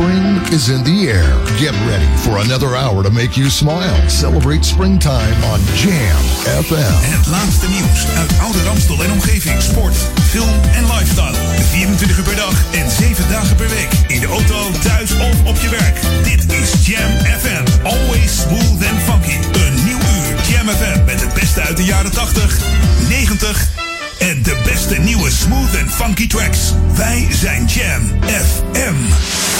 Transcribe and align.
Spring 0.00 0.40
is 0.48 0.68
in 0.70 0.82
the 0.82 1.12
air. 1.12 1.28
Get 1.60 1.76
ready 1.84 2.08
for 2.24 2.38
another 2.40 2.74
hour 2.74 3.02
to 3.02 3.10
make 3.10 3.36
you 3.36 3.50
smile. 3.50 4.08
Celebrate 4.08 4.64
springtime 4.64 5.36
on 5.52 5.60
Jam 5.76 6.16
FM. 6.64 6.94
Het 7.16 7.26
laatste 7.26 7.68
nieuws 7.68 8.06
uit 8.16 8.32
oude 8.40 8.62
Ramstel 8.62 9.04
en 9.04 9.12
omgeving. 9.12 9.62
Sport, 9.62 9.96
film 10.30 10.54
en 10.72 10.84
lifestyle. 10.86 11.36
24 11.70 12.18
uur 12.18 12.24
per 12.24 12.36
dag 12.36 12.54
en 12.70 12.90
7 12.90 13.28
dagen 13.30 13.56
per 13.56 13.68
week. 13.68 13.92
In 14.06 14.20
de 14.20 14.26
auto, 14.26 14.70
thuis 14.82 15.12
of 15.12 15.44
op 15.44 15.56
je 15.56 15.68
werk. 15.68 16.00
Dit 16.22 16.52
is 16.52 16.86
Jam 16.86 17.10
FM. 17.40 17.84
Always 17.84 18.40
smooth 18.40 18.80
and 18.90 19.00
funky. 19.08 19.36
Een 19.64 19.84
nieuw 19.84 20.00
uur 20.16 20.34
Jam 20.48 20.68
FM 20.68 21.04
met 21.04 21.20
het 21.20 21.34
beste 21.34 21.60
uit 21.60 21.76
de 21.76 21.84
jaren 21.84 22.12
80, 22.12 22.58
90 23.08 23.68
en 24.18 24.42
de 24.42 24.56
beste 24.64 24.98
nieuwe 24.98 25.30
smooth 25.30 25.78
and 25.80 25.90
funky 25.90 26.26
tracks. 26.26 26.74
Wij 26.96 27.26
zijn 27.30 27.64
Jam 27.64 28.02
FM. 28.22 29.59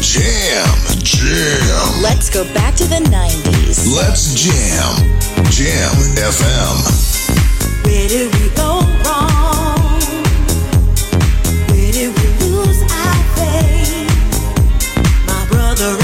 jam, 0.00 0.76
jam. 1.02 2.02
Let's 2.02 2.30
go 2.30 2.44
back 2.54 2.74
to 2.76 2.84
the 2.84 3.00
90s. 3.10 3.94
Let's 3.94 4.34
jam. 4.34 4.94
Jam 5.50 5.94
FM. 6.16 6.76
Where 7.84 8.08
did 8.08 8.34
we 8.34 8.48
go 8.56 8.80
wrong? 9.04 10.00
Where 11.70 11.92
did 11.92 12.10
we 12.16 12.26
lose 12.44 12.82
our 12.82 13.18
faith? 13.36 14.10
My 15.26 15.46
brother 15.48 15.96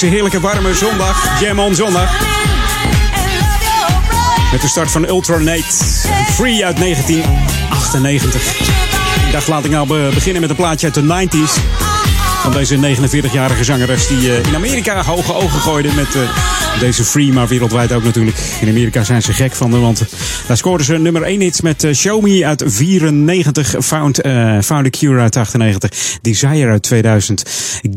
deze 0.00 0.06
heerlijke 0.06 0.40
warme 0.40 0.74
zondag, 0.74 1.40
Jam 1.40 1.58
on 1.58 1.74
zondag. 1.74 2.20
Met 4.52 4.60
de 4.60 4.68
start 4.68 4.90
van 4.90 5.08
Ultra 5.08 5.38
Nate 5.38 5.62
en 6.08 6.32
Free 6.32 6.64
uit 6.64 6.76
1998. 6.76 8.42
Ik 9.26 9.32
dacht, 9.32 9.48
laat 9.48 9.64
ik 9.64 9.70
nou 9.70 9.86
be- 9.86 10.10
beginnen 10.14 10.40
met 10.40 10.50
een 10.50 10.56
plaatje 10.56 10.86
uit 10.86 10.94
de 10.94 11.28
90s. 11.28 11.60
Van 12.42 12.52
deze 12.52 12.96
49-jarige 12.96 13.64
zangeres 13.64 14.06
die 14.06 14.32
eh, 14.36 14.46
in 14.48 14.54
Amerika 14.54 15.02
hoge 15.02 15.34
ogen 15.34 15.60
gooide 15.60 15.92
met 15.92 16.14
eh, 16.14 16.22
deze 16.80 17.04
Free, 17.04 17.32
maar 17.32 17.48
wereldwijd 17.48 17.92
ook 17.92 18.04
natuurlijk. 18.04 18.36
In 18.60 18.68
Amerika 18.68 19.04
zijn 19.04 19.22
ze 19.22 19.32
gek 19.32 19.54
van 19.54 19.80
want 19.80 20.04
daar 20.46 20.56
scoorden 20.56 20.86
ze 20.86 20.98
nummer 20.98 21.22
1 21.22 21.40
hits 21.40 21.60
met 21.60 21.84
eh, 21.84 21.94
Show 21.94 22.22
Me 22.22 22.46
uit 22.46 22.62
94, 22.66 23.74
Found, 23.78 24.20
eh 24.20 24.60
Found 24.60 24.86
a 24.86 24.90
Cure 24.90 25.20
uit 25.20 25.36
98, 25.36 26.18
Desire 26.22 26.70
uit 26.70 26.82
2000, 26.82 27.42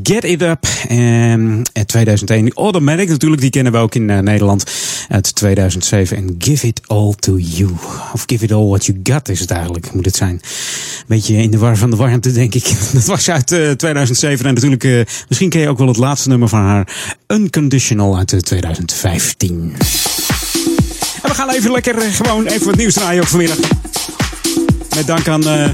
Get 0.04 0.24
It 0.24 0.42
Up 0.42 0.68
en 0.88 1.62
eh, 1.74 1.84
2001, 1.84 2.54
Automatic 2.54 3.10
natuurlijk, 3.10 3.42
die 3.42 3.50
kennen 3.50 3.72
we 3.72 3.78
ook 3.78 3.96
in 3.96 4.10
eh, 4.10 4.20
Nederland 4.20 4.72
uit 5.08 5.36
2007 5.36 6.18
en 6.18 6.36
Give 6.38 6.68
It 6.68 6.82
All 6.86 7.14
To 7.20 7.38
You. 7.38 7.72
Of 8.14 8.24
Give 8.26 8.44
It 8.44 8.52
All 8.52 8.68
What 8.68 8.86
You 8.86 9.00
Got 9.04 9.30
is 9.30 9.40
het 9.40 9.52
eigenlijk, 9.52 9.94
moet 9.94 10.06
het 10.06 10.16
zijn. 10.16 10.42
Beetje 11.08 11.36
in 11.36 11.52
de 11.52 11.58
war 11.58 11.78
van 11.78 11.90
de 11.90 11.96
warmte, 11.96 12.32
denk 12.32 12.56
ik. 12.56 12.64
Dat 12.94 13.06
was 13.06 13.30
uit 13.30 13.52
eh, 13.52 13.72
2007 13.72 14.46
en 14.46 14.54
natuurlijk, 14.54 15.08
misschien 15.28 15.50
ken 15.50 15.62
je 15.62 15.70
ook 15.70 15.78
wel 15.78 15.88
het 15.88 15.98
laatste 15.98 16.30
nummer 16.30 16.50
van 16.50 16.60
haar, 16.60 16.88
Unconditional 17.28 18.18
uit 18.18 18.34
eh, 18.34 18.40
2015. 18.40 19.76
We 21.28 21.34
gaan 21.34 21.50
even 21.50 21.72
lekker 21.72 21.98
eh, 21.98 22.14
gewoon 22.14 22.46
even 22.46 22.66
wat 22.66 22.76
nieuws 22.76 22.94
draaien 22.94 23.22
ook 23.22 23.28
vanmiddag. 23.28 23.58
Met 24.96 25.08
dank 25.08 25.28
aan 25.28 25.48
eh, 25.48 25.70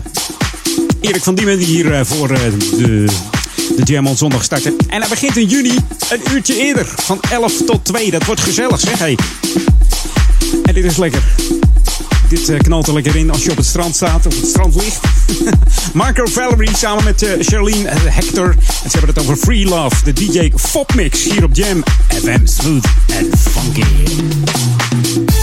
Erik 1.02 1.24
van 1.24 1.36
Diemen 1.36 1.58
die 1.58 1.68
hier 1.68 1.94
eh, 1.94 2.06
voor 2.06 2.28
de, 2.28 3.06
de 3.76 3.84
Jam 3.84 4.08
on 4.08 4.18
zondag 4.18 4.44
starten. 4.44 4.76
En 4.88 5.00
hij 5.00 5.10
begint 5.10 5.38
in 5.38 5.48
juni 5.48 5.76
een 6.10 6.22
uurtje 6.32 6.56
eerder. 6.56 6.86
Van 6.96 7.20
11 7.30 7.54
tot 7.66 7.86
2. 7.86 8.12
Dat 8.12 8.26
wordt 8.26 8.42
gezellig 8.42 8.80
zeg. 8.80 9.00
Hey. 9.00 9.18
En 10.64 10.74
dit 10.74 10.84
is 10.84 10.98
lekker. 10.98 11.22
Dit 12.30 12.58
knalt 12.58 12.88
er 12.88 12.94
lekker 12.94 13.16
in 13.16 13.32
als 13.32 13.44
je 13.44 13.52
op 13.52 13.58
het 13.58 13.66
strand 13.66 13.96
staat, 13.96 14.26
of 14.26 14.36
het 14.36 14.48
strand 14.48 14.76
ligt. 14.76 15.00
Marco 15.94 16.26
Valerie 16.26 16.76
samen 16.76 17.04
met 17.04 17.36
Charlene 17.40 17.90
Hector. 17.90 18.56
En 18.84 18.90
ze 18.90 18.98
hebben 18.98 19.16
het 19.16 19.20
over 19.20 19.36
Free 19.36 19.66
Love, 19.66 20.04
de 20.04 20.14
DJ 20.14 20.52
Fop 20.56 20.96
Mix 20.96 21.24
hier 21.24 21.44
op 21.44 21.56
Jam 21.56 21.84
FM. 22.08 22.46
Smooth 22.46 22.86
and 23.20 23.40
funky. 23.40 25.43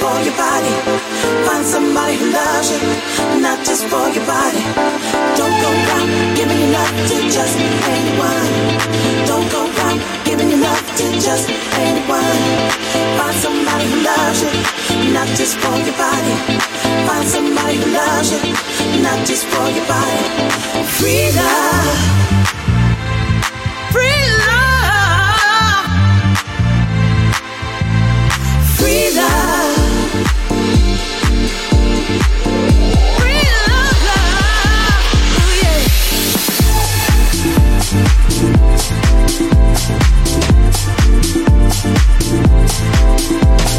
for 0.00 0.14
your 0.22 0.36
body. 0.38 0.74
Find 1.46 1.64
somebody 1.66 2.14
who 2.16 2.30
loves 2.30 2.70
you, 2.70 2.80
not 3.42 3.58
just 3.66 3.84
for 3.90 4.06
your 4.14 4.24
body. 4.26 4.62
Don't 5.38 5.56
go 5.64 5.70
round 5.88 6.08
giving 6.38 6.58
your 6.62 6.72
love 6.78 6.94
to 7.10 7.16
just 7.36 7.56
anyone. 7.92 8.52
Don't 9.26 9.48
go 9.50 9.60
round 9.78 9.98
giving 10.24 10.50
your 10.50 10.60
love 10.60 10.82
to 10.98 11.06
just 11.26 11.46
anyone. 11.82 12.40
Find 13.18 13.36
somebody 13.44 13.84
who 13.90 13.98
loves 14.10 14.38
you, 14.42 14.52
not 15.12 15.28
just 15.38 15.54
for 15.58 15.76
your 15.86 15.96
body. 15.98 16.34
Find 17.06 17.26
somebody 17.26 17.76
who 17.80 17.86
loves 17.92 18.28
you, 18.32 18.40
not 19.02 19.18
just 19.26 19.44
for 19.46 19.66
your 19.76 19.86
body. 19.86 20.24
Free 20.96 21.26
love. 21.40 21.98
Free 23.94 24.22
love. 24.42 25.86
Free 28.78 29.10
love. 29.16 29.67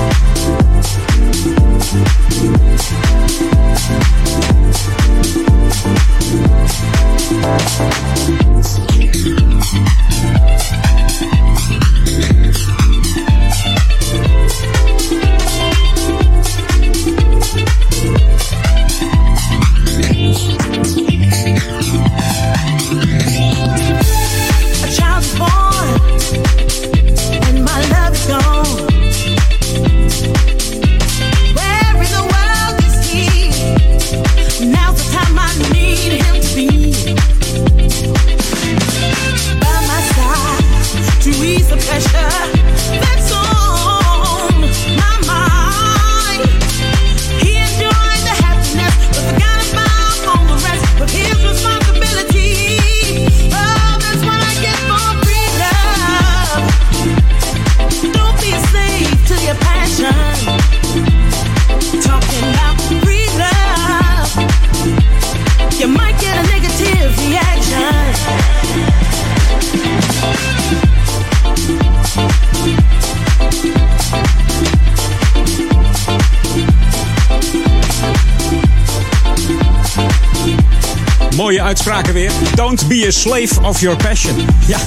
A 83.08 83.10
slave 83.10 83.60
of 83.62 83.80
your 83.80 83.96
passion. 83.96 84.34
Ja. 84.66 84.78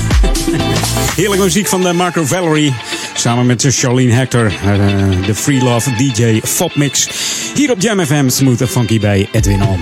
Heerlijke 1.16 1.44
muziek 1.44 1.68
van 1.68 1.82
de 1.82 1.94
Marco 1.94 2.26
Valerie. 2.26 2.74
Samen 3.14 3.46
met 3.46 3.66
Charlene 3.70 4.14
Hector. 4.14 4.46
eh, 4.46 5.26
De 5.26 5.36
Free 5.36 5.64
Love 5.64 5.96
DJ 5.96 6.42
Fop 6.44 6.76
Mix. 6.76 7.10
Hier 7.56 7.72
op 7.72 7.82
Jam 7.82 8.06
FM. 8.06 8.30
Smooth 8.30 8.64
funky 8.70 9.00
bij 9.00 9.30
Edwin 9.32 9.64
On. 9.64 9.80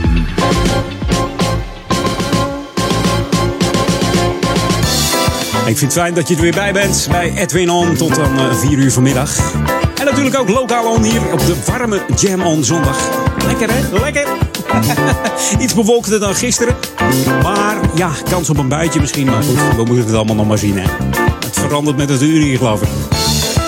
Ik 5.65 5.77
vind 5.77 5.81
het 5.81 5.93
fijn 5.93 6.13
dat 6.13 6.27
je 6.27 6.35
er 6.35 6.41
weer 6.41 6.53
bij 6.53 6.73
bent 6.73 7.07
bij 7.11 7.33
Edwin 7.35 7.69
On 7.69 7.95
tot 7.95 8.15
dan 8.15 8.55
4 8.55 8.77
uur 8.77 8.91
vanmiddag. 8.91 9.37
En 9.99 10.05
natuurlijk 10.05 10.37
ook 10.37 10.49
lokaal 10.49 10.85
on 10.93 11.03
hier 11.03 11.31
op 11.33 11.39
de 11.39 11.55
warme 11.65 12.01
Jam 12.15 12.41
On 12.41 12.63
zondag. 12.63 12.97
Lekker 13.45 13.69
hè? 13.71 13.99
Lekker! 13.99 14.27
Iets 15.63 15.73
bewolkter 15.73 16.19
dan 16.19 16.35
gisteren. 16.35 16.75
Maar 17.25 17.79
ja, 17.95 18.11
kans 18.29 18.49
op 18.49 18.57
een 18.57 18.67
buitje 18.67 18.99
misschien. 18.99 19.25
Maar 19.25 19.43
goed, 19.43 19.75
we 19.75 19.83
moeten 19.83 20.05
het 20.05 20.13
allemaal 20.13 20.35
nog 20.35 20.47
maar 20.47 20.57
zien 20.57 20.77
hè. 20.77 20.85
Het 21.45 21.59
verandert 21.59 21.97
met 21.97 22.09
het 22.09 22.21
uur 22.21 22.41
hier 22.41 22.57
geloof 22.57 22.81
ik. 22.81 22.89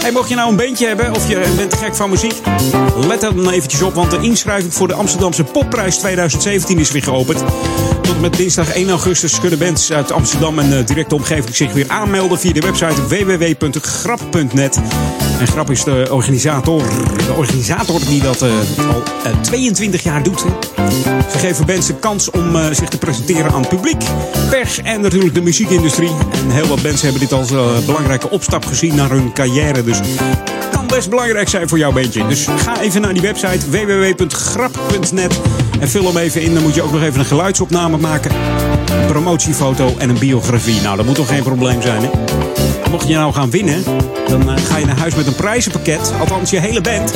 Hey, 0.01 0.11
mocht 0.11 0.29
je 0.29 0.35
nou 0.35 0.49
een 0.49 0.55
beentje 0.55 0.87
hebben 0.87 1.15
of 1.15 1.29
je 1.29 1.53
bent 1.55 1.73
gek 1.73 1.95
van 1.95 2.09
muziek, 2.09 2.41
let 3.07 3.23
er 3.23 3.35
dan 3.35 3.49
eventjes 3.49 3.81
op, 3.81 3.93
want 3.93 4.11
de 4.11 4.19
inschrijving 4.21 4.73
voor 4.73 4.87
de 4.87 4.93
Amsterdamse 4.93 5.43
Popprijs 5.43 5.97
2017 5.97 6.79
is 6.79 6.91
weer 6.91 7.03
geopend. 7.03 7.43
Tot 8.01 8.21
met 8.21 8.37
dinsdag 8.37 8.73
1 8.73 8.89
augustus 8.89 9.39
kunnen 9.39 9.59
bands 9.59 9.91
uit 9.91 10.11
Amsterdam 10.11 10.59
en 10.59 10.69
de 10.69 10.83
directe 10.83 11.15
omgeving 11.15 11.55
zich 11.55 11.73
weer 11.73 11.89
aanmelden 11.89 12.39
via 12.39 12.53
de 12.53 12.59
website 12.61 13.07
www.grap.net. 13.07 14.79
En 15.39 15.47
Grap 15.47 15.71
is 15.71 15.83
de 15.83 16.07
organisator, 16.11 16.83
de 17.27 17.33
organisator 17.37 17.99
die 18.05 18.21
dat 18.21 18.41
eh, 18.41 18.49
al 18.89 19.03
eh, 19.23 19.39
22 19.41 20.03
jaar 20.03 20.23
doet. 20.23 20.45
Ze 21.31 21.37
geven 21.37 21.65
bands 21.65 21.87
de 21.87 21.95
kans 21.95 22.29
om 22.29 22.55
eh, 22.55 22.65
zich 22.71 22.89
te 22.89 22.97
presenteren 22.97 23.51
aan 23.51 23.59
het 23.59 23.69
publiek, 23.69 24.03
pers 24.49 24.77
en 24.81 25.01
natuurlijk 25.01 25.33
de 25.33 25.41
muziekindustrie. 25.41 26.11
En 26.33 26.49
heel 26.49 26.67
wat 26.67 26.81
bands 26.81 27.01
hebben 27.01 27.19
dit 27.21 27.31
als 27.31 27.51
eh, 27.51 27.79
belangrijke 27.85 28.29
opstap 28.29 28.65
gezien 28.65 28.95
naar 28.95 29.09
hun 29.09 29.33
carrière. 29.33 29.83
Dus 29.83 29.99
kan 30.71 30.87
best 30.87 31.09
belangrijk 31.09 31.49
zijn 31.49 31.69
voor 31.69 31.77
jouw 31.77 31.91
bandje. 31.91 32.27
Dus 32.27 32.47
ga 32.57 32.81
even 32.81 33.01
naar 33.01 33.13
die 33.13 33.21
website 33.21 33.69
www.grap.net 33.69 35.39
En 35.81 35.89
vul 35.89 36.05
hem 36.05 36.17
even 36.17 36.41
in. 36.41 36.53
Dan 36.53 36.63
moet 36.63 36.75
je 36.75 36.81
ook 36.81 36.91
nog 36.91 37.01
even 37.01 37.19
een 37.19 37.25
geluidsopname 37.25 37.97
maken. 37.97 38.31
Een 39.01 39.05
promotiefoto 39.05 39.95
en 39.97 40.09
een 40.09 40.19
biografie. 40.19 40.81
Nou, 40.81 40.97
dat 40.97 41.05
moet 41.05 41.15
toch 41.15 41.27
geen 41.27 41.43
probleem 41.43 41.81
zijn, 41.81 42.01
hè? 42.01 42.09
Mocht 42.91 43.07
je 43.07 43.13
nou 43.13 43.33
gaan 43.33 43.49
winnen, 43.49 43.83
dan 44.27 44.49
eh, 44.49 44.63
ga 44.65 44.77
je 44.77 44.85
naar 44.85 44.97
huis 44.97 45.15
met 45.15 45.27
een 45.27 45.35
prijzenpakket. 45.35 46.13
Althans, 46.19 46.49
je 46.49 46.59
hele 46.59 46.81
band. 46.81 47.13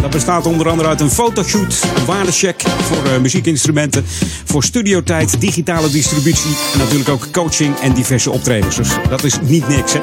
Dat 0.00 0.10
bestaat 0.10 0.46
onder 0.46 0.68
andere 0.68 0.88
uit 0.88 1.00
een 1.00 1.10
fotoshoot, 1.10 1.82
een 1.96 2.04
waardecheck 2.04 2.62
voor 2.62 3.04
eh, 3.04 3.18
muziekinstrumenten, 3.20 4.04
voor 4.44 4.64
studiotijd, 4.64 5.40
digitale 5.40 5.90
distributie 5.90 6.56
en 6.72 6.78
natuurlijk 6.78 7.08
ook 7.08 7.30
coaching 7.32 7.78
en 7.78 7.92
diverse 7.92 8.30
optredens. 8.30 8.76
Dus 8.76 8.88
dat 9.08 9.24
is 9.24 9.38
niet 9.42 9.68
niks, 9.68 9.92
hè? 9.92 10.00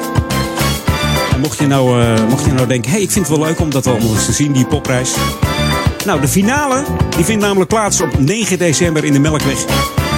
En 1.34 1.40
mocht 1.40 1.58
je 1.58 1.66
nou, 1.66 2.02
eh, 2.02 2.28
mocht 2.28 2.44
je 2.44 2.52
nou 2.52 2.66
denken, 2.66 2.90
hey, 2.90 3.00
ik 3.00 3.10
vind 3.10 3.28
het 3.28 3.36
wel 3.36 3.46
leuk 3.46 3.60
om 3.60 3.70
dat 3.70 3.86
allemaal 3.86 4.14
eens 4.14 4.24
te 4.24 4.32
zien, 4.32 4.52
die 4.52 4.66
popprijs. 4.66 5.10
Nou, 6.04 6.20
de 6.20 6.28
finale 6.28 6.84
die 7.16 7.24
vindt 7.24 7.42
namelijk 7.42 7.68
plaats 7.68 8.00
op 8.00 8.18
9 8.18 8.58
december 8.58 9.04
in 9.04 9.12
de 9.12 9.18
Melkweg. 9.18 9.64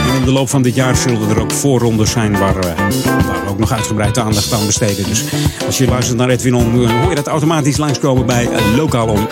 En 0.08 0.14
in 0.14 0.24
de 0.24 0.32
loop 0.32 0.48
van 0.48 0.62
dit 0.62 0.74
jaar 0.74 0.96
zullen 0.96 1.28
er 1.28 1.40
ook 1.40 1.52
voorrondes 1.52 2.10
zijn 2.10 2.38
waar, 2.38 2.56
eh, 2.56 2.76
waar 3.04 3.44
we 3.44 3.50
ook 3.50 3.58
nog 3.58 3.72
uitgebreid 3.72 4.18
aandacht 4.18 4.52
aan 4.52 4.66
besteden. 4.66 5.04
Dus 5.04 5.24
als 5.66 5.78
je 5.78 5.86
luistert 5.86 6.18
naar 6.18 6.28
Edwin 6.28 6.54
On, 6.54 6.76
dan 6.76 7.00
hoor 7.00 7.08
je 7.08 7.14
dat 7.14 7.26
automatisch 7.26 7.76
langskomen 7.76 8.26
bij 8.26 8.44
uh, 8.44 8.76
Lokaal 8.76 9.08
On. 9.08 9.26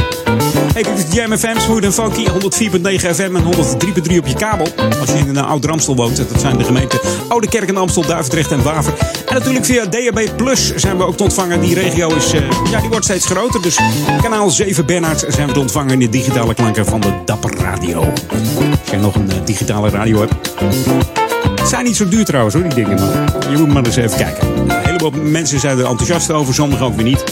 Hey, 0.73 0.83
dit 0.83 0.99
is 0.99 1.15
Jam 1.15 1.37
FM, 1.37 1.59
Smooth 1.59 1.85
en 1.85 1.93
Funky, 1.93 2.27
104.9 2.27 3.15
FM 3.15 3.37
en 3.37 3.45
103.3 3.45 4.19
op 4.19 4.27
je 4.27 4.35
kabel. 4.35 4.67
Als 5.01 5.11
je 5.11 5.19
in 5.19 5.29
een 5.29 5.45
oud 5.45 5.65
Ramstel 5.65 5.97
woont, 5.97 6.17
dat 6.17 6.41
zijn 6.41 6.59
de 6.59 6.65
gemeenten 6.65 7.01
Oude 7.29 7.49
Kerk 7.49 7.69
en 7.69 7.77
Amstel, 7.77 8.07
Duivendrecht 8.07 8.53
en 8.53 8.63
Waver. 8.63 8.93
En 9.27 9.35
natuurlijk 9.35 9.65
via 9.65 9.85
DAB 9.85 10.37
Plus 10.37 10.75
zijn 10.75 10.97
we 10.97 11.05
ook 11.05 11.17
te 11.17 11.23
ontvangen. 11.23 11.61
Die 11.61 11.75
regio 11.75 12.15
is, 12.15 12.33
eh, 12.33 12.41
ja, 12.71 12.81
die 12.81 12.89
wordt 12.89 13.05
steeds 13.05 13.27
groter. 13.27 13.63
Dus 13.63 13.79
kanaal 14.23 14.51
7 14.51 14.87
Bernhard 14.87 15.25
zijn 15.29 15.47
we 15.47 15.53
te 15.53 15.61
ontvangen 15.61 15.93
in 15.93 15.99
de 15.99 16.09
digitale 16.09 16.55
klanken 16.55 16.87
van 16.87 17.01
de 17.01 17.13
Dapper 17.25 17.55
Radio. 17.59 18.01
Als 18.01 18.91
jij 18.91 18.99
nog 18.99 19.15
een 19.15 19.31
eh, 19.31 19.37
digitale 19.45 19.91
radio 19.91 20.21
hebt. 20.21 21.22
Het 21.63 21.71
zijn 21.71 21.85
niet 21.85 21.97
zo 21.97 22.09
duur 22.09 22.25
trouwens 22.25 22.55
hoor, 22.55 22.63
die 22.63 22.75
dingen. 22.75 23.01
Maar 23.01 23.51
je 23.51 23.57
moet 23.57 23.73
maar 23.73 23.85
eens 23.85 23.97
even 23.97 24.17
kijken. 24.17 24.49
Een 24.59 24.71
heleboel 24.71 25.11
mensen 25.11 25.61
zijn 25.61 25.79
er 25.79 25.87
enthousiast 25.87 26.31
over, 26.31 26.55
sommigen 26.55 26.87
ook 26.87 26.95
weer 26.95 27.05
niet. 27.05 27.25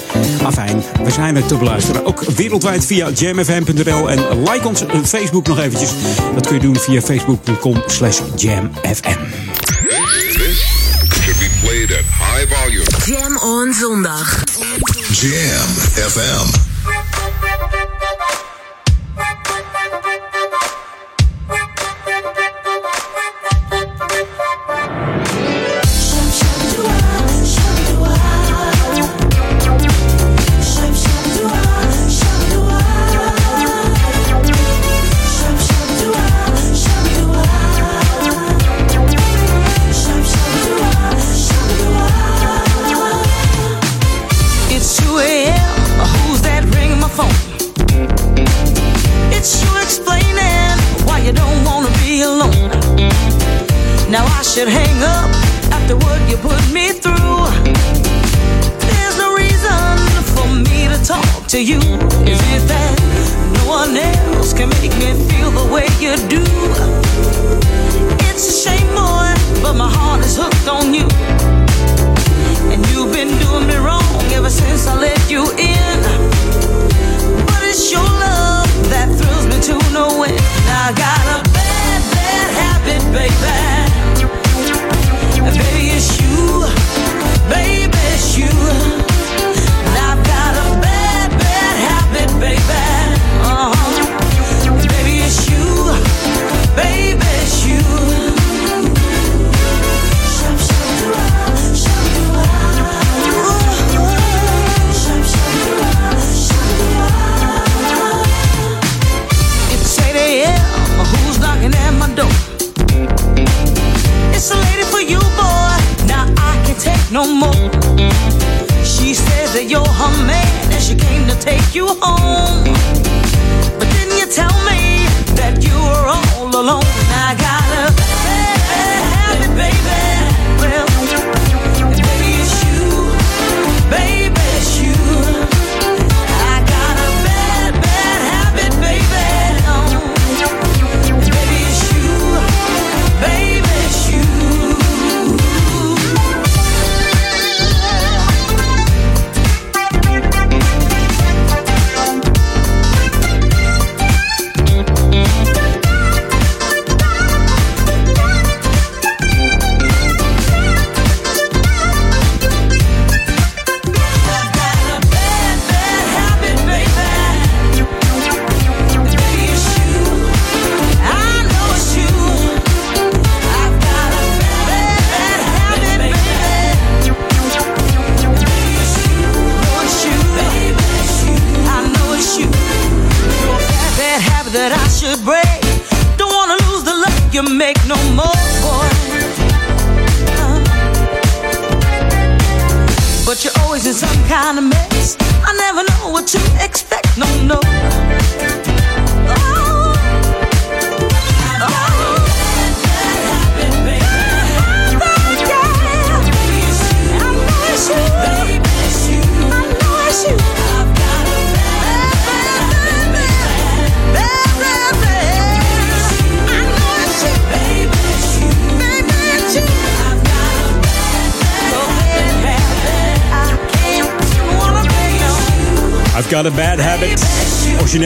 Maar 0.42 0.52
fijn, 0.52 0.82
we 1.04 1.10
zijn 1.10 1.36
er 1.36 1.46
te 1.46 1.56
beluisteren. 1.56 2.06
Ook 2.06 2.20
wereldwijd 2.20 2.86
via 2.86 3.10
jamfm.nl. 3.10 4.10
En 4.10 4.42
like 4.42 4.68
ons 4.68 4.82
op 4.82 5.06
Facebook 5.06 5.46
nog 5.46 5.58
eventjes. 5.58 5.90
Dat 6.34 6.46
kun 6.46 6.54
je 6.54 6.62
doen 6.62 6.76
via 6.76 7.00
facebook.com 7.00 7.82
slash 7.86 8.20
jamfm. 8.36 9.18
This 10.32 10.64
should 11.08 11.38
be 11.38 11.50
played 11.62 11.92
at 11.92 12.04
high 12.04 12.54
volume. 12.54 12.84
Jam 13.04 13.36
on 13.36 13.74
zondag. 13.74 14.44
Jam 15.12 15.68
FM. 16.08 16.69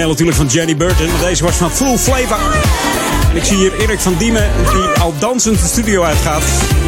Natuurlijk 0.09 0.37
van 0.37 0.47
Jenny 0.47 0.77
Burton. 0.77 1.09
Deze 1.21 1.45
was 1.45 1.57
van 1.57 1.71
Full 1.71 1.97
Flavor. 1.97 2.39
En 3.31 3.37
ik 3.37 3.45
zie 3.45 3.57
hier 3.57 3.81
Erik 3.81 4.01
van 4.01 4.15
Diemen 4.19 4.51
die 4.73 5.03
al 5.03 5.15
dansend 5.19 5.61
de 5.61 5.67
studio 5.67 6.03
uitgaat. 6.03 6.43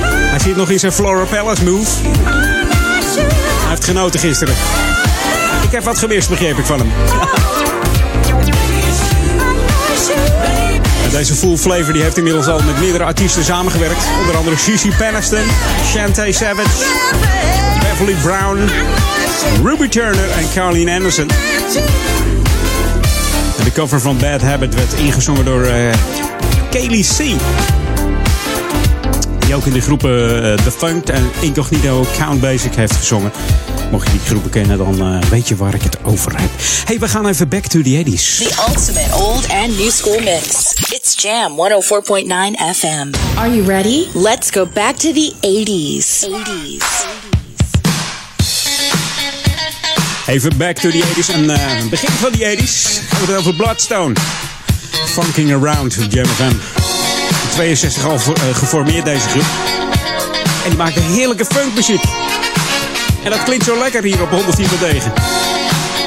Hij 0.04 0.38
zit 0.38 0.56
nog 0.56 0.70
in 0.70 0.78
zijn 0.78 0.92
Flora 0.92 1.24
Palace 1.24 1.64
move. 1.64 1.90
Hij 2.02 3.68
heeft 3.68 3.84
genoten 3.84 4.20
gisteren. 4.20 4.54
Ik 5.62 5.70
heb 5.70 5.84
wat 5.84 5.98
gemist, 5.98 6.28
begreep 6.28 6.58
ik 6.58 6.64
van 6.64 6.78
hem. 6.78 6.92
Deze 11.10 11.34
Full 11.34 11.56
Flavor 11.56 11.92
die 11.92 12.02
heeft 12.02 12.16
inmiddels 12.16 12.46
al 12.46 12.60
met 12.62 12.80
meerdere 12.80 13.04
artiesten 13.04 13.44
samengewerkt. 13.44 14.04
Onder 14.20 14.36
andere 14.36 14.56
Cici 14.56 14.92
Peniston, 14.98 15.46
Shantae 15.92 16.32
Savage, 16.32 16.84
Beverly 17.80 18.16
Brown, 18.22 18.70
Ruby 19.62 19.88
Turner 19.88 20.30
en 20.30 20.46
Carleen 20.54 20.88
Anderson. 20.88 21.30
En 23.58 23.64
de 23.64 23.72
cover 23.72 24.00
van 24.00 24.18
Bad 24.18 24.40
Habit 24.40 24.74
werd 24.74 24.92
ingezongen 24.92 25.44
door 25.44 25.64
eh 25.64 25.94
Kaylee 26.70 27.04
C. 27.04 27.40
Die 29.46 29.54
ook 29.54 29.64
in 29.66 29.72
de 29.72 29.80
groepen 29.80 30.42
eh, 30.44 30.64
The 30.64 30.70
Funk 30.70 31.08
en 31.08 31.30
Incognito 31.40 32.06
Count 32.18 32.40
Basic 32.40 32.74
heeft 32.74 32.96
gezongen. 32.96 33.32
Mocht 33.90 34.06
je 34.06 34.12
die 34.12 34.20
groepen 34.20 34.50
kennen, 34.50 34.78
dan 34.78 35.00
eh, 35.00 35.28
weet 35.30 35.48
je 35.48 35.56
waar 35.56 35.74
ik 35.74 35.82
het 35.82 35.96
over 36.04 36.40
heb. 36.40 36.50
hey, 36.84 36.98
we 36.98 37.08
gaan 37.08 37.26
even 37.26 37.48
back 37.48 37.66
to 37.66 37.82
the 37.82 38.04
80s. 38.04 38.38
The 38.38 38.64
ultimate 38.68 39.14
old 39.14 39.48
and 39.48 39.78
new 39.78 39.90
school 39.90 40.20
mix. 40.20 40.72
It's 40.90 41.22
Jam 41.22 41.56
104.9 41.56 42.76
FM. 42.76 43.10
Are 43.38 43.54
you 43.54 43.62
ready? 43.62 44.06
Let's 44.14 44.50
go 44.50 44.66
back 44.66 44.96
to 44.96 45.12
the 45.12 45.32
80s. 45.40 46.24
80s. 46.24 47.15
Even 50.28 50.56
back 50.56 50.76
to 50.76 50.90
the 50.90 51.02
80s. 51.02 51.34
En 51.34 51.50
eh, 51.50 51.88
begin 51.90 52.08
van 52.08 52.32
die 52.32 52.58
80s 52.58 53.00
gaan 53.08 53.26
we 53.26 53.32
het 53.32 53.36
over 53.36 53.54
Bloodstone. 53.54 54.14
Funking 55.06 55.52
Around, 55.52 55.96
Jam 56.08 56.26
FM. 56.26 56.42
In 56.42 57.48
62 57.50 58.04
al 58.04 58.14
eh, 58.14 58.56
geformeerd 58.56 59.04
deze 59.04 59.28
groep. 59.28 59.44
En 60.64 60.68
die 60.68 60.76
maakte 60.78 61.00
heerlijke 61.00 61.44
funkmuziek. 61.44 62.02
En 63.22 63.30
dat 63.30 63.42
klinkt 63.42 63.64
zo 63.64 63.78
lekker 63.78 64.02
hier 64.02 64.22
op 64.22 64.30
104.9. 64.30 64.36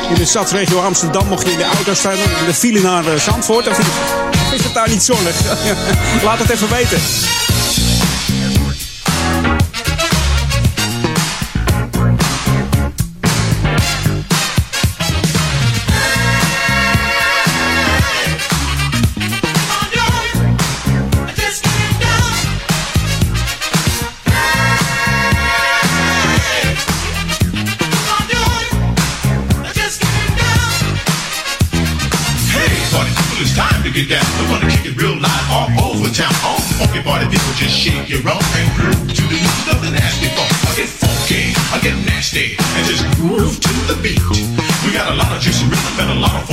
In 0.10 0.16
de 0.16 0.26
stadsregio 0.26 0.80
Amsterdam 0.80 1.28
mocht 1.28 1.46
je 1.46 1.52
in 1.52 1.58
de 1.58 1.64
auto 1.64 1.94
staan 1.94 2.12
en 2.12 2.46
de 2.46 2.54
file 2.54 2.82
naar 2.82 3.08
eh, 3.08 3.20
Zandvoort. 3.20 3.68
Of 3.68 3.80
is 4.54 4.64
het 4.64 4.74
daar 4.74 4.90
niet 4.90 5.04
zonnig? 5.04 5.36
Laat 6.24 6.40
het 6.40 6.50
even 6.50 6.70
weten. 6.70 7.00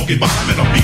And 0.09 0.23
a 0.23 0.63
lot 0.63 0.76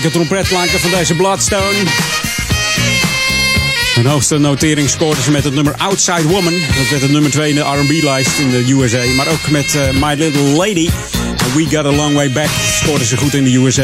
Heerlijke 0.00 0.26
trompetklanken 0.26 0.80
van 0.80 0.90
deze 0.90 1.14
Bloodstone. 1.14 1.76
Hun 3.94 4.06
hoogste 4.06 4.38
notering 4.38 4.90
scoorde 4.90 5.22
ze 5.22 5.30
met 5.30 5.44
het 5.44 5.54
nummer 5.54 5.74
Outside 5.76 6.22
Woman. 6.22 6.52
Dat 6.52 6.88
werd 6.90 7.02
het 7.02 7.10
nummer 7.10 7.30
2 7.30 7.48
in 7.48 7.54
de 7.54 7.60
R&B-lijst 7.60 8.38
in 8.38 8.50
de 8.50 8.72
USA. 8.72 9.14
Maar 9.16 9.28
ook 9.28 9.50
met 9.50 9.74
eh, 9.74 9.90
My 9.90 10.14
Little 10.14 10.42
Lady. 10.42 10.90
We 11.54 11.66
Got 11.70 11.84
a 11.84 11.92
Long 11.92 12.14
Way 12.14 12.32
Back 12.32 12.48
scoorden 12.72 13.06
ze 13.06 13.16
goed 13.16 13.34
in 13.34 13.44
de 13.44 13.56
USA. 13.56 13.82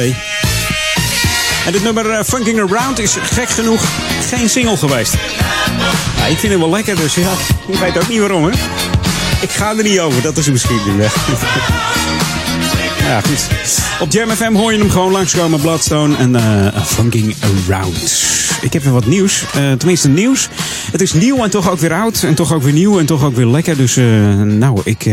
En 1.66 1.72
dit 1.72 1.83
nummer 1.83 2.11
eh, 2.11 2.24
Funking 2.24 2.61
Around 2.61 2.98
is 2.98 3.16
gek 3.22 3.48
genoeg 3.48 3.83
geen 4.29 4.48
single 4.48 4.76
geweest. 4.76 5.14
Ik 6.29 6.38
vind 6.38 6.52
hem 6.52 6.61
wel 6.61 6.70
lekker, 6.70 6.96
dus 6.96 7.14
ja, 7.14 7.33
ik 7.66 7.79
weet 7.79 7.96
ook 7.96 8.09
niet 8.09 8.18
waarom, 8.20 8.44
hè. 8.44 8.50
Ik 9.40 9.50
ga 9.50 9.76
er 9.76 9.83
niet 9.83 10.00
over, 10.00 10.22
dat 10.22 10.37
is 10.37 10.50
misschien 10.50 10.81
de 10.85 10.94
weg. 10.96 11.14
Ja, 13.07 13.21
goed. 13.21 13.49
Op 14.01 14.12
Jam 14.12 14.31
FM 14.31 14.55
hoor 14.55 14.73
je 14.73 14.79
hem 14.79 14.90
gewoon 14.90 15.12
langskomen, 15.12 15.61
Bloodstone 15.61 16.16
en 16.16 16.37
Funking 16.85 17.35
Around. 17.40 18.25
Ik 18.61 18.73
heb 18.73 18.83
weer 18.83 18.92
wat 18.92 19.07
nieuws, 19.07 19.45
eh, 19.55 19.73
tenminste 19.73 20.09
nieuws. 20.09 20.49
Het 20.92 21.01
is 21.01 21.12
nieuw 21.12 21.45
en 21.45 21.51
toch 21.51 21.71
ook 21.71 21.79
weer 21.79 21.92
oud 21.92 22.23
en 22.23 22.35
toch 22.35 22.53
ook 22.53 22.62
weer 22.62 22.73
nieuw 22.73 22.99
en 22.99 23.07
toch 23.07 23.25
ook 23.25 23.37
weer 23.37 23.47
lekker. 23.47 23.77
Dus 23.77 23.97
eh, 23.97 24.05
nou, 24.42 24.81
ik, 24.85 25.07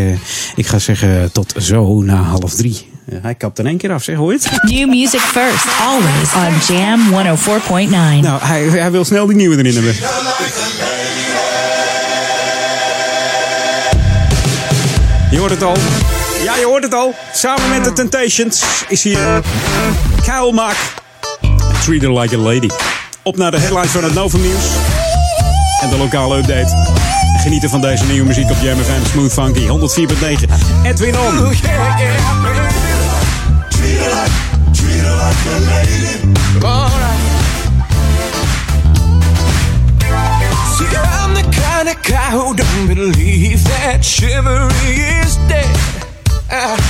ik 0.55 0.67
ga 0.67 0.79
zeggen 0.79 1.31
tot 1.31 1.53
zo 1.57 2.01
na 2.01 2.15
half 2.15 2.53
drie. 2.53 2.89
Hij 3.21 3.35
kapt 3.35 3.59
in 3.59 3.67
één 3.67 3.77
keer 3.77 3.93
af, 3.93 4.03
zeg, 4.03 4.15
hoor 4.15 4.31
het? 4.31 4.49
New 4.61 4.89
music 4.89 5.19
first, 5.19 5.65
always 5.81 6.33
on 6.69 6.75
Jam 6.75 6.99
104.9. 7.09 8.21
Nou, 8.21 8.41
hij, 8.41 8.63
hij 8.63 8.91
wil 8.91 9.05
snel 9.05 9.25
die 9.25 9.35
nieuwe 9.35 9.57
erin 9.57 9.73
hebben. 9.73 9.95
Je 15.31 15.37
hoort 15.39 15.51
het 15.51 15.63
al. 15.63 15.75
Ja, 16.43 16.55
je 16.55 16.65
hoort 16.65 16.83
het 16.83 16.93
al. 16.93 17.15
Samen 17.33 17.69
met 17.69 17.83
de 17.83 17.93
Temptations 17.93 18.63
is 18.87 19.03
hier 19.03 19.41
Kyle 20.21 20.51
Maak. 20.51 20.75
Treat 21.83 22.01
her 22.01 22.19
like 22.19 22.35
a 22.35 22.39
lady. 22.39 22.69
Op 23.21 23.37
naar 23.37 23.51
de 23.51 23.59
headlines 23.59 23.91
van 23.91 24.03
het 24.03 24.13
Novum 24.13 24.41
Nieuws. 24.41 24.65
En 25.81 25.89
de 25.89 25.97
lokale 25.97 26.37
update. 26.37 26.93
Genieten 27.41 27.69
van 27.69 27.81
deze 27.81 28.05
nieuwe 28.05 28.27
muziek 28.27 28.49
op 28.49 28.57
Jam 28.61 28.77
FM. 28.77 29.09
Smooth 29.09 29.33
Funky 29.33 29.67
104.9. 29.67 30.49
Edwin 30.83 31.17
On. 31.17 31.55
See, 40.75 40.87
I'm 40.95 41.33
the 41.33 41.43
kind 41.51 41.89
of 41.89 42.01
guy 42.01 42.31
who 42.31 42.55
don't 42.55 42.87
believe 42.87 43.63
that 43.63 43.99
chivalry 44.01 45.21
is 45.21 45.37
dead. 45.47 46.02
Cause 46.53 46.85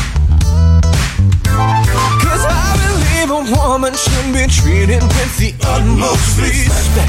I 2.43 2.75
believe 2.83 3.31
a 3.31 3.43
woman 3.55 3.93
should 3.93 4.33
be 4.33 4.45
treated 4.51 5.01
with 5.01 5.37
the 5.37 5.55
utmost 5.63 6.37
respect. 6.37 7.07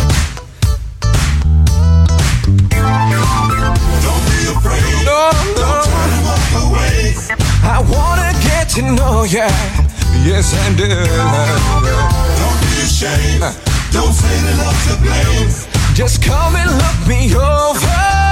Don't 2.71 4.23
be 4.31 4.47
afraid. 4.55 5.03
No, 5.05 5.35
no. 5.59 5.83
Walk 6.23 6.55
away. 6.63 7.19
I 7.65 7.83
wanna 7.91 8.31
get 8.45 8.69
to 8.77 8.83
know 8.83 9.25
ya. 9.25 9.51
Yes, 10.23 10.55
I 10.55 10.71
do. 10.77 10.87
Don't 12.39 12.61
be 12.63 12.87
ashamed. 12.87 13.43
Don't 13.91 14.15
say 14.15 14.31
that 14.47 14.63
I'm 14.63 14.79
to 14.87 14.95
blame. 15.03 15.51
Just 15.93 16.23
come 16.23 16.55
and 16.55 16.71
look 16.71 17.09
me 17.09 17.35
over. 17.35 18.24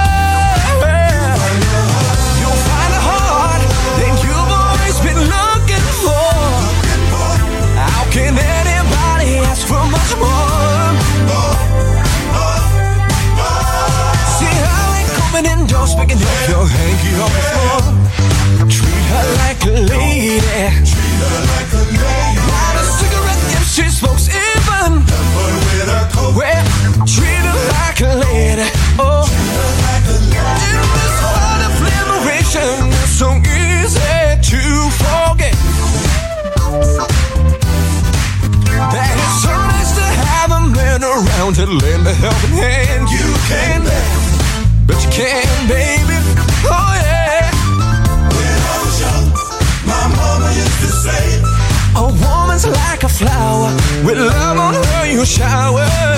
Ask 10.13 10.21
for 10.21 10.29
much 10.99 11.77
more? 11.77 13.57
See, 14.37 14.45
I 14.45 14.99
ain't 14.99 15.11
coming 15.17 15.45
indoors 15.51 15.93
picking 15.95 16.21
up 16.21 16.49
your 16.49 16.65
hanky 16.67 17.11
on 17.23 17.31
the 17.33 17.41
floor. 17.49 17.81
Treat 18.69 19.05
her 19.11 19.25
like 19.41 19.61
a 19.65 19.73
lady. 19.89 20.39
Treat 20.85 21.19
her 21.23 21.41
like 21.53 21.71
a 21.73 21.83
lady. 21.89 22.41
Light 22.49 22.77
a 22.77 22.83
cigarette 22.99 23.43
if 23.57 23.65
she 23.65 23.85
smokes 23.89 24.27
even. 24.29 24.91
But 25.05 25.53
with 25.65 25.89
her 25.89 26.05
coat. 26.13 26.33
Well, 26.37 26.63
treat 27.05 27.43
her 27.49 27.59
like 27.77 27.99
a 28.01 28.13
lady. 28.25 28.67
Oh, 28.99 29.12
to 41.65 41.71
lend 41.71 42.05
a 42.05 42.13
helping 42.13 42.55
hand. 42.57 43.07
You 43.09 43.27
can, 43.47 43.81
but 44.85 44.97
you 45.03 45.09
can, 45.11 45.67
baby. 45.67 46.17
Oh 46.67 46.91
yeah. 47.07 47.51
When 48.35 48.59
I 48.71 48.75
was 48.83 48.95
young, 49.03 49.27
my 49.87 50.03
mama 50.17 50.49
used 50.51 50.79
to 50.83 50.89
say, 51.05 51.23
A 51.95 52.05
woman's 52.23 52.67
like 52.67 53.03
a 53.03 53.09
flower. 53.09 53.69
With 54.05 54.17
love 54.17 54.57
on 54.57 54.73
her, 54.73 55.05
you 55.05 55.25
shower. 55.25 56.12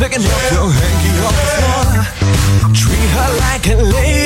Picking 0.00 0.24
up 0.24 0.52
your 0.52 0.70
hanky 0.70 1.12
off 1.26 1.36
the 1.36 1.48
floor. 1.60 2.72
Treat 2.72 3.10
her 3.16 3.30
like 3.38 3.66
a 3.66 3.76
lady. 3.76 4.19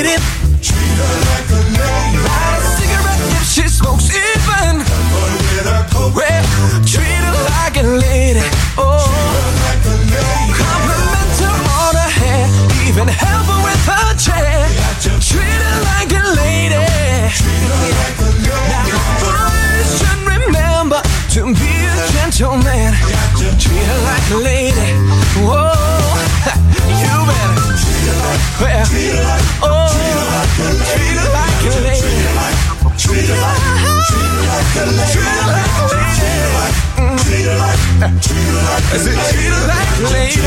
That's 38.95 39.07
it. 39.07 39.11
Treat 39.11 39.51
her 39.51 39.67
like 39.67 39.91
a 39.91 40.07
lady. 40.07 40.39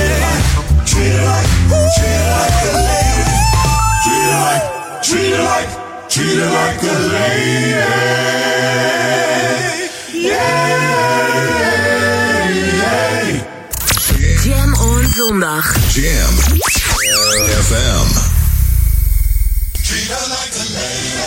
Treat 0.89 1.13
her 1.13 1.29
like, 1.29 1.45
treat 2.01 2.17
her 2.17 2.33
like 2.33 2.65
a 2.65 2.81
lady. 2.89 3.29
Treat 4.05 4.25
her 4.25 4.41
like, 4.41 4.65
treat 5.05 5.37
her 5.37 5.45
like, 5.45 5.69
treat 6.09 6.39
her 6.41 6.49
like 6.49 6.81
a 6.81 6.97
lady. 7.13 7.77
Yeah, 10.17 10.49
yeah. 12.97 13.45
Jam 14.41 14.73
on 14.81 15.05
zondag. 15.13 15.69
Jam 15.93 16.33
FM. 17.69 18.09
Treat 19.85 20.09
her 20.09 20.25
like 20.33 20.57
a 20.57 20.65
lady. 20.73 21.21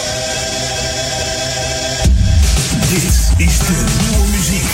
Dit 2.89 3.13
is 3.37 3.57
de 3.57 3.77
nieuwe 4.01 4.25
muziek 4.31 4.71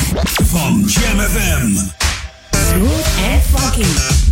van 0.48 0.84
Jam 0.88 1.20
FM. 1.20 2.06
Smooth 3.58 3.64
en 3.64 3.74
funky. 3.74 4.27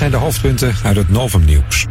Zijn 0.00 0.12
de 0.12 0.18
hoofdpunten 0.18 0.74
uit 0.84 0.96
het 0.96 1.08
Novum 1.08 1.44
Nieuws. 1.44 1.86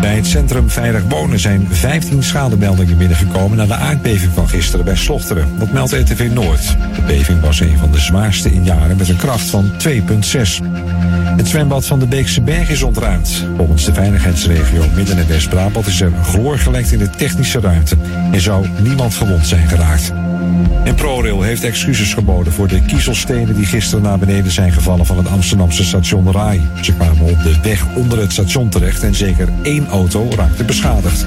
Bij 0.00 0.16
het 0.16 0.26
Centrum 0.26 0.70
Veilig 0.70 1.02
Wonen 1.08 1.38
zijn 1.38 1.66
15 1.70 2.22
schademeldingen 2.22 2.98
binnengekomen 2.98 3.56
na 3.56 3.66
de 3.66 3.74
aardbeving 3.74 4.32
van 4.32 4.48
gisteren 4.48 4.84
bij 4.84 4.96
Slochteren. 4.96 5.58
Dat 5.58 5.72
meldt 5.72 5.92
RTV 5.92 6.30
Noord. 6.32 6.76
De 6.94 7.02
beving 7.06 7.40
was 7.40 7.60
een 7.60 7.78
van 7.78 7.90
de 7.92 7.98
zwaarste 7.98 8.52
in 8.52 8.64
jaren 8.64 8.96
met 8.96 9.08
een 9.08 9.16
kracht 9.16 9.50
van 9.50 9.72
2,6. 9.88 10.60
Het 11.36 11.48
zwembad 11.48 11.86
van 11.86 11.98
de 11.98 12.06
Beekse 12.06 12.40
Berg 12.40 12.70
is 12.70 12.82
ontruimd. 12.82 13.46
Volgens 13.56 13.84
de 13.84 13.94
veiligheidsregio 13.94 14.84
Midden- 14.94 15.18
en 15.18 15.28
West-Brabant 15.28 15.86
is 15.86 16.00
er 16.00 16.12
chloor 16.22 16.58
gelekt 16.58 16.92
in 16.92 16.98
de 16.98 17.10
technische 17.10 17.60
ruimte 17.60 17.96
en 18.32 18.40
zou 18.40 18.66
niemand 18.82 19.14
gewond 19.14 19.46
zijn 19.46 19.68
geraakt. 19.68 20.12
En 20.84 20.94
ProRail 20.94 21.42
heeft 21.42 21.64
excuses 21.64 22.14
geboden 22.14 22.52
voor 22.52 22.68
de 22.68 22.82
kiezelstenen 22.82 23.54
die 23.54 23.66
gisteren 23.66 24.02
naar 24.02 24.18
beneden 24.18 24.52
zijn 24.52 24.72
gevallen 24.72 25.06
van 25.06 25.16
het 25.16 25.28
Amsterdamse 25.28 25.84
station 25.84 26.32
Rai. 26.32 26.62
Ze 26.82 26.92
kwamen 26.94 27.22
op 27.22 27.42
de 27.42 27.58
weg 27.62 27.86
onder 27.94 28.18
het 28.18 28.32
station 28.32 28.68
terecht 28.68 29.02
en 29.02 29.14
zeker 29.14 29.48
één 29.62 29.88
auto 29.88 30.28
raakte 30.36 30.64
beschadigd. 30.64 31.26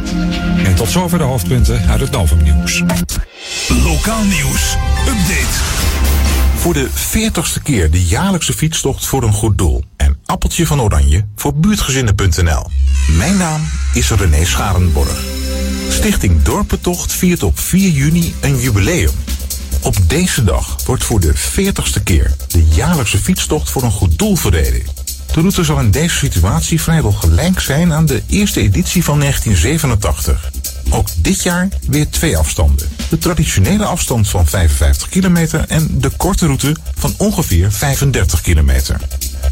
En 0.63 0.75
tot 0.75 0.89
zover 0.89 1.17
de 1.17 1.23
hoofdpunten 1.23 1.81
uit 1.89 1.99
het 1.99 2.11
Novum 2.11 2.43
Nieuws. 2.43 2.83
Lokaal 3.83 4.23
nieuws. 4.23 4.75
Update. 5.07 5.59
Voor 6.55 6.73
de 6.73 6.87
40ste 6.89 7.61
keer 7.63 7.91
de 7.91 8.03
jaarlijkse 8.03 8.53
fietstocht 8.53 9.05
voor 9.05 9.23
een 9.23 9.33
goed 9.33 9.57
doel. 9.57 9.83
En 9.97 10.17
appeltje 10.25 10.65
van 10.65 10.81
oranje 10.81 11.25
voor 11.35 11.53
buurtgezinnen.nl. 11.55 12.65
Mijn 13.17 13.37
naam 13.37 13.61
is 13.93 14.11
René 14.11 14.45
Scharenborg. 14.45 15.50
Stichting 15.91 16.41
Dorpentocht 16.41 17.13
viert 17.13 17.43
op 17.43 17.59
4 17.59 17.89
juni 17.89 18.35
een 18.39 18.59
jubileum. 18.59 19.11
Op 19.81 19.95
deze 20.07 20.43
dag 20.43 20.77
wordt 20.85 21.03
voor 21.03 21.19
de 21.19 21.33
40ste 21.35 22.03
keer 22.03 22.35
de 22.47 22.65
jaarlijkse 22.65 23.17
fietstocht 23.17 23.69
voor 23.69 23.83
een 23.83 23.91
goed 23.91 24.17
doel 24.17 24.35
verreden. 24.35 24.83
De 25.33 25.39
route 25.39 25.63
zal 25.63 25.79
in 25.79 25.91
deze 25.91 26.15
situatie 26.15 26.81
vrijwel 26.81 27.11
gelijk 27.11 27.59
zijn 27.59 27.93
aan 27.93 28.05
de 28.05 28.21
eerste 28.27 28.61
editie 28.61 29.03
van 29.03 29.19
1987. 29.19 30.51
Ook 30.89 31.07
dit 31.17 31.43
jaar 31.43 31.67
weer 31.87 32.09
twee 32.09 32.37
afstanden. 32.37 32.89
De 33.09 33.17
traditionele 33.17 33.85
afstand 33.85 34.29
van 34.29 34.47
55 34.47 35.09
kilometer 35.09 35.65
en 35.67 35.87
de 35.99 36.09
korte 36.09 36.45
route 36.45 36.75
van 36.95 37.13
ongeveer 37.17 37.71
35 37.71 38.41
kilometer. 38.41 38.97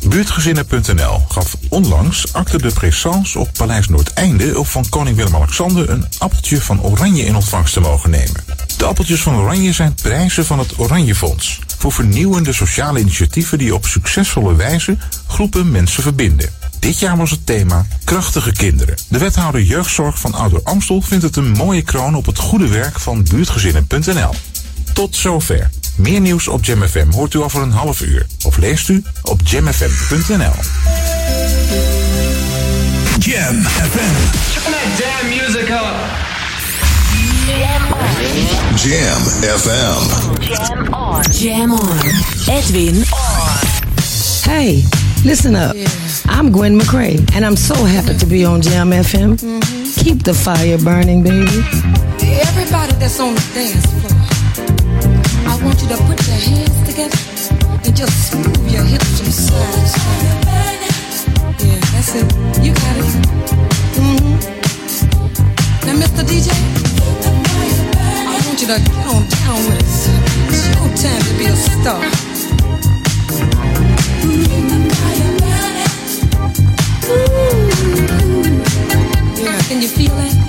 Buurtgezinnen.nl 0.08 1.26
gaf 1.28 1.58
onlangs 1.70 2.34
acte 2.34 2.58
de 2.58 2.72
présence 2.74 3.40
op 3.40 3.50
Paleis 3.58 3.88
Noordeinde 3.88 4.60
op 4.60 4.68
van 4.68 4.90
koning 4.90 5.16
Willem-Alexander 5.16 5.90
een 5.90 6.06
appeltje 6.18 6.62
van 6.62 6.82
oranje 6.82 7.26
in 7.26 7.36
ontvangst 7.36 7.74
te 7.74 7.80
mogen 7.80 8.10
nemen. 8.10 8.44
De 8.78 8.86
appeltjes 8.86 9.22
van 9.22 9.36
oranje 9.36 9.74
zijn 9.74 9.94
prijzen 9.94 10.46
van 10.46 10.60
het 10.60 10.80
Oranjefonds 10.80 11.60
voor 11.78 11.92
vernieuwende 11.92 12.54
sociale 12.54 13.00
initiatieven 13.00 13.58
die 13.58 13.76
op 13.76 13.86
succesvolle 13.86 14.56
wijze 14.56 14.98
groepen 15.28 15.72
mensen 15.72 16.04
verbinden. 16.04 16.50
Dit 16.80 17.00
jaar 17.00 17.18
was 17.18 17.32
het 17.32 17.46
thema 17.46 17.86
Krachtige 18.04 18.52
Kinderen. 18.52 18.98
De 19.08 19.18
wethouder 19.18 19.62
jeugdzorg 19.62 20.20
van 20.20 20.34
Ouder 20.34 20.60
Amstel 20.64 21.02
vindt 21.02 21.24
het 21.24 21.36
een 21.36 21.52
mooie 21.52 21.82
kroon 21.82 22.16
op 22.16 22.26
het 22.26 22.38
goede 22.38 22.68
werk 22.68 23.00
van 23.00 23.24
buurtgezinnen.nl. 23.24 24.34
Tot 24.94 25.16
zover. 25.16 25.70
Meer 26.00 26.22
nieuws 26.22 26.48
op 26.48 26.66
JamFM 26.66 27.12
hoort 27.12 27.34
u 27.34 27.42
over 27.42 27.62
een 27.62 27.72
half 27.72 28.02
uur. 28.02 28.26
Of 28.46 28.58
leest 28.58 28.90
u 28.90 29.04
op 29.24 29.42
jamfm.nl. 29.44 30.54
Jam 33.20 33.62
FM. 33.64 34.16
damn 34.98 35.30
music 35.30 35.70
up. 35.70 36.28
Jam 38.76 39.22
FM. 39.58 40.00
Jam 40.42 40.94
on. 40.94 41.22
Jam 41.32 41.72
on. 41.72 42.00
Edwin 42.48 43.04
Hey, 44.44 44.84
listen 45.24 45.56
up. 45.56 45.76
I'm 46.30 46.52
Gwen 46.52 46.80
McCrae, 46.80 47.20
and 47.36 47.46
I'm 47.46 47.56
so 47.56 47.76
happy 47.86 48.18
to 48.18 48.26
be 48.26 48.46
on 48.46 48.62
Jam 48.62 48.92
FM. 48.92 49.38
Keep 50.04 50.24
the 50.24 50.34
fire 50.34 50.78
burning, 50.78 51.24
baby. 51.24 51.62
Everybody 52.42 52.94
that's 53.00 53.20
on 53.20 53.36
the 53.36 53.42
dance 53.54 53.86
floor, 53.86 54.29
want 55.64 55.82
you 55.82 55.88
to 55.90 55.98
put 56.04 56.20
your 56.28 56.38
hands 56.38 56.78
together 56.88 57.18
and 57.86 57.96
just 57.96 58.36
move 58.36 58.72
your 58.72 58.84
hips 58.84 59.20
from 59.20 59.32
side. 59.32 59.92
Yeah, 61.60 61.80
that's 61.92 62.16
it. 62.16 62.28
You 62.64 62.74
got 62.74 62.98
it. 62.98 63.14
hmm 63.98 64.36
Now, 65.86 65.96
Mr. 66.00 66.24
DJ, 66.24 66.50
I 68.28 68.42
want 68.46 68.62
you 68.62 68.68
to 68.68 68.80
get 68.80 69.06
on 69.08 69.28
down 69.28 69.60
with 69.68 69.80
it. 69.82 69.90
Time 71.02 71.22
to 71.22 71.34
be 71.38 71.46
a 71.46 71.56
star. 71.56 72.02
Yeah, 79.36 79.60
can 79.68 79.82
you 79.82 79.88
feel 79.88 80.16
that? 80.16 80.49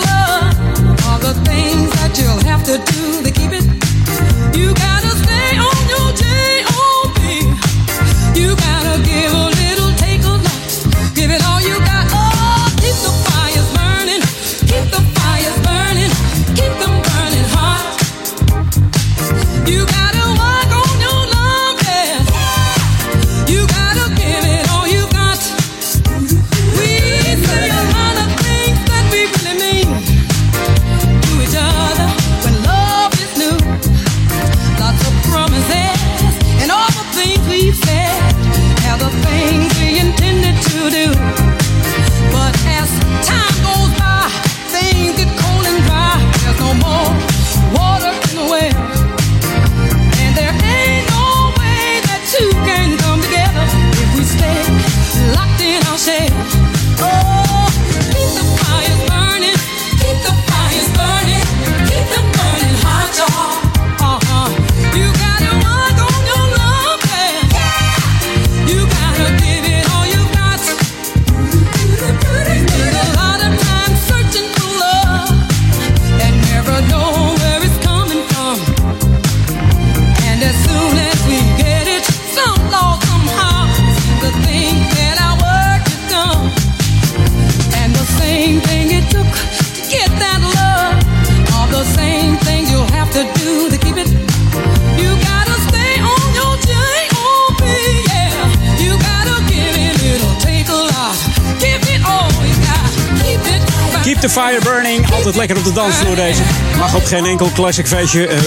deze. 106.15 106.41
Mag 106.77 106.95
op 106.95 107.05
geen 107.05 107.25
enkel 107.25 107.51
classic 107.53 107.87
feestje 107.87 108.27
eh, 108.27 108.39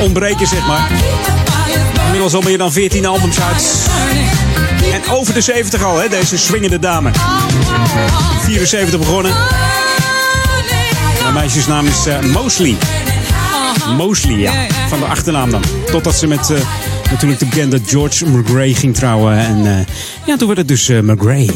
ontbreken, 0.06 0.46
zeg 0.46 0.66
maar. 0.66 0.90
Inmiddels 2.04 2.34
al 2.34 2.40
meer 2.40 2.58
dan 2.58 2.72
14 2.72 3.06
albums 3.06 3.40
uit. 3.40 3.86
En 4.92 5.10
over 5.10 5.34
de 5.34 5.40
70 5.40 5.82
al, 5.82 5.98
hè, 5.98 6.08
deze 6.08 6.38
swingende 6.38 6.78
dame. 6.78 7.10
74 8.40 8.98
begonnen. 8.98 9.32
Mijn 11.22 11.34
meisjesnaam 11.34 11.86
is 11.86 12.06
eh, 12.06 12.20
Mosley. 12.20 12.76
Mosley, 13.96 14.38
ja. 14.38 14.52
Van 14.88 14.98
de 14.98 15.04
achternaam 15.04 15.50
dan. 15.50 15.62
Totdat 15.90 16.14
ze 16.14 16.26
met 16.26 16.50
eh, 16.50 16.58
natuurlijk 17.10 17.40
de 17.40 17.46
bekende 17.46 17.80
George 17.86 18.26
McGray 18.26 18.72
ging 18.72 18.94
trouwen. 18.94 19.38
En 19.38 19.86
ja, 20.26 20.36
toen 20.36 20.46
werd 20.46 20.58
het 20.58 20.68
dus 20.68 20.88
McGray. 20.88 21.50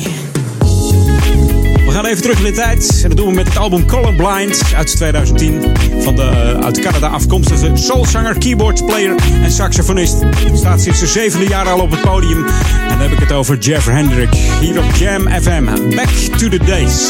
Gaan 2.01 2.11
even 2.11 2.23
terug 2.23 2.39
in 2.39 2.45
de 2.45 2.53
tijd. 2.53 3.01
En 3.03 3.09
dat 3.09 3.17
doen 3.17 3.27
we 3.27 3.35
met 3.35 3.49
het 3.49 3.57
album 3.57 3.87
Colorblind 3.87 4.63
uit 4.77 4.97
2010. 4.97 5.63
Van 5.99 6.15
de 6.15 6.23
eh, 6.23 6.65
uit 6.65 6.81
Canada 6.81 7.07
afkomstige 7.07 7.71
soulzanger, 7.75 8.39
keyboardplayer 8.39 9.15
en 9.43 9.51
saxofonist. 9.51 10.17
Staat 10.55 10.81
sinds 10.81 10.99
zijn 10.99 11.11
zevende 11.11 11.47
jaar 11.47 11.69
al 11.69 11.81
op 11.81 11.91
het 11.91 12.01
podium. 12.01 12.47
En 12.47 12.89
dan 12.89 12.99
heb 12.99 13.11
ik 13.11 13.19
het 13.19 13.33
over 13.33 13.59
Jeff 13.59 13.87
Hendrick. 13.87 14.35
Hier 14.61 14.79
op 14.79 14.95
Jam 14.95 15.29
FM. 15.29 15.65
Back 15.95 16.09
to 16.37 16.49
the 16.49 16.59
days. 16.65 17.09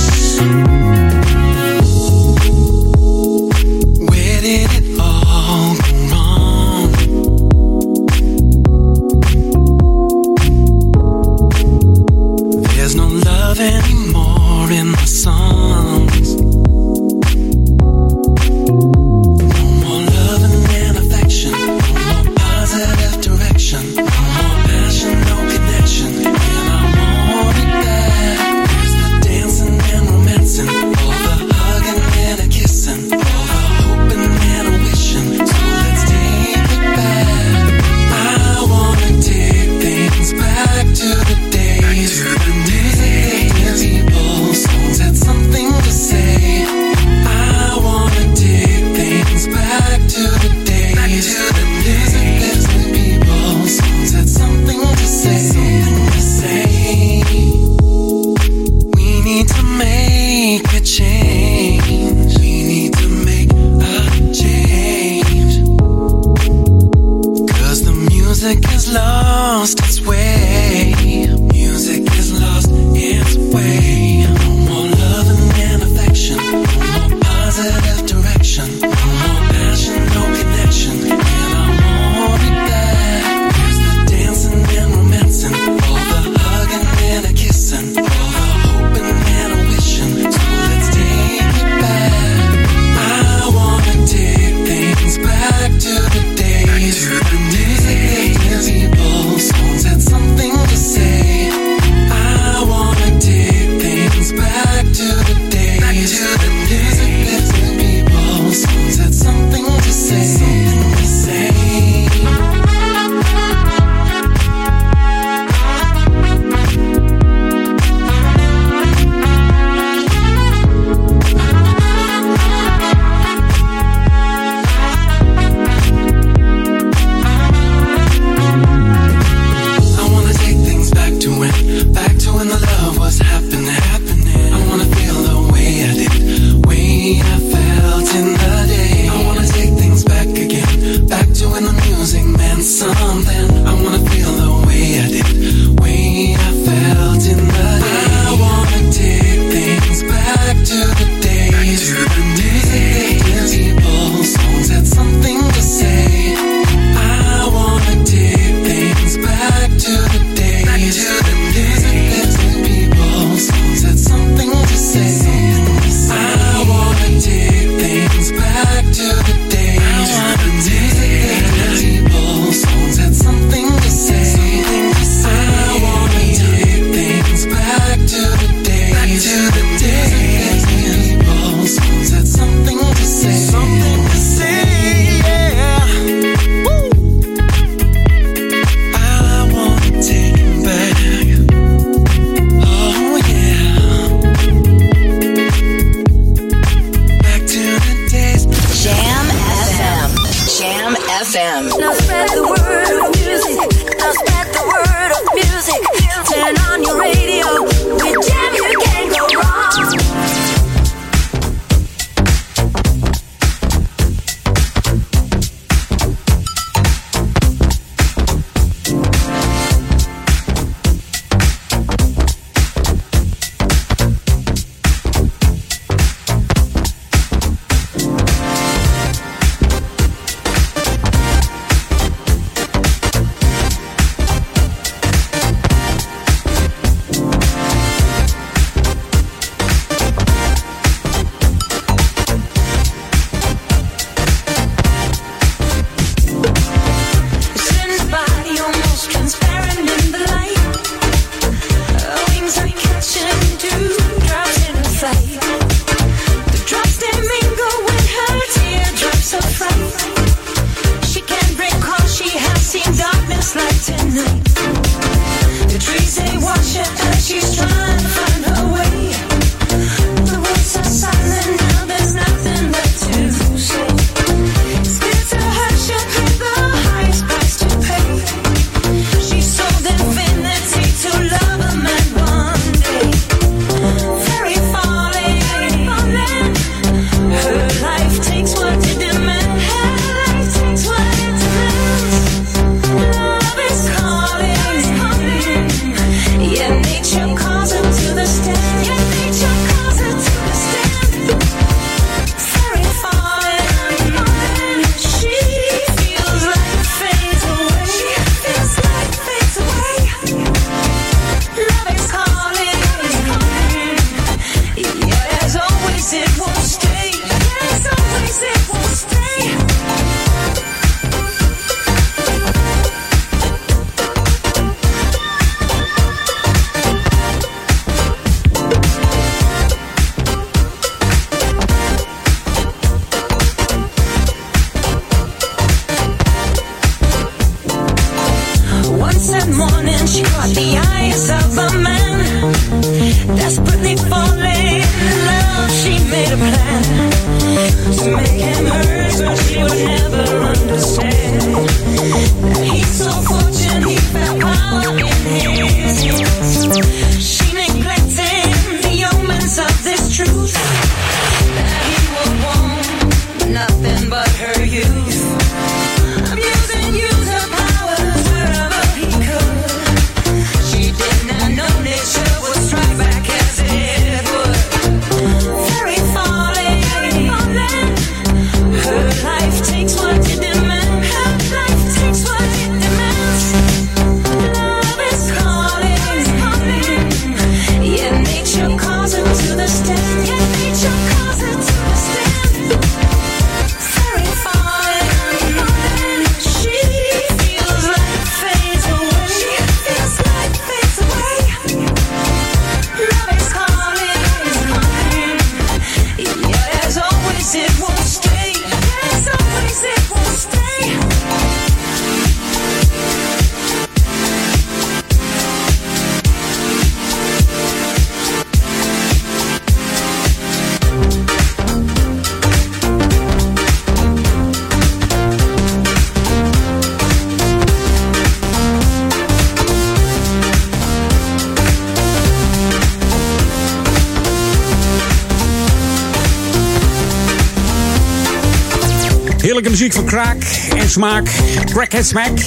Smaak. 440.90 441.30
Crack 441.64 441.92
en 441.92 442.04
smack 442.04 442.38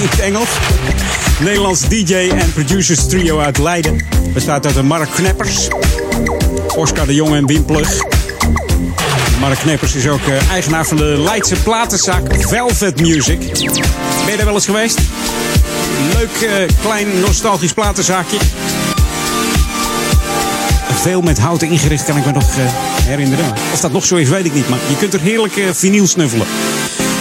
in 0.00 0.08
het 0.08 0.20
Engels. 0.20 0.48
Nederlands 1.40 1.88
DJ 1.88 2.14
en 2.14 2.52
producers 2.52 3.06
trio 3.06 3.38
uit 3.38 3.58
Leiden. 3.58 4.06
Bestaat 4.32 4.66
uit 4.66 4.74
de 4.74 4.82
Mark 4.82 5.10
Kneppers, 5.10 5.68
Oscar 6.76 7.06
de 7.06 7.14
Jong 7.14 7.34
en 7.34 7.46
Wim 7.46 7.64
Plug. 7.64 8.00
Mark 9.40 9.58
Kneppers 9.58 9.94
is 9.94 10.08
ook 10.08 10.26
eh, 10.26 10.50
eigenaar 10.50 10.86
van 10.86 10.96
de 10.96 11.22
Leidse 11.24 11.56
platenzaak 11.62 12.22
Velvet 12.38 13.00
Music. 13.00 13.38
Ben 13.38 14.30
je 14.30 14.36
daar 14.36 14.44
wel 14.44 14.54
eens 14.54 14.64
geweest? 14.64 14.98
Leuk 16.14 16.50
eh, 16.50 16.54
klein 16.82 17.20
nostalgisch 17.20 17.72
platenzaakje. 17.72 18.36
Veel 20.94 21.20
met 21.20 21.38
houten 21.38 21.68
ingericht 21.68 22.04
kan 22.04 22.16
ik 22.16 22.26
me 22.26 22.32
nog 22.32 22.56
eh, 22.56 22.64
herinneren. 23.04 23.52
Of 23.72 23.80
dat 23.80 23.92
nog 23.92 24.04
zo 24.04 24.16
is, 24.16 24.28
weet 24.28 24.44
ik 24.44 24.54
niet. 24.54 24.68
Maar 24.68 24.78
je 24.88 24.96
kunt 24.96 25.14
er 25.14 25.20
heerlijk 25.20 25.60
vinyl 25.72 26.06
snuffelen. 26.06 26.46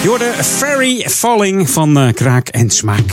Je 0.01 0.07
hoorde 0.07 0.33
Fairy 0.43 1.05
Falling 1.09 1.69
van 1.69 1.97
eh, 1.99 2.13
Kraak 2.13 2.47
en 2.47 2.69
Smaak. 2.69 3.05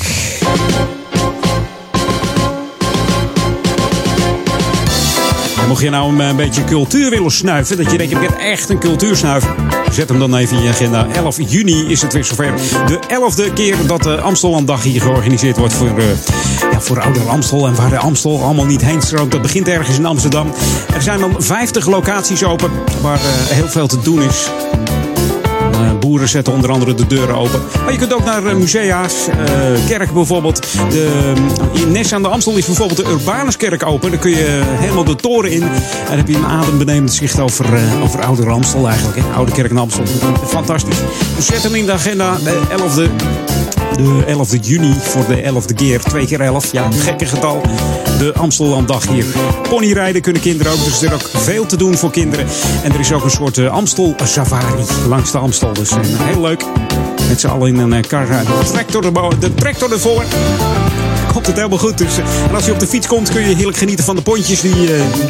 Mocht 5.69 5.83
je 5.83 5.91
nou 5.91 6.13
een, 6.13 6.21
eh, 6.21 6.37
beetje 6.37 6.65
cultuur 6.65 7.11
willen 7.11 7.31
snuiven, 7.31 7.77
dat 7.77 7.91
je 7.91 7.99
denkt, 7.99 8.13
ik 8.13 8.21
ben 8.21 8.39
echt 8.39 8.69
een 8.69 8.79
cultuursnuiver. 8.79 9.55
Zet 9.93 10.09
hem 10.09 10.19
dan 10.19 10.37
even 10.37 10.57
in 10.57 10.63
je 10.63 10.69
agenda. 10.69 11.07
11 11.15 11.37
juni 11.51 11.87
is 11.87 12.03
het 12.03 12.13
weer 12.13 12.25
zover. 12.25 12.53
De 12.87 12.99
11e 13.09 13.53
keer 13.53 13.77
dat 13.87 14.03
de 14.03 14.21
Amstelanddag 14.21 14.83
hier 14.83 15.01
georganiseerd 15.01 15.57
wordt 15.57 15.75
voor, 15.75 15.99
eh, 15.99 16.05
ja, 16.73 16.81
voor 16.81 17.01
Ouder 17.01 17.29
Amstel. 17.29 17.67
En 17.67 17.75
waar 17.75 17.91
de 17.91 17.99
Amstel 17.99 18.43
allemaal 18.43 18.67
niet 18.67 18.83
heen 18.83 19.03
stroomt. 19.03 19.33
Dat 19.33 19.43
begint 19.43 19.69
ergens 19.69 19.99
in 19.99 20.07
Amsterdam. 20.07 20.53
Er 20.95 21.03
zijn 21.03 21.21
dan 21.21 21.35
50 21.39 21.87
locaties 21.87 22.45
open 22.45 22.71
waar 23.03 23.19
heel 23.49 23.69
veel 23.69 23.87
te 23.87 24.01
doen 24.01 24.23
is. 24.23 24.51
Eh, 25.79 25.99
boeren 25.99 26.29
zetten 26.29 26.53
onder 26.53 26.71
andere 26.71 26.95
de 26.95 27.07
deuren 27.07 27.37
open. 27.37 27.61
Maar 27.83 27.93
je 27.93 27.99
kunt 27.99 28.15
ook 28.15 28.25
naar 28.25 28.47
eh, 28.47 28.55
musea's, 28.55 29.29
eh, 29.29 29.37
kerken 29.87 30.15
bijvoorbeeld. 30.15 30.67
De, 30.91 31.33
in 31.73 31.93
Nes 31.93 32.13
aan 32.13 32.23
de 32.23 32.29
Amstel 32.29 32.57
is 32.57 32.67
bijvoorbeeld 32.67 33.05
de 33.05 33.13
Urbanuskerk 33.13 33.87
open. 33.87 34.11
Daar 34.11 34.21
kun 34.21 34.31
je 34.31 34.63
helemaal 34.65 35.05
de 35.05 35.17
toren 35.17 35.51
in. 35.51 35.63
En 35.63 35.71
dan 36.07 36.17
heb 36.17 36.29
je 36.29 36.37
een 36.37 36.47
adembenemend 36.47 37.13
zicht 37.13 37.41
over, 37.41 37.67
over 38.03 38.25
Oude 38.25 38.47
Amstel 38.47 38.89
eigenlijk. 38.89 39.19
Hè? 39.19 39.25
Oude 39.37 39.53
Kerk 39.53 39.71
en 39.71 39.79
Amstel. 39.79 40.05
Fantastisch. 40.47 40.99
Dus 41.37 41.47
zet 41.47 41.63
hem 41.63 41.75
in 41.75 41.87
de 41.87 41.93
agenda. 41.93 42.37
De 42.37 42.61
11e, 42.71 43.48
de 43.99 44.25
11e 44.27 44.61
juni 44.61 44.95
voor 45.01 45.25
de 45.29 45.43
11e 45.43 45.75
keer. 45.75 46.01
2 46.01 46.27
keer 46.27 46.41
11. 46.41 46.73
Ja, 46.73 46.89
gekke 46.99 47.27
getal. 47.27 47.61
De 48.19 48.33
Amstellanddag 48.35 49.09
hier. 49.09 49.25
Ponyrijden 49.69 50.23
kunnen 50.23 50.43
kinderen 50.43 50.73
ook. 50.73 50.85
Dus 50.85 51.03
er 51.03 51.07
is 51.07 51.15
ook 51.15 51.31
veel 51.43 51.67
te 51.67 51.77
doen 51.77 51.97
voor 51.97 52.11
kinderen. 52.11 52.47
En 52.83 52.93
er 52.93 53.01
is 53.01 53.13
ook 53.13 53.25
een 53.25 53.31
soort 53.31 53.59
eh, 53.59 53.71
Amstel 53.71 54.15
safari 54.25 54.83
langs 55.09 55.31
de 55.31 55.39
Amstel. 55.39 55.73
Dus 55.73 55.91
eh, 55.91 55.97
heel 56.03 56.41
leuk. 56.41 56.65
Met 57.29 57.41
z'n 57.41 57.47
allen 57.47 57.69
in 57.69 57.79
een 57.79 57.93
eh, 57.93 58.03
kar. 58.09 58.27
De 58.27 58.71
tractor, 58.73 59.05
erbo- 59.05 59.39
de 59.39 59.55
tractor 59.55 59.93
ervoor. 59.93 60.25
Komt 61.33 61.47
het 61.47 61.57
helemaal 61.57 61.79
goed. 61.79 61.99
Dus, 61.99 62.19
en 62.49 62.55
als 62.55 62.65
je 62.65 62.73
op 62.73 62.81
de 62.81 62.87
fiets 62.87 63.07
komt 63.07 63.29
kun 63.31 63.49
je 63.49 63.55
heerlijk 63.55 63.79
genieten 63.79 64.05
van 64.05 64.17
de 64.17 64.23
pontjes 64.23 64.61
die, 64.61 64.75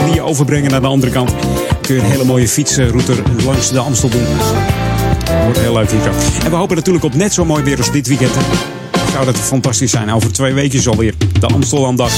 die 0.05 0.15
je 0.15 0.23
overbrengen 0.23 0.71
naar 0.71 0.81
de 0.81 0.87
andere 0.87 1.13
kant. 1.13 1.33
Kun 1.81 1.95
je 1.95 2.01
een 2.01 2.07
hele 2.11 2.25
mooie 2.25 2.49
fietsroute 2.49 3.13
langs 3.45 3.71
de 3.71 3.79
Amstel 3.79 4.09
doen. 4.09 4.27
Wordt 5.45 5.59
heel 5.59 5.73
leuk 5.73 5.91
hier. 5.91 6.13
En 6.45 6.51
we 6.51 6.57
hopen 6.57 6.77
natuurlijk 6.77 7.05
op 7.05 7.15
net 7.15 7.33
zo 7.33 7.45
mooi 7.45 7.63
weer 7.63 7.77
als 7.77 7.93
dit 7.93 8.07
weekend. 8.07 8.33
Zou 9.13 9.25
dat 9.25 9.37
fantastisch 9.37 9.91
zijn. 9.91 10.13
Over 10.13 10.33
twee 10.33 10.53
weken 10.53 10.91
alweer 10.91 11.15
de 11.41 11.47
Amstelanddag. 11.47 12.13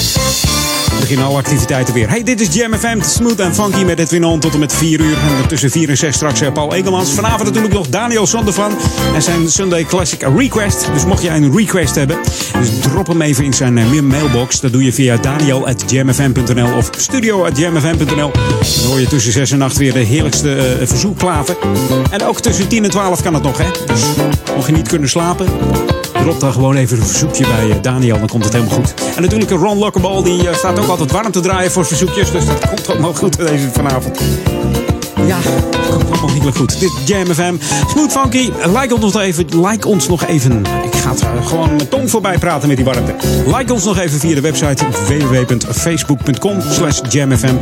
Beginnen 0.99 1.27
alle 1.27 1.37
activiteiten 1.37 1.95
weer. 1.95 2.09
Hey, 2.09 2.23
dit 2.23 2.41
is 2.41 2.55
Jam 2.55 2.75
FM, 2.75 3.01
smooth 3.01 3.41
en 3.41 3.55
funky 3.55 3.85
met 3.85 3.99
Edwin 3.99 4.25
On 4.25 4.41
tot 4.41 4.53
en 4.53 4.59
met 4.59 4.73
4 4.73 5.01
uur. 5.01 5.17
En 5.17 5.49
tussen 5.49 5.71
4 5.71 5.89
en 5.89 5.97
6 5.97 6.15
straks 6.15 6.41
eh, 6.41 6.53
Paul 6.53 6.75
Egelmans. 6.75 7.11
Vanavond 7.11 7.45
natuurlijk 7.45 7.75
nog 7.75 7.89
Daniel 7.89 8.27
Sondervan 8.27 8.73
en 9.15 9.23
zijn 9.23 9.51
Sunday 9.51 9.85
Classic 9.85 10.23
Request. 10.37 10.89
Dus 10.93 11.05
mocht 11.05 11.23
jij 11.23 11.37
een 11.37 11.57
request 11.57 11.95
hebben, 11.95 12.19
dus 12.59 12.69
drop 12.81 13.07
hem 13.07 13.23
even 13.23 13.45
in 13.45 13.55
zijn 13.55 13.79
eh, 13.79 14.01
mailbox. 14.01 14.61
Dat 14.61 14.73
doe 14.73 14.85
je 14.85 14.93
via 14.93 15.17
daniel.jamfm.nl 15.17 16.77
of 16.77 16.91
studio.jamfm.nl. 16.97 18.31
Dan 18.77 18.87
hoor 18.87 19.01
je 19.01 19.07
tussen 19.07 19.33
6 19.33 19.51
en 19.51 19.63
8 19.63 19.77
weer 19.77 19.93
de 19.93 19.99
heerlijkste 19.99 20.55
eh, 20.57 20.87
verzoekplaten. 20.87 21.57
En 22.11 22.23
ook 22.23 22.41
tussen 22.41 22.69
10 22.69 22.85
en 22.85 22.91
12 22.91 23.23
kan 23.23 23.35
het 23.35 23.43
nog, 23.43 23.59
hè. 23.59 23.71
Dus 23.87 24.03
mocht 24.57 24.67
je 24.67 24.73
niet 24.73 24.89
kunnen 24.89 25.09
slapen, 25.09 25.47
Drop 26.23 26.41
dan 26.41 26.53
gewoon 26.53 26.77
even 26.77 27.01
een 27.01 27.07
verzoekje 27.07 27.47
bij 27.47 27.71
eh, 27.71 27.77
Daniel, 27.83 28.19
dan 28.19 28.29
komt 28.29 28.45
het 28.45 28.53
helemaal 28.53 28.75
goed. 28.75 28.95
En 29.17 29.23
natuurlijk 29.23 29.51
Ron 29.51 29.79
Lockeball, 29.79 30.23
die 30.23 30.49
eh, 30.49 30.55
staat 30.55 30.79
ook 30.79 30.89
altijd 30.89 31.11
warm 31.11 31.33
te 31.33 31.41
draaien 31.41 31.71
voor 31.71 31.87
verzoekjes. 31.87 32.31
Dus 32.31 32.47
dat 32.47 32.69
komt 32.69 32.89
allemaal 32.89 33.15
goed 33.15 33.37
deze 33.37 33.71
vanavond. 33.73 34.21
Ja, 35.31 35.39
dat 35.71 35.89
komt 35.91 36.11
allemaal 36.11 36.43
heel 36.43 36.53
goed. 36.53 36.81
Dit 36.81 36.91
is 36.91 37.09
Jam 37.09 37.27
FM. 37.27 37.55
Smooth 37.91 38.13
Funky, 38.13 38.51
like 38.79 38.95
ons 38.95 39.03
nog 39.03 39.21
even. 39.21 39.67
Like 39.67 39.89
ons 39.89 40.09
nog 40.09 40.27
even. 40.27 40.65
Ik 40.85 40.95
ga 40.95 41.11
het 41.11 41.21
eh, 41.21 41.47
gewoon 41.47 41.77
mijn 41.77 41.89
tong 41.89 42.11
voorbij 42.11 42.39
praten 42.39 42.69
met 42.69 42.77
die 42.77 42.87
warmte. 42.87 43.15
Like 43.57 43.73
ons 43.73 43.85
nog 43.85 43.99
even 43.99 44.19
via 44.19 44.35
de 44.35 44.41
website 44.41 44.85
www.facebook.com 44.91 46.61
slash 46.71 47.01
jamfm. 47.09 47.55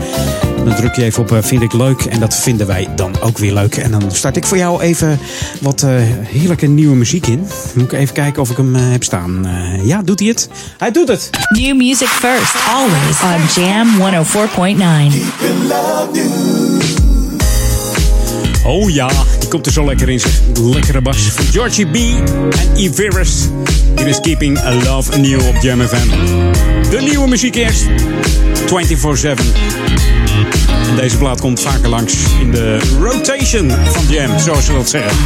Dan 0.65 0.77
druk 0.77 0.95
je 0.95 1.03
even 1.03 1.23
op 1.23 1.33
eh, 1.33 1.43
vind 1.43 1.63
ik 1.63 1.73
leuk. 1.73 2.05
En 2.05 2.21
dat 2.21 2.35
vinden 2.35 2.67
wij 2.67 2.89
dan 2.97 3.21
ook 3.21 3.39
weer 3.39 3.53
leuk. 3.53 3.77
En 3.77 3.91
dan 3.91 4.03
start 4.13 4.37
ik 4.37 4.47
voor 4.47 4.57
jou 4.57 4.83
even 4.83 5.19
wat 5.61 5.83
eh, 5.83 5.91
heerlijke 6.23 6.67
nieuwe 6.67 6.97
muziek 6.97 7.27
in. 7.27 7.47
Moet 7.75 7.93
ik 7.93 7.99
even 7.99 8.15
kijken 8.15 8.43
of 8.43 8.51
ik 8.51 8.57
hem 8.57 8.75
heb 8.75 9.05
staan. 9.05 9.47
Eh, 9.47 9.87
ja, 9.87 10.03
doet 10.03 10.19
hij 10.19 10.29
het? 10.29 10.49
Hij 10.79 10.91
doet 10.91 11.09
het. 11.09 11.31
New 11.49 11.77
music 11.77 12.09
first, 12.09 12.55
always 12.69 13.21
on 13.23 13.63
Jam 13.63 13.89
104.9. 16.95 16.98
Oh 18.69 18.91
ja, 18.91 19.11
die 19.39 19.49
komt 19.49 19.67
er 19.67 19.73
zo 19.73 19.85
lekker 19.85 20.09
in, 20.09 20.21
zeg. 20.21 20.41
Lekkere 20.63 21.01
bas 21.01 21.17
van 21.17 21.45
Georgie 21.45 21.87
B. 21.87 21.95
en 21.95 22.77
Everis. 22.77 23.49
Die 23.95 24.07
is 24.07 24.21
Keeping 24.21 24.59
a 24.59 24.75
Love 24.75 25.19
New 25.19 25.47
op 25.47 25.57
Jam 25.63 25.81
FM. 25.81 26.09
De 26.91 27.01
nieuwe 27.01 27.29
muziek 27.29 27.55
eerst. 27.55 27.83
24-7. 27.83 27.87
Deze 30.97 31.17
plaat 31.17 31.41
komt 31.41 31.61
vaker 31.61 31.89
langs 31.89 32.15
in 32.41 32.51
de 32.51 32.79
rotation 33.01 33.71
van 33.71 34.05
Jam, 34.09 34.39
zoals 34.39 34.67
je 34.67 34.73
dat 34.73 34.89
zeggen. 34.89 35.17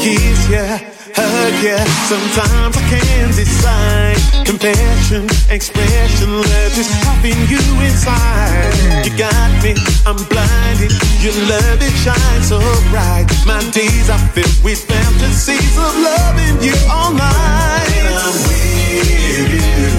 Keep, 0.00 0.50
yeah. 0.50 0.80
hug 1.14 1.54
you. 1.62 1.78
Sometimes 2.08 2.76
I 2.76 2.82
can't 2.88 3.34
decide. 3.34 4.18
Compassion, 4.46 5.24
expression, 5.48 6.30
love 6.42 6.74
is 6.78 6.90
popping 7.04 7.38
you 7.48 7.62
inside. 7.80 9.06
You 9.06 9.12
got 9.16 9.50
me, 9.62 9.74
I'm 10.04 10.18
blinded. 10.28 10.92
Your 11.22 11.36
love 11.48 11.80
it 11.80 11.94
shines 12.02 12.48
so 12.48 12.60
bright. 12.90 13.26
My 13.46 13.62
days 13.70 14.10
are 14.10 14.22
filled 14.34 14.64
with 14.64 14.84
fantasies 14.84 15.76
of 15.78 15.92
loving 16.00 16.62
you 16.62 16.74
all 16.90 17.12
night. 17.12 17.92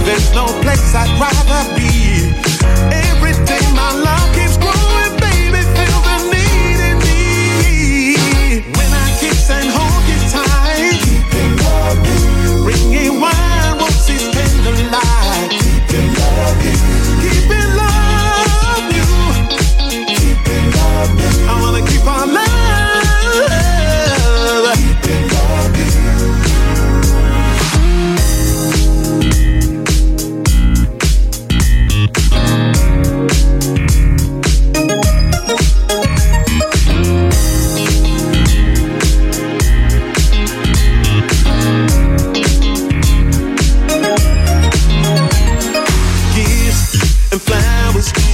There's 0.06 0.30
no 0.36 0.46
place 0.62 0.94
I'd 0.94 1.10
rather 1.20 1.64
be 1.76 1.94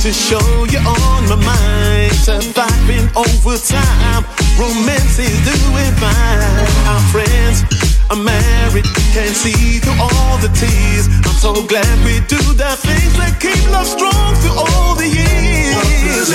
to 0.10 0.14
show 0.14 0.66
you 0.66 0.80
on 0.80 1.22
my 1.30 1.36
mind. 1.36 2.12
Surviving 2.14 3.06
overtime, 3.14 4.26
romance 4.58 5.20
is 5.20 5.38
doing 5.46 5.94
fine. 6.02 6.66
Our 6.90 7.02
friends 7.14 7.62
are 8.10 8.18
married, 8.18 8.86
can 9.14 9.34
see 9.36 9.78
through 9.78 10.02
all 10.02 10.38
the 10.40 10.50
tears. 10.58 11.06
I'm 11.28 11.38
so 11.38 11.54
glad 11.68 11.94
we 12.06 12.22
do 12.26 12.42
the 12.58 12.74
things 12.82 13.14
that 13.22 13.38
keep 13.40 13.62
love 13.70 13.86
strong 13.86 14.34
through 14.42 14.58
all 14.58 14.96
the 14.96 15.08
years. 15.08 15.76
What's 15.78 16.30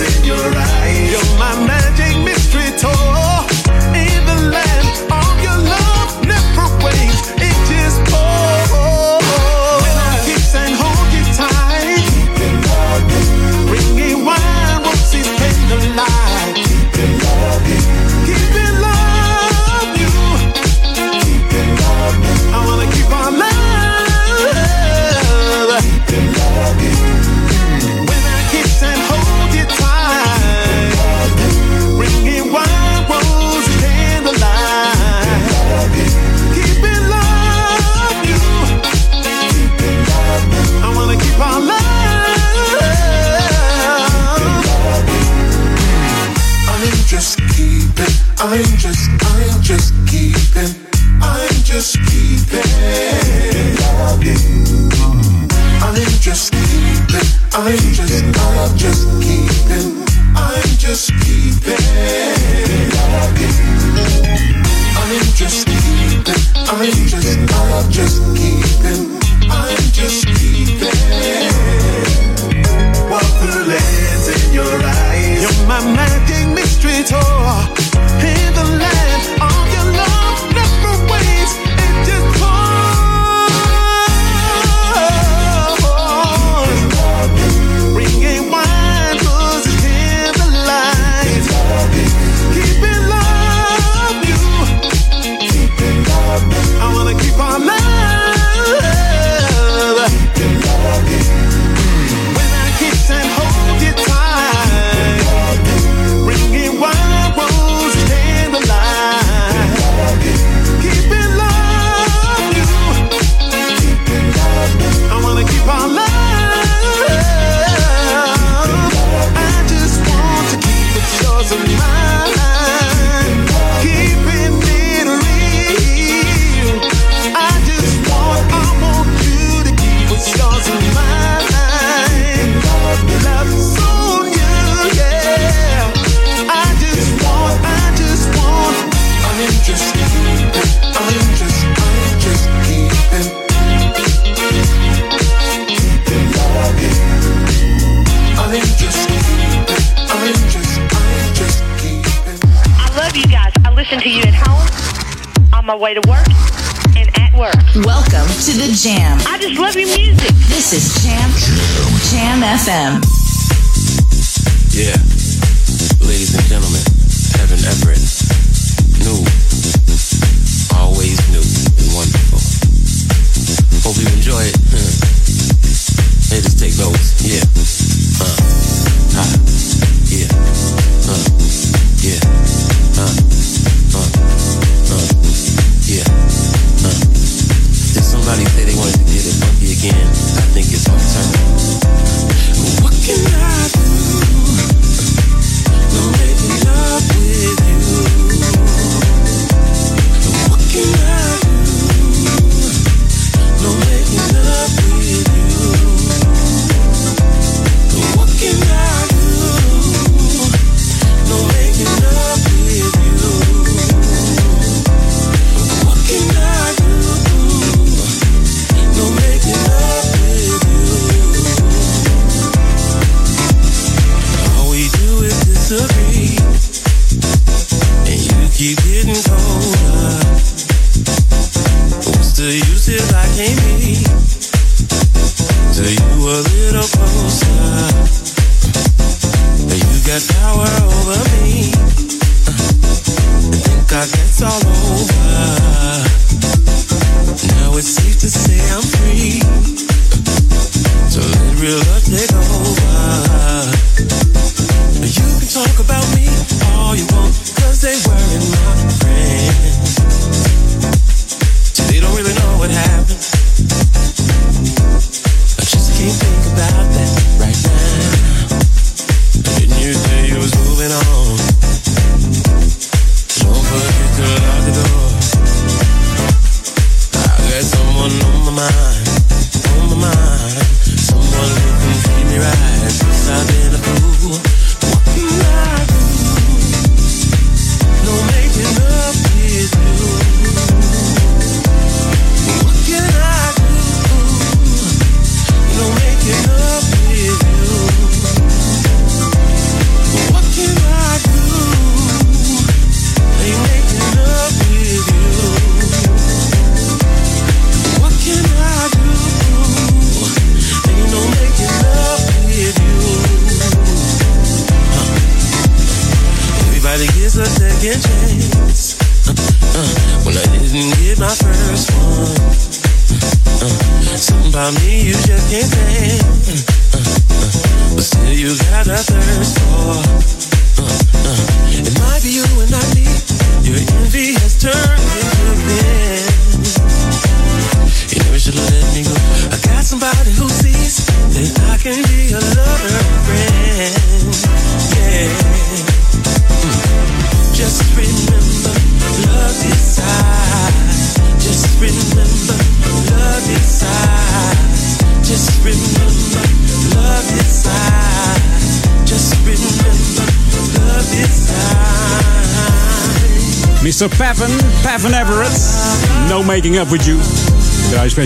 the 0.00 0.06
in 0.16 0.24
your 0.24 0.46
eyes? 0.56 1.10
You're 1.12 1.38
my 1.38 1.52
magic 1.66 2.16
mystery 2.24 2.72
toy. 2.78 3.09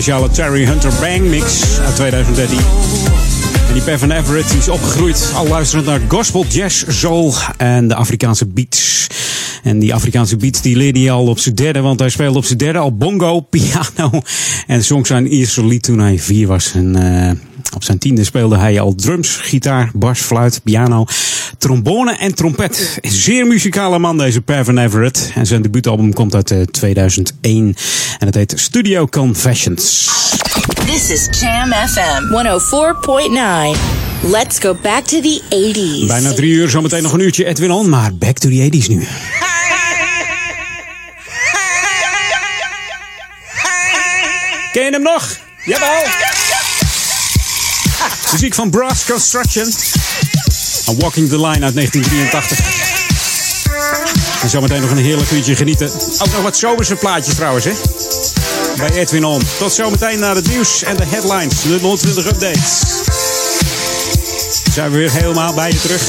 Speciale 0.01 0.29
Terry 0.29 0.65
Hunter 0.65 0.91
Bang 0.99 1.21
Mix 1.21 1.79
uit 1.79 1.95
2013. 1.95 2.57
En 3.67 3.73
die 3.73 3.81
Pavin 3.81 4.11
Everett 4.11 4.53
is 4.53 4.69
opgegroeid 4.69 5.31
al 5.35 5.47
luisterend 5.47 5.87
naar 5.87 6.01
gospel, 6.07 6.45
jazz, 6.45 6.85
soul 6.87 7.33
en 7.57 7.87
de 7.87 7.95
Afrikaanse 7.95 8.45
beats. 8.45 9.07
En 9.63 9.79
die 9.79 9.93
Afrikaanse 9.93 10.37
beats 10.37 10.61
die 10.61 10.75
leerde 10.75 10.99
hij 10.99 11.11
al 11.11 11.27
op 11.27 11.39
zijn 11.39 11.55
derde, 11.55 11.79
want 11.79 11.99
hij 11.99 12.09
speelde 12.09 12.37
op 12.37 12.45
zijn 12.45 12.57
derde 12.57 12.79
al 12.79 12.97
bongo, 12.97 13.39
piano 13.55 14.21
en 14.67 14.83
zong 14.83 15.07
zijn 15.07 15.27
eerste 15.27 15.65
lied 15.65 15.83
toen 15.83 15.99
hij 15.99 16.19
vier 16.19 16.47
was. 16.47 16.73
En 16.73 16.95
eh, 16.95 17.31
op 17.75 17.83
zijn 17.83 17.97
tiende 17.97 18.23
speelde 18.23 18.57
hij 18.57 18.79
al 18.79 18.95
drums, 18.95 19.35
gitaar, 19.35 19.91
bas, 19.93 20.19
fluit, 20.19 20.61
piano, 20.63 21.05
trombone 21.65 22.17
en 22.17 22.35
trompet. 22.35 22.97
Een 23.01 23.11
zeer 23.11 23.47
muzikale 23.47 23.99
man 23.99 24.17
deze 24.17 24.41
Pavin 24.41 24.77
Everett. 24.77 25.31
En 25.35 25.45
zijn 25.45 25.61
debuutalbum 25.61 26.13
komt 26.13 26.35
uit 26.35 26.51
eh, 26.51 26.61
2001 26.61 27.75
en 28.19 28.25
het 28.25 28.35
heet 28.35 28.53
Studio 28.55 29.07
Confessions. 29.07 30.09
This 30.85 31.09
is 31.09 31.39
Jam 31.39 31.71
FM 31.71 32.23
104.9. 33.75 33.79
Let's 34.31 34.59
go 34.59 34.77
back 34.81 35.05
to 35.05 35.21
the 35.21 35.41
80s. 35.49 36.07
Bijna 36.07 36.33
drie 36.33 36.51
uur, 36.51 36.69
zometeen 36.69 37.03
nog 37.03 37.13
een 37.13 37.19
uurtje 37.19 37.45
Edwin 37.45 37.71
On, 37.71 37.89
maar 37.89 38.15
back 38.15 38.37
to 38.37 38.49
the 38.49 38.69
80s 38.71 38.87
nu. 38.87 39.07
Ken 44.71 44.83
je 44.83 44.89
hem 44.91 45.01
nog? 45.01 45.37
Jawel! 45.65 46.03
Muziek 48.31 48.53
van 48.53 48.69
Brass 48.69 49.05
Construction. 49.05 49.73
En 50.85 50.99
Walking 50.99 51.29
the 51.29 51.35
Line 51.35 51.65
uit 51.65 51.75
1983. 51.75 52.59
En 54.41 54.49
zometeen 54.49 54.81
nog 54.81 54.89
een 54.89 54.97
heerlijk 54.97 55.31
uurtje 55.31 55.55
genieten. 55.55 55.91
Ook 56.17 56.31
nog 56.31 56.41
wat 56.41 56.57
zomerse 56.57 56.95
plaatjes 56.95 57.35
trouwens, 57.35 57.65
hè? 57.65 57.71
Bij 58.77 58.91
Edwin 58.91 59.25
On. 59.25 59.41
Tot 59.57 59.73
zometeen 59.73 60.19
naar 60.19 60.35
het 60.35 60.47
nieuws 60.47 60.83
en 60.83 60.97
de 60.97 61.05
headlines. 61.05 61.61
De 61.61 61.79
020 61.97 62.25
updates. 62.25 62.81
Zijn 64.73 64.91
we 64.91 64.97
weer 64.97 65.11
helemaal 65.11 65.53
bij 65.53 65.71
je 65.71 65.81
terug. 65.81 66.01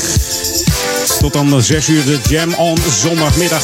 Tot 1.18 1.32
dan 1.32 1.62
6 1.62 1.88
uur 1.88 2.04
de 2.04 2.18
Jam 2.28 2.54
On 2.54 2.78
zondagmiddag. 2.90 3.62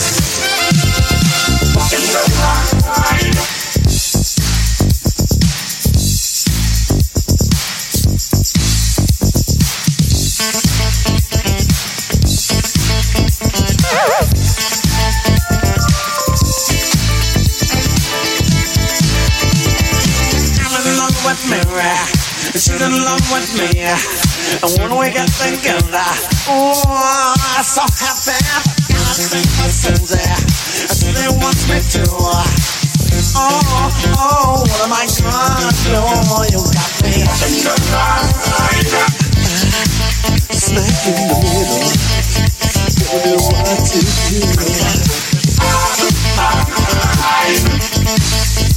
She's 22.52 22.80
in 22.80 22.92
love 22.92 23.24
with 23.32 23.48
me. 23.56 23.80
And 23.80 24.70
when 24.78 24.92
we 24.98 25.10
get 25.10 25.28
together, 25.28 26.04
oh, 26.48 26.82
I'm 26.86 27.64
so 27.64 27.80
happy. 27.82 28.36
I 28.36 29.14
think 29.16 29.48
my 29.56 29.68
friends 29.72 30.12
she 30.12 31.06
really 31.08 31.32
wants 31.40 31.64
me 31.68 31.80
to. 31.80 32.04
Oh, 33.34 33.88
oh, 34.16 34.60
what 34.60 34.80
am 34.84 34.92
I 34.92 35.06
gonna 35.06 35.72
do? 35.82 35.96
You 36.52 36.60
got 36.72 36.92
me 37.02 37.24
smack 40.52 41.06
in 41.06 41.14
the 41.28 41.36
middle. 41.40 41.88
Know 43.12 43.36
what 43.48 43.80
to 43.86 43.98
do. 48.66 48.71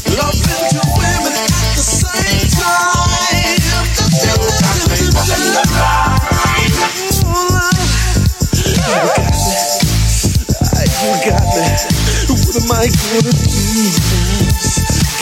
What 12.86 12.94
am 12.94 13.18
I 13.18 13.22
gonna 13.22 13.34
do? 13.34 13.90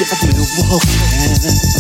Got 0.04 0.36
me 0.36 0.44
walking. 0.68 1.73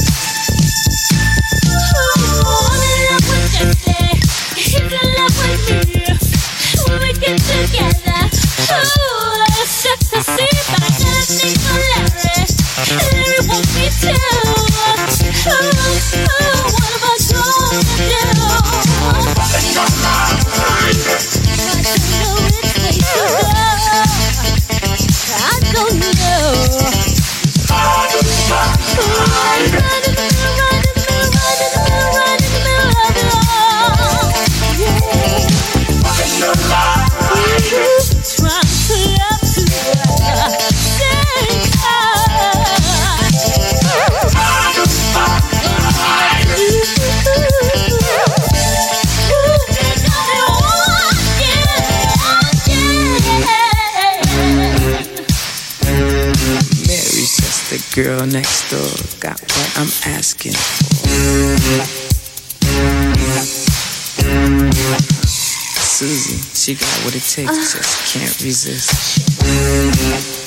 She 66.63 66.75
got 66.75 66.87
what 67.03 67.13
it 67.13 67.19
takes, 67.19 67.73
just 67.73 68.13
can't 68.13 68.41
resist. 68.41 70.42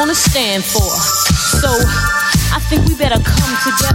Gonna 0.00 0.14
stand 0.14 0.64
for. 0.64 0.96
So 1.60 1.68
I 1.68 2.58
think 2.70 2.88
we 2.88 2.94
better 2.94 3.20
come 3.20 3.52
together 3.68 3.89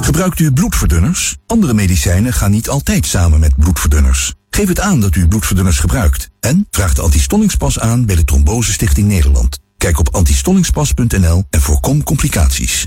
Gebruikt 0.00 0.40
u 0.40 0.52
bloedverdunners? 0.52 1.36
Andere 1.46 1.74
medicijnen 1.74 2.32
gaan 2.32 2.50
niet 2.50 2.68
altijd 2.68 3.06
samen 3.06 3.40
met 3.40 3.56
bloedverdunners. 3.56 4.34
Geef 4.50 4.68
het 4.68 4.80
aan 4.80 5.00
dat 5.00 5.16
u 5.16 5.28
bloedverdunners 5.28 5.78
gebruikt. 5.78 6.30
En 6.40 6.66
vraag 6.70 6.94
de 6.94 7.02
antistollingspas 7.02 7.78
aan 7.78 8.06
bij 8.06 8.16
de 8.16 8.24
Trombose 8.24 8.72
Stichting 8.72 9.08
Nederland. 9.08 9.58
Kijk 9.76 9.98
op 9.98 10.14
antistollingspas.nl 10.14 11.44
en 11.50 11.60
voorkom 11.60 12.02
complicaties. 12.02 12.86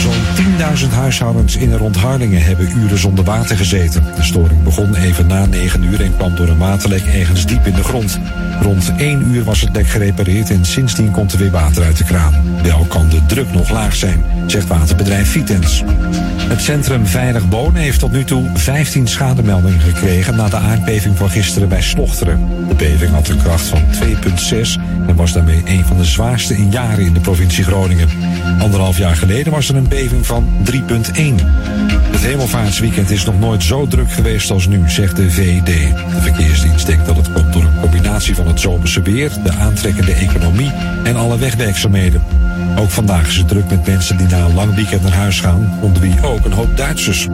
Zo'n 0.00 0.86
10.000 0.88 0.94
huishoudens 0.94 1.56
in 1.56 1.72
en 1.72 1.78
rond 1.78 1.96
Harlingen 1.96 2.42
hebben 2.42 2.78
uren 2.78 2.98
zonder 2.98 3.24
water 3.24 3.56
gezeten. 3.56 4.04
De 4.16 4.22
storing 4.22 4.62
begon 4.62 4.94
even 4.94 5.26
na 5.26 5.46
9 5.46 5.82
uur 5.82 6.00
en 6.00 6.16
kwam 6.16 6.36
door 6.36 6.48
een 6.48 6.58
waterlek 6.58 7.02
ergens 7.06 7.46
diep 7.46 7.66
in 7.66 7.74
de 7.74 7.84
grond. 7.84 8.18
Rond 8.60 8.92
1 8.96 9.30
uur 9.30 9.44
was 9.44 9.60
het 9.60 9.76
lek 9.76 9.86
gerepareerd 9.86 10.50
en 10.50 10.64
sindsdien 10.64 11.10
komt 11.10 11.32
er 11.32 11.38
weer 11.38 11.50
water 11.50 11.82
uit 11.82 11.96
de 11.96 12.04
kraan. 12.04 12.34
Wel 12.62 12.84
kan 12.88 13.08
de 13.08 13.26
druk 13.26 13.52
nog 13.52 13.70
laag 13.70 13.94
zijn, 13.94 14.24
zegt 14.46 14.66
waterbedrijf 14.66 15.30
Vitens. 15.30 15.82
Het 16.48 16.60
centrum 16.60 17.06
Veilig 17.06 17.44
Wonen 17.50 17.82
heeft 17.82 17.98
tot 17.98 18.12
nu 18.12 18.24
toe 18.24 18.50
15 18.54 19.06
schademeldingen 19.06 19.80
gekregen 19.80 20.36
na 20.36 20.48
de 20.48 20.56
aardbeving 20.56 21.16
van 21.16 21.30
gisteren 21.30 21.68
bij 21.68 21.82
Slochteren. 21.82 22.48
De 22.68 22.74
beving 22.74 23.10
had 23.10 23.28
een 23.28 23.42
kracht 23.42 23.66
van 23.66 23.82
2,6 23.92 24.80
en 25.06 25.16
was 25.16 25.32
daarmee 25.32 25.62
een 25.64 25.84
van 25.84 25.96
de 25.96 26.04
zwaarste 26.04 26.56
in 26.56 26.70
jaren 26.70 27.04
in 27.04 27.12
de 27.14 27.20
provincie 27.20 27.64
Groningen. 27.64 28.08
Anderhalf 28.58 28.98
jaar 28.98 29.16
geleden 29.16 29.52
was 29.52 29.68
er 29.68 29.76
een 29.76 29.88
beving 29.90 30.26
van 30.26 30.48
3,1. 30.72 30.80
Het 32.10 32.20
hemelvaartsweekend 32.20 33.10
is 33.10 33.24
nog 33.24 33.38
nooit 33.38 33.62
zo 33.62 33.86
druk 33.86 34.12
geweest 34.12 34.50
als 34.50 34.66
nu, 34.66 34.90
zegt 34.90 35.16
de 35.16 35.30
VED. 35.30 35.64
De 35.66 36.20
verkeersdienst 36.20 36.86
denkt 36.86 37.06
dat 37.06 37.16
het 37.16 37.32
komt 37.32 37.52
door 37.52 37.62
een 37.62 37.80
combinatie 37.80 38.34
van 38.34 38.46
het 38.46 38.60
zomerse 38.60 39.02
weer, 39.02 39.30
de 39.44 39.52
aantrekkende 39.52 40.12
economie 40.12 40.72
en 41.04 41.16
alle 41.16 41.38
wegwerkzaamheden. 41.38 42.22
Ook 42.78 42.90
vandaag 42.90 43.28
is 43.28 43.36
het 43.36 43.48
druk 43.48 43.70
met 43.70 43.86
mensen 43.86 44.16
die 44.16 44.26
na 44.26 44.44
een 44.44 44.54
lang 44.54 44.74
weekend 44.74 45.02
naar 45.02 45.12
huis 45.12 45.40
gaan, 45.40 45.78
onder 45.80 46.02
wie 46.02 46.22
ook 46.22 46.44
een 46.44 46.52
hoop 46.52 46.76
Duitsers. 46.76 47.28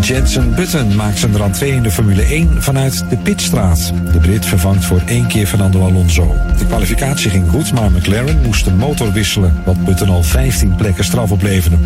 Jensen 0.00 0.54
Button 0.54 0.96
maakt 0.96 1.18
zijn 1.18 1.36
rentree 1.36 1.72
in 1.72 1.82
de 1.82 1.90
Formule 1.90 2.22
1 2.22 2.62
vanuit 2.62 3.04
de 3.10 3.16
Pitstraat. 3.16 3.92
De 4.12 4.18
Brit 4.18 4.46
vervangt 4.46 4.84
voor 4.84 5.02
één 5.06 5.26
keer 5.26 5.46
Fernando 5.46 5.84
Alonso. 5.84 6.36
De 6.58 6.66
kwalificatie 6.66 7.30
ging 7.30 7.48
goed, 7.48 7.72
maar 7.72 7.90
McLaren 7.90 8.40
moest 8.42 8.64
de 8.64 8.72
motor 8.72 9.12
wisselen, 9.12 9.62
wat 9.64 9.84
Button 9.84 10.08
al 10.08 10.22
15 10.22 10.74
plekken 10.76 11.04
straf 11.04 11.30
opleverde. 11.30 11.76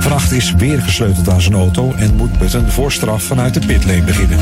Vracht 0.00 0.32
is 0.32 0.52
weer 0.52 0.82
gesleuteld 0.82 1.28
aan 1.28 1.40
zijn 1.40 1.54
auto 1.54 1.94
en 1.96 2.16
moet 2.16 2.38
Button 2.38 2.68
voor 2.68 2.92
straf 2.92 3.22
vanuit 3.22 3.54
de 3.54 3.66
pitlane 3.66 4.02
beginnen. 4.02 4.38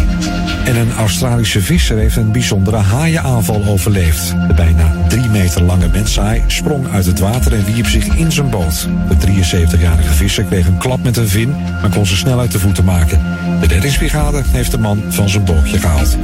En 0.64 0.76
een 0.76 0.92
Australische 0.92 1.60
visser 1.60 1.96
heeft 1.96 2.16
een 2.16 2.32
bijzondere 2.32 2.76
haaienaanval 2.76 3.64
overleefd. 3.64 4.34
De 4.48 4.54
bijna 4.54 4.92
drie 5.08 5.28
meter 5.28 5.62
lange 5.62 5.88
menshaai 5.88 6.42
sprong 6.46 6.92
uit 6.92 7.06
het 7.06 7.18
water 7.18 7.52
en 7.52 7.64
wierp 7.64 7.86
zich 7.86 8.06
in 8.06 8.32
zijn 8.32 8.50
boot. 8.50 8.88
De 9.08 9.26
73-jarige 9.26 10.12
visser 10.14 10.44
kreeg 10.44 10.66
een 10.66 10.78
klap 10.78 11.02
met 11.02 11.16
een 11.16 11.28
vin, 11.28 11.50
maar 11.50 11.90
kon 11.90 12.06
ze 12.06 12.16
snel 12.16 12.38
uit 12.38 12.52
de 12.52 12.58
voeten 12.58 12.84
maken. 12.84 13.17
De 13.60 13.66
reddingsbrigade 13.66 14.42
heeft 14.46 14.70
de 14.70 14.78
man 14.78 15.02
van 15.08 15.28
zijn 15.28 15.44
bootje 15.44 15.78
gehaald. 15.78 16.16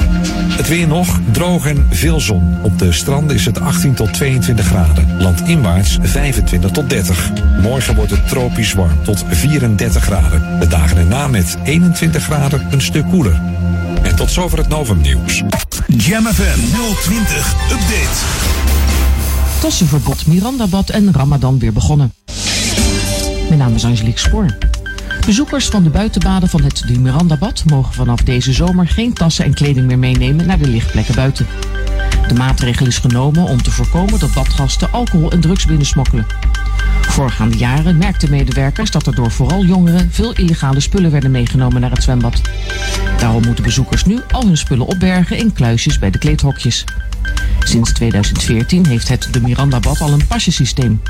Het 0.48 0.68
weer 0.68 0.86
nog, 0.86 1.20
droog 1.30 1.66
en 1.66 1.86
veel 1.90 2.20
zon. 2.20 2.56
Op 2.62 2.78
de 2.78 2.92
stranden 2.92 3.36
is 3.36 3.44
het 3.44 3.60
18 3.60 3.94
tot 3.94 4.12
22 4.12 4.66
graden. 4.66 5.22
Landinwaarts 5.22 5.98
25 6.02 6.70
tot 6.70 6.90
30. 6.90 7.30
Morgen 7.62 7.94
wordt 7.94 8.10
het 8.10 8.28
tropisch 8.28 8.72
warm 8.72 9.04
tot 9.04 9.24
34 9.28 10.02
graden. 10.02 10.60
De 10.60 10.66
dagen 10.66 10.96
erna 10.96 11.28
met 11.28 11.56
21 11.64 12.22
graden 12.22 12.66
een 12.70 12.80
stuk 12.80 13.04
koeler. 13.10 13.40
En 14.02 14.16
tot 14.16 14.30
zover 14.30 14.58
het 14.58 14.68
Novum 14.68 15.00
nieuws. 15.00 15.42
Jam 15.86 16.24
FM 16.24 16.58
020 17.02 17.54
Update. 17.70 18.52
Tassenverbod 19.60 20.26
Mirandabad 20.26 20.90
en 20.90 21.12
Ramadan 21.12 21.58
weer 21.58 21.72
begonnen. 21.72 22.12
Mijn 23.48 23.58
naam 23.58 23.74
is 23.74 23.84
Angelique 23.84 24.20
Spoor. 24.20 24.56
Bezoekers 25.26 25.66
van 25.66 25.82
de 25.82 25.90
buitenbaden 25.90 26.48
van 26.48 26.62
het 26.62 26.82
de 26.86 26.98
Mirandabad 26.98 27.64
mogen 27.66 27.92
vanaf 27.92 28.22
deze 28.22 28.52
zomer 28.52 28.88
geen 28.88 29.12
tassen 29.12 29.44
en 29.44 29.54
kleding 29.54 29.86
meer 29.86 29.98
meenemen 29.98 30.46
naar 30.46 30.58
de 30.58 30.68
lichtplekken 30.68 31.14
buiten. 31.14 31.46
De 32.28 32.34
maatregel 32.34 32.86
is 32.86 32.98
genomen 32.98 33.44
om 33.44 33.62
te 33.62 33.70
voorkomen 33.70 34.18
dat 34.18 34.34
badgasten 34.34 34.92
alcohol 34.92 35.30
en 35.30 35.40
drugs 35.40 35.66
binnensmokkelen. 35.66 36.26
Voorgaande 37.08 37.56
jaren 37.56 37.98
merkten 37.98 38.30
medewerkers 38.30 38.90
dat 38.90 39.06
er 39.06 39.14
door 39.14 39.30
vooral 39.30 39.64
jongeren 39.64 40.08
veel 40.12 40.32
illegale 40.32 40.80
spullen 40.80 41.10
werden 41.10 41.30
meegenomen 41.30 41.80
naar 41.80 41.90
het 41.90 42.02
zwembad. 42.02 42.40
Daarom 43.18 43.44
moeten 43.46 43.64
bezoekers 43.64 44.04
nu 44.04 44.20
al 44.30 44.46
hun 44.46 44.56
spullen 44.56 44.86
opbergen 44.86 45.36
in 45.36 45.52
kluisjes 45.52 45.98
bij 45.98 46.10
de 46.10 46.18
kleedhokjes. 46.18 46.84
Sinds 47.58 47.92
2014 47.92 48.86
heeft 48.86 49.08
het 49.08 49.28
de 49.30 49.40
Mirandabad 49.40 50.00
al 50.00 50.12
een 50.12 50.26
pasjesysteem. 50.26 51.00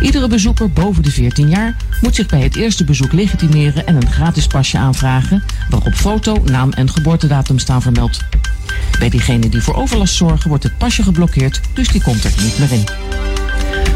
Iedere 0.00 0.28
bezoeker 0.28 0.70
boven 0.70 1.02
de 1.02 1.10
14 1.10 1.48
jaar 1.48 1.76
moet 2.00 2.14
zich 2.14 2.26
bij 2.26 2.40
het 2.40 2.56
eerste 2.56 2.84
bezoek 2.84 3.12
legitimeren 3.12 3.86
en 3.86 3.96
een 3.96 4.10
gratis 4.10 4.46
pasje 4.46 4.78
aanvragen, 4.78 5.44
waarop 5.70 5.94
foto, 5.94 6.42
naam 6.44 6.72
en 6.72 6.90
geboortedatum 6.90 7.58
staan 7.58 7.82
vermeld. 7.82 8.20
Bij 8.98 9.08
diegenen 9.08 9.50
die 9.50 9.62
voor 9.62 9.74
overlast 9.74 10.14
zorgen 10.14 10.48
wordt 10.48 10.64
het 10.64 10.78
pasje 10.78 11.02
geblokkeerd, 11.02 11.60
dus 11.72 11.88
die 11.88 12.02
komt 12.02 12.24
er 12.24 12.32
niet 12.42 12.58
meer 12.58 12.72
in. 12.72 12.84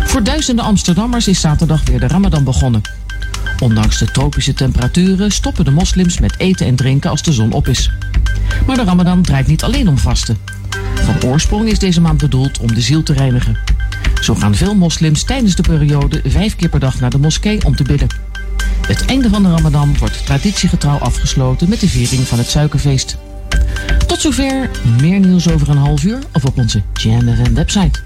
Voor 0.07 0.23
duizenden 0.23 0.65
Amsterdammers 0.65 1.29
is 1.29 1.41
zaterdag 1.41 1.83
weer 1.85 2.01
de 2.01 2.07
Ramadan 2.07 2.45
begonnen. 2.45 2.83
Ondanks 3.59 3.99
de 3.99 4.11
tropische 4.11 4.55
temperaturen 4.55 5.31
stoppen 5.31 5.65
de 5.65 5.71
moslims 5.71 6.21
met 6.21 6.39
eten 6.39 6.67
en 6.67 6.77
drinken 6.77 7.11
als 7.11 7.23
de 7.23 7.33
zon 7.33 7.53
op 7.53 7.69
is. 7.69 7.91
Maar 8.67 8.77
de 8.77 8.85
Ramadan 8.85 9.23
draait 9.23 9.47
niet 9.47 9.63
alleen 9.63 9.89
om 9.89 9.99
vasten. 9.99 10.37
Van 10.95 11.31
oorsprong 11.31 11.69
is 11.69 11.79
deze 11.79 12.01
maand 12.01 12.19
bedoeld 12.19 12.59
om 12.59 12.75
de 12.75 12.81
ziel 12.81 13.03
te 13.03 13.13
reinigen. 13.13 13.59
Zo 14.21 14.35
gaan 14.35 14.55
veel 14.55 14.75
moslims 14.75 15.25
tijdens 15.25 15.55
de 15.55 15.63
periode 15.63 16.21
vijf 16.25 16.57
keer 16.57 16.69
per 16.69 16.81
dag 16.81 17.01
naar 17.01 17.11
de 17.11 17.19
moskee 17.19 17.65
om 17.65 17.77
te 17.77 17.83
bidden. 17.83 18.09
Het 18.87 19.05
einde 19.05 19.29
van 19.29 19.43
de 19.43 19.51
Ramadan 19.51 19.99
wordt 19.99 20.27
traditiegetrouw 20.27 20.99
afgesloten 20.99 21.69
met 21.69 21.81
de 21.81 21.89
viering 21.89 22.27
van 22.27 22.39
het 22.39 22.51
suikerfeest. 22.51 23.17
Tot 24.07 24.21
zover, 24.21 24.71
meer 25.01 25.21
nieuws 25.21 25.51
over 25.51 25.69
een 25.69 25.77
half 25.77 26.05
uur 26.05 26.19
of 26.33 26.45
op 26.45 26.59
onze 26.59 26.83
Jam 26.95 27.21
FM 27.21 27.55
website. 27.55 28.06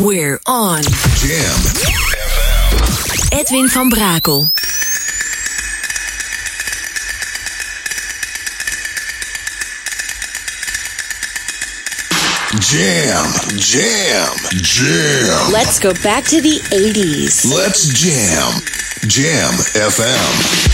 We're 0.00 0.40
on. 0.44 0.82
Jam 0.82 1.56
Edwin 3.30 3.68
van 3.68 3.88
Brakel. 3.90 4.50
Jam, 12.58 13.32
jam, 13.56 14.36
jam. 14.62 15.52
Let's 15.52 15.78
go 15.78 15.92
back 16.02 16.24
to 16.24 16.40
the 16.40 16.58
80s. 16.72 17.48
Let's 17.54 17.86
jam. 17.86 18.60
Jam 19.06 19.52
FM. 19.74 20.73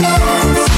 tango. 0.00 0.77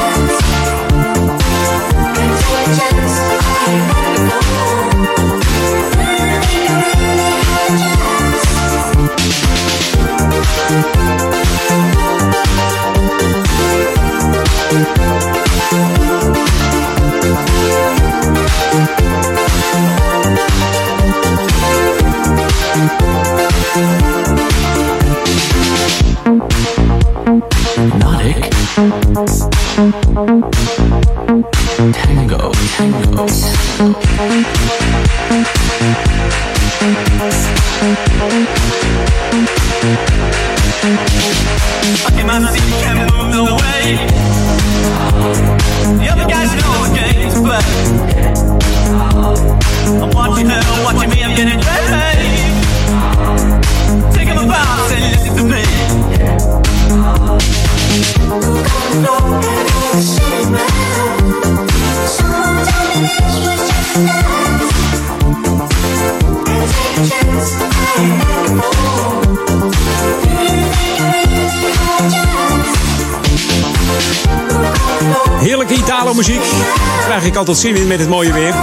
altijd 77.47 77.57
zin 77.57 77.75
in 77.75 77.87
met 77.87 77.99
het 77.99 78.09
mooie 78.09 78.33
weer. 78.33 78.53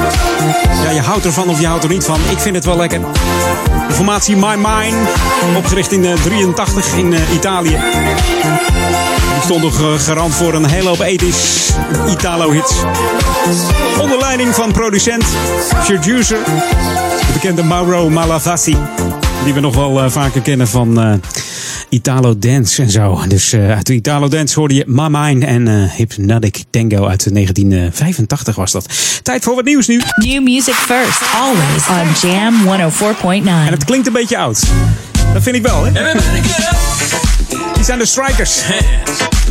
Ja, 0.83 0.91
je 0.91 1.01
houdt 1.01 1.25
ervan 1.25 1.49
of 1.49 1.61
je 1.61 1.67
houdt 1.67 1.85
er 1.85 1.91
niet 1.91 2.05
van. 2.05 2.21
Ik 2.31 2.39
vind 2.39 2.55
het 2.55 2.65
wel 2.65 2.77
lekker. 2.77 3.01
De 3.89 3.95
formatie 3.95 4.37
My 4.37 4.55
Mind, 4.57 4.95
opgericht 5.57 5.93
in 5.93 6.17
83 6.23 6.95
in 6.95 7.13
eh, 7.13 7.33
Italië. 7.35 7.77
Die 9.35 9.43
stond 9.43 9.63
nog 9.63 9.81
eh, 9.81 9.99
garant 9.99 10.35
voor 10.35 10.55
een 10.55 10.67
hele 10.67 10.89
hoop 10.89 11.01
ethisch 11.01 11.73
Italo-hits. 12.09 12.75
Onder 14.01 14.19
leiding 14.19 14.55
van 14.55 14.73
producent, 14.73 15.25
producer, 15.85 16.39
de 17.27 17.33
bekende 17.33 17.63
Mauro 17.63 18.11
Malavasi. 18.11 18.77
Die 19.45 19.55
we 19.55 19.61
nog 19.61 19.75
wel 19.75 20.03
eh, 20.03 20.11
vaker 20.11 20.41
kennen 20.41 20.69
van 20.69 21.01
eh, 21.01 21.13
Italo 21.89 22.39
Dance 22.39 22.83
en 22.83 22.91
zo. 22.91 23.21
Dus 23.29 23.53
eh, 23.53 23.71
uit 23.71 23.87
de 23.87 23.95
Italo 23.95 24.29
Dance 24.29 24.59
hoorde 24.59 24.75
je 24.75 24.85
My 24.87 25.07
Mind 25.11 25.45
en 25.45 25.69
eh, 25.69 25.75
Hypnotic 25.97 26.65
Tango 26.71 27.07
uit 27.07 27.35
1985 27.35 28.57
was 28.57 28.73
dat. 28.73 28.87
Tijd 29.23 29.45
voor 29.45 29.55
wat 29.55 29.65
nieuws 29.65 29.87
nu. 29.87 30.01
New 30.17 30.43
music 30.43 30.75
first, 30.75 31.21
always 31.35 31.89
on 31.89 32.07
Jam 32.31 32.55
104.9. 32.65 32.69
En 33.47 33.73
het 33.73 33.85
klinkt 33.85 34.07
een 34.07 34.13
beetje 34.13 34.39
oud. 34.39 34.63
Dat 35.33 35.43
vind 35.43 35.57
ik 35.57 35.63
wel, 35.63 35.85
hè? 35.85 35.93
Die 37.75 37.85
zijn 37.85 37.99
de 37.99 38.07
Strikers. 38.07 38.61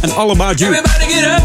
En 0.01 0.15
All 0.15 0.29
About 0.29 0.59
You. 0.59 0.75
Everybody 0.75 1.13
get 1.13 1.23
up. 1.23 1.41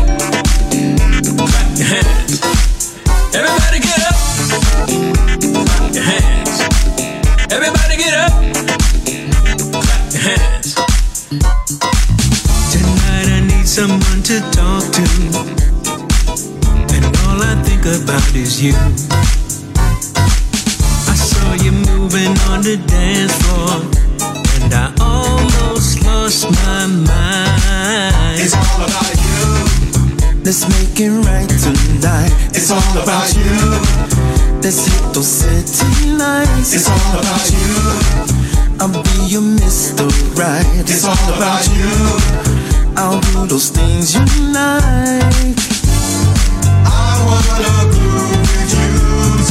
Everybody 3.32 3.80
get 3.80 3.98
up. 3.98 4.16
Someone 13.72 14.22
to 14.22 14.38
talk 14.52 14.84
to. 14.92 15.00
And 16.92 17.04
all 17.24 17.40
I 17.40 17.56
think 17.64 17.86
about 17.88 18.34
is 18.36 18.62
you. 18.62 18.74
I 21.08 21.16
saw 21.16 21.54
you 21.64 21.72
moving 21.72 22.36
on 22.52 22.60
the 22.60 22.76
dance 22.86 23.32
floor. 23.40 23.80
And 24.60 24.74
I 24.74 24.92
almost 25.00 26.04
lost 26.04 26.44
my 26.52 26.84
mind. 26.84 28.44
It's 28.44 28.52
all 28.52 28.84
about 28.84 29.16
you. 29.24 29.40
Let's 30.44 30.68
make 30.68 31.00
it 31.00 31.08
right 31.24 31.48
tonight. 31.48 32.32
It's 32.52 32.70
all 32.70 32.92
about 33.02 33.32
you. 33.32 33.56
Let's 34.60 34.84
hit 34.84 35.14
those 35.14 35.32
city 35.32 36.12
lights. 36.12 36.74
It's 36.76 36.90
all 36.90 37.20
about 37.20 37.48
you. 37.48 37.72
I'll 38.84 39.02
be 39.02 39.32
your 39.32 39.40
Mr. 39.40 40.04
Right. 40.36 40.66
It's 40.76 41.06
all 41.06 41.24
about 41.32 41.66
you. 41.72 42.61
I'll 42.96 43.20
do 43.20 43.46
those 43.46 43.70
things 43.70 44.14
you 44.14 44.24
like. 44.52 45.56
I 46.84 47.24
wanna 47.26 47.90
groove 47.92 48.40
with 48.40 48.72
you 48.74 49.41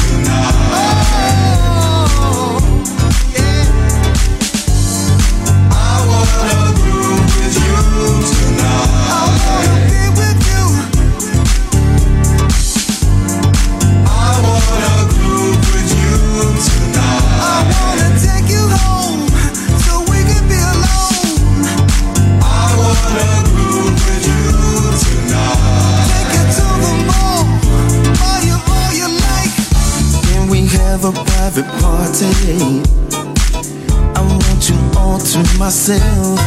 myself. 35.82 36.38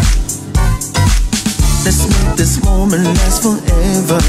Let's 1.84 2.06
make 2.06 2.36
this 2.36 2.62
moment 2.64 3.04
last 3.04 3.42
forever. 3.42 4.20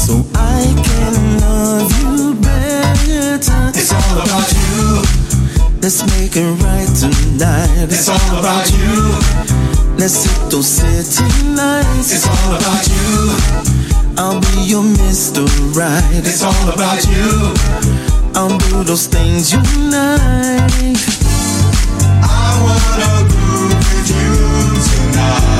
So 0.00 0.24
I 0.34 0.64
can 0.82 1.40
love 1.40 1.92
you 2.00 2.34
better. 2.40 3.68
It's 3.76 3.92
all 3.92 4.16
about 4.16 4.48
you. 4.56 5.02
Let's 5.82 6.00
make 6.16 6.36
it 6.36 6.48
right 6.64 6.88
tonight. 6.96 7.92
It's 7.92 8.08
all 8.08 8.38
about 8.38 8.70
you. 8.72 9.12
Let's 9.98 10.24
hit 10.24 10.50
those 10.50 10.68
city 10.68 11.28
lights. 11.54 12.12
It's 12.14 12.26
all 12.26 12.56
about 12.56 12.88
you. 12.88 13.36
I'll 14.16 14.40
be 14.40 14.70
your 14.72 14.84
Mr. 14.84 15.44
Right. 15.76 16.24
It's 16.24 16.42
all 16.42 16.68
about 16.72 17.04
you. 17.12 17.52
I'll 18.34 18.56
do 18.56 18.84
those 18.84 19.06
things 19.06 19.52
you 19.52 19.60
like. 19.90 20.96
I 22.24 22.58
wanna 22.64 22.80
groove 22.88 23.28
with 23.28 23.36
you 23.36 23.41
now. 25.12 25.51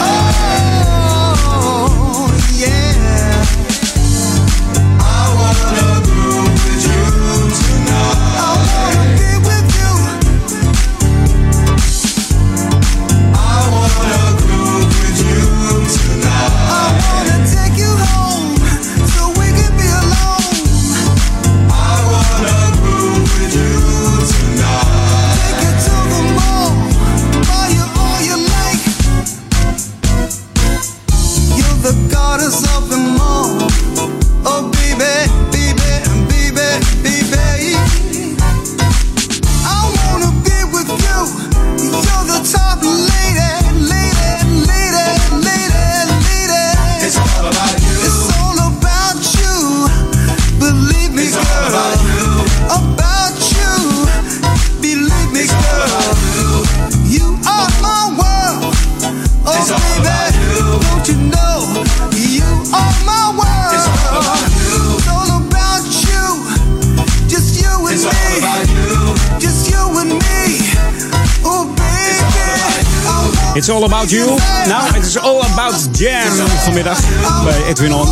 It's 73.62 73.70
all 73.70 73.84
about 73.84 74.10
you. 74.10 74.26
Nou, 74.66 74.94
het 74.94 75.06
is 75.06 75.18
all 75.18 75.40
about 75.40 75.88
jam 75.92 76.48
vanmiddag 76.62 76.98
bij 77.44 77.64
Edwin 77.68 77.94
On. 77.94 78.08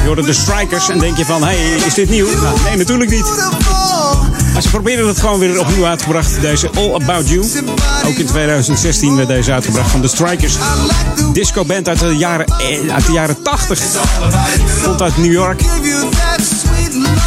Je 0.00 0.02
hoorde 0.04 0.22
de 0.22 0.32
Strikers 0.32 0.88
en 0.88 0.98
denk 0.98 1.16
je 1.16 1.24
van, 1.24 1.42
hey, 1.42 1.74
is 1.86 1.94
dit 1.94 2.10
nieuw? 2.10 2.26
Nou, 2.42 2.58
nee, 2.64 2.76
natuurlijk 2.76 3.10
niet. 3.10 3.24
Maar 4.52 4.62
ze 4.62 4.68
proberen 4.70 5.06
het 5.06 5.20
gewoon 5.20 5.38
weer 5.38 5.60
opnieuw 5.60 5.86
uitgebracht, 5.86 6.40
deze 6.40 6.70
All 6.76 6.94
About 6.94 7.28
You. 7.28 7.50
Ook 8.06 8.16
in 8.16 8.26
2016 8.26 9.16
werd 9.16 9.28
deze 9.28 9.52
uitgebracht 9.52 9.90
van 9.90 10.00
de 10.00 10.08
Strikers. 10.08 10.54
Disco 11.32 11.64
band 11.64 11.88
uit 11.88 11.98
de 11.98 12.16
jaren, 12.16 12.46
eh, 12.46 12.94
uit 12.94 13.06
de 13.06 13.12
jaren 13.12 13.42
80. 13.42 13.80
Komt 14.82 15.02
uit 15.02 15.16
New 15.16 15.32
York. 15.32 15.62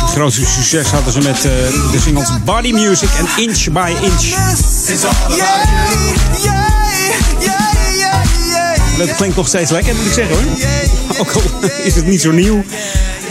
Het 0.03 0.11
grootste 0.11 0.45
succes 0.45 0.87
hadden 0.87 1.13
ze 1.13 1.19
met 1.19 1.35
eh, 1.35 1.51
de 1.91 1.99
singles 1.99 2.29
Body 2.45 2.71
Music 2.71 3.09
en 3.17 3.43
Inch 3.43 3.67
by 3.71 3.93
Inch. 4.01 4.35
En 8.93 9.07
dat 9.07 9.15
klinkt 9.15 9.35
nog 9.35 9.47
steeds 9.47 9.71
lekker, 9.71 9.95
moet 9.95 10.05
ik 10.05 10.13
zeggen 10.13 10.35
hoor. 10.35 10.45
Ook 11.21 11.31
al 11.31 11.41
is 11.83 11.95
het 11.95 12.05
niet 12.05 12.21
zo 12.21 12.31
nieuw. 12.31 12.63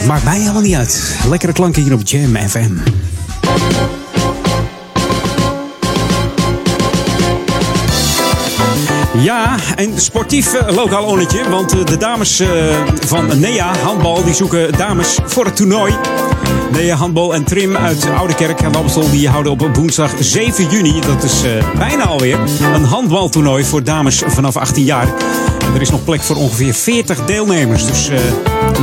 Maakt 0.06 0.24
mij 0.24 0.38
helemaal 0.38 0.62
niet 0.62 0.74
uit. 0.74 1.02
Lekkere 1.28 1.52
klanken 1.52 1.82
hier 1.82 1.92
op 1.92 2.00
Jam 2.04 2.36
FM. 2.48 2.72
Ja, 9.22 9.56
een 9.76 9.92
sportief 10.00 10.54
eh, 10.54 10.74
lokaal 10.74 11.04
onnetje. 11.04 11.48
Want 11.48 11.72
eh, 11.72 11.84
de 11.84 11.96
dames 11.96 12.40
eh, 12.40 12.48
van 13.06 13.40
NEA 13.40 13.76
Handbal 13.76 14.24
die 14.24 14.34
zoeken 14.34 14.72
dames 14.76 15.18
voor 15.24 15.44
het 15.44 15.56
toernooi. 15.56 15.94
NEA 16.72 16.96
Handbal 16.96 17.34
en 17.34 17.44
Trim 17.44 17.76
uit 17.76 18.06
Oudekerk 18.16 18.60
en 18.60 18.74
Amstel 18.74 19.10
die 19.10 19.28
houden 19.28 19.52
op 19.52 19.76
woensdag 19.76 20.10
7 20.20 20.68
juni, 20.68 21.00
dat 21.00 21.22
is 21.22 21.42
bijna 21.78 22.04
alweer, 22.04 22.38
een 22.74 22.84
handbaltoernooi 22.84 23.64
voor 23.64 23.82
dames 23.82 24.22
vanaf 24.26 24.56
18 24.56 24.84
jaar. 24.84 25.08
Er 25.74 25.80
is 25.80 25.90
nog 25.90 26.04
plek 26.04 26.22
voor 26.22 26.36
ongeveer 26.36 26.74
40 26.74 27.24
deelnemers. 27.24 27.86
Dus 27.86 28.08
eh, 28.08 28.18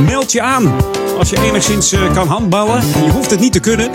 meld 0.06 0.32
je 0.32 0.42
aan 0.42 0.72
als 1.18 1.30
je 1.30 1.42
enigszins 1.42 1.92
eh, 1.92 2.12
kan 2.12 2.28
handballen. 2.28 2.82
En 2.94 3.04
je 3.04 3.10
hoeft 3.10 3.30
het 3.30 3.40
niet 3.40 3.52
te 3.52 3.60
kunnen, 3.60 3.90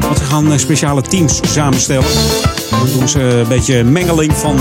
want 0.00 0.18
ze 0.18 0.24
gaan 0.24 0.52
eh, 0.52 0.58
speciale 0.58 1.02
teams 1.02 1.40
samenstellen. 1.52 2.08
Dan 2.70 2.88
doen 2.98 3.08
ze 3.08 3.20
een 3.20 3.48
beetje 3.48 3.84
mengeling 3.84 4.32
van 4.32 4.58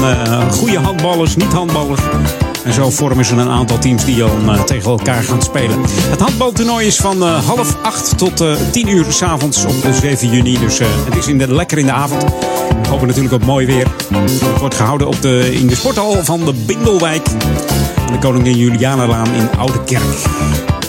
goede 0.51 0.79
handballers, 0.79 1.35
niet-handballers. 1.35 2.01
En 2.63 2.73
zo 2.73 2.89
vormen 2.89 3.25
ze 3.25 3.35
een 3.35 3.49
aantal 3.49 3.77
teams 3.77 4.05
die 4.05 4.17
dan 4.17 4.65
tegen 4.65 4.89
elkaar 4.91 5.23
gaan 5.23 5.41
spelen. 5.41 5.79
Het 5.87 6.19
handbaltoernooi 6.19 6.87
is 6.87 6.97
van 6.97 7.21
half 7.21 7.77
acht 7.81 8.17
tot 8.17 8.43
tien 8.71 8.87
uur 8.87 9.05
s'avonds 9.09 9.65
op 9.65 9.81
de 9.81 9.93
7 9.93 10.29
juni. 10.29 10.59
Dus 10.59 10.79
het 10.79 11.15
is 11.15 11.27
in 11.27 11.37
de, 11.37 11.53
lekker 11.53 11.77
in 11.77 11.85
de 11.85 11.91
avond. 11.91 12.23
We 12.81 12.89
hopen 12.89 13.07
natuurlijk 13.07 13.33
op 13.33 13.45
mooi 13.45 13.65
weer. 13.65 13.87
Het 14.13 14.59
wordt 14.59 14.75
gehouden 14.75 15.07
op 15.07 15.21
de, 15.21 15.49
in 15.53 15.67
de 15.67 15.75
sporthal 15.75 16.23
van 16.23 16.45
de 16.45 16.53
Bindelwijk. 16.53 17.25
De 18.11 18.17
Koningin 18.19 18.57
Julianalaan 18.57 19.33
in 19.33 19.49
Oudekerk. 19.57 20.23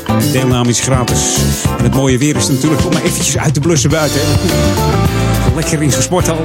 De 0.07 0.31
deelname 0.33 0.69
is 0.69 0.81
gratis. 0.81 1.37
En 1.79 1.85
het 1.85 1.95
mooie 1.95 2.19
weer 2.19 2.37
is 2.37 2.49
natuurlijk 2.49 2.85
om 2.85 2.93
maar 2.93 3.03
eventjes 3.03 3.39
uit 3.39 3.55
te 3.55 3.61
blussen 3.61 3.91
buiten. 3.91 4.21
Lekker 5.59 5.83
in 5.83 5.93
zo'n 5.93 6.03
sporthal. 6.03 6.45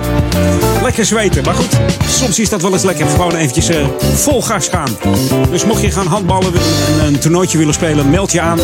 Lekker 0.82 1.06
zweten. 1.06 1.44
Maar 1.44 1.54
goed, 1.54 1.80
soms 2.08 2.40
is 2.40 2.50
dat 2.50 2.62
wel 2.62 2.74
eens 2.74 2.84
lekker. 2.84 3.08
Gewoon 3.08 3.36
eventjes 3.36 3.70
eh, 3.70 3.86
vol 4.14 4.42
gas 4.42 4.68
gaan. 4.68 4.90
Dus 5.52 5.66
mocht 5.66 5.82
je 5.82 5.92
gaan 5.92 6.08
handballen 6.08 6.54
en 7.02 7.08
een 7.08 7.20
toernooitje 7.20 7.58
willen 7.58 7.74
spelen, 7.74 8.10
meld 8.10 8.32
je 8.32 8.42
aan 8.42 8.60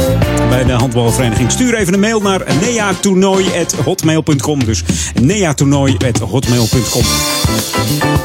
bij 0.49 0.63
de 0.63 0.71
handbalvereniging. 0.71 1.51
Stuur 1.51 1.76
even 1.76 1.93
een 1.93 1.99
mail 1.99 2.21
naar 2.21 2.41
neatoernooi.hotmail.com. 2.61 4.65
Dus 4.65 4.84
neatoernooi.hotmail.com. 5.21 7.03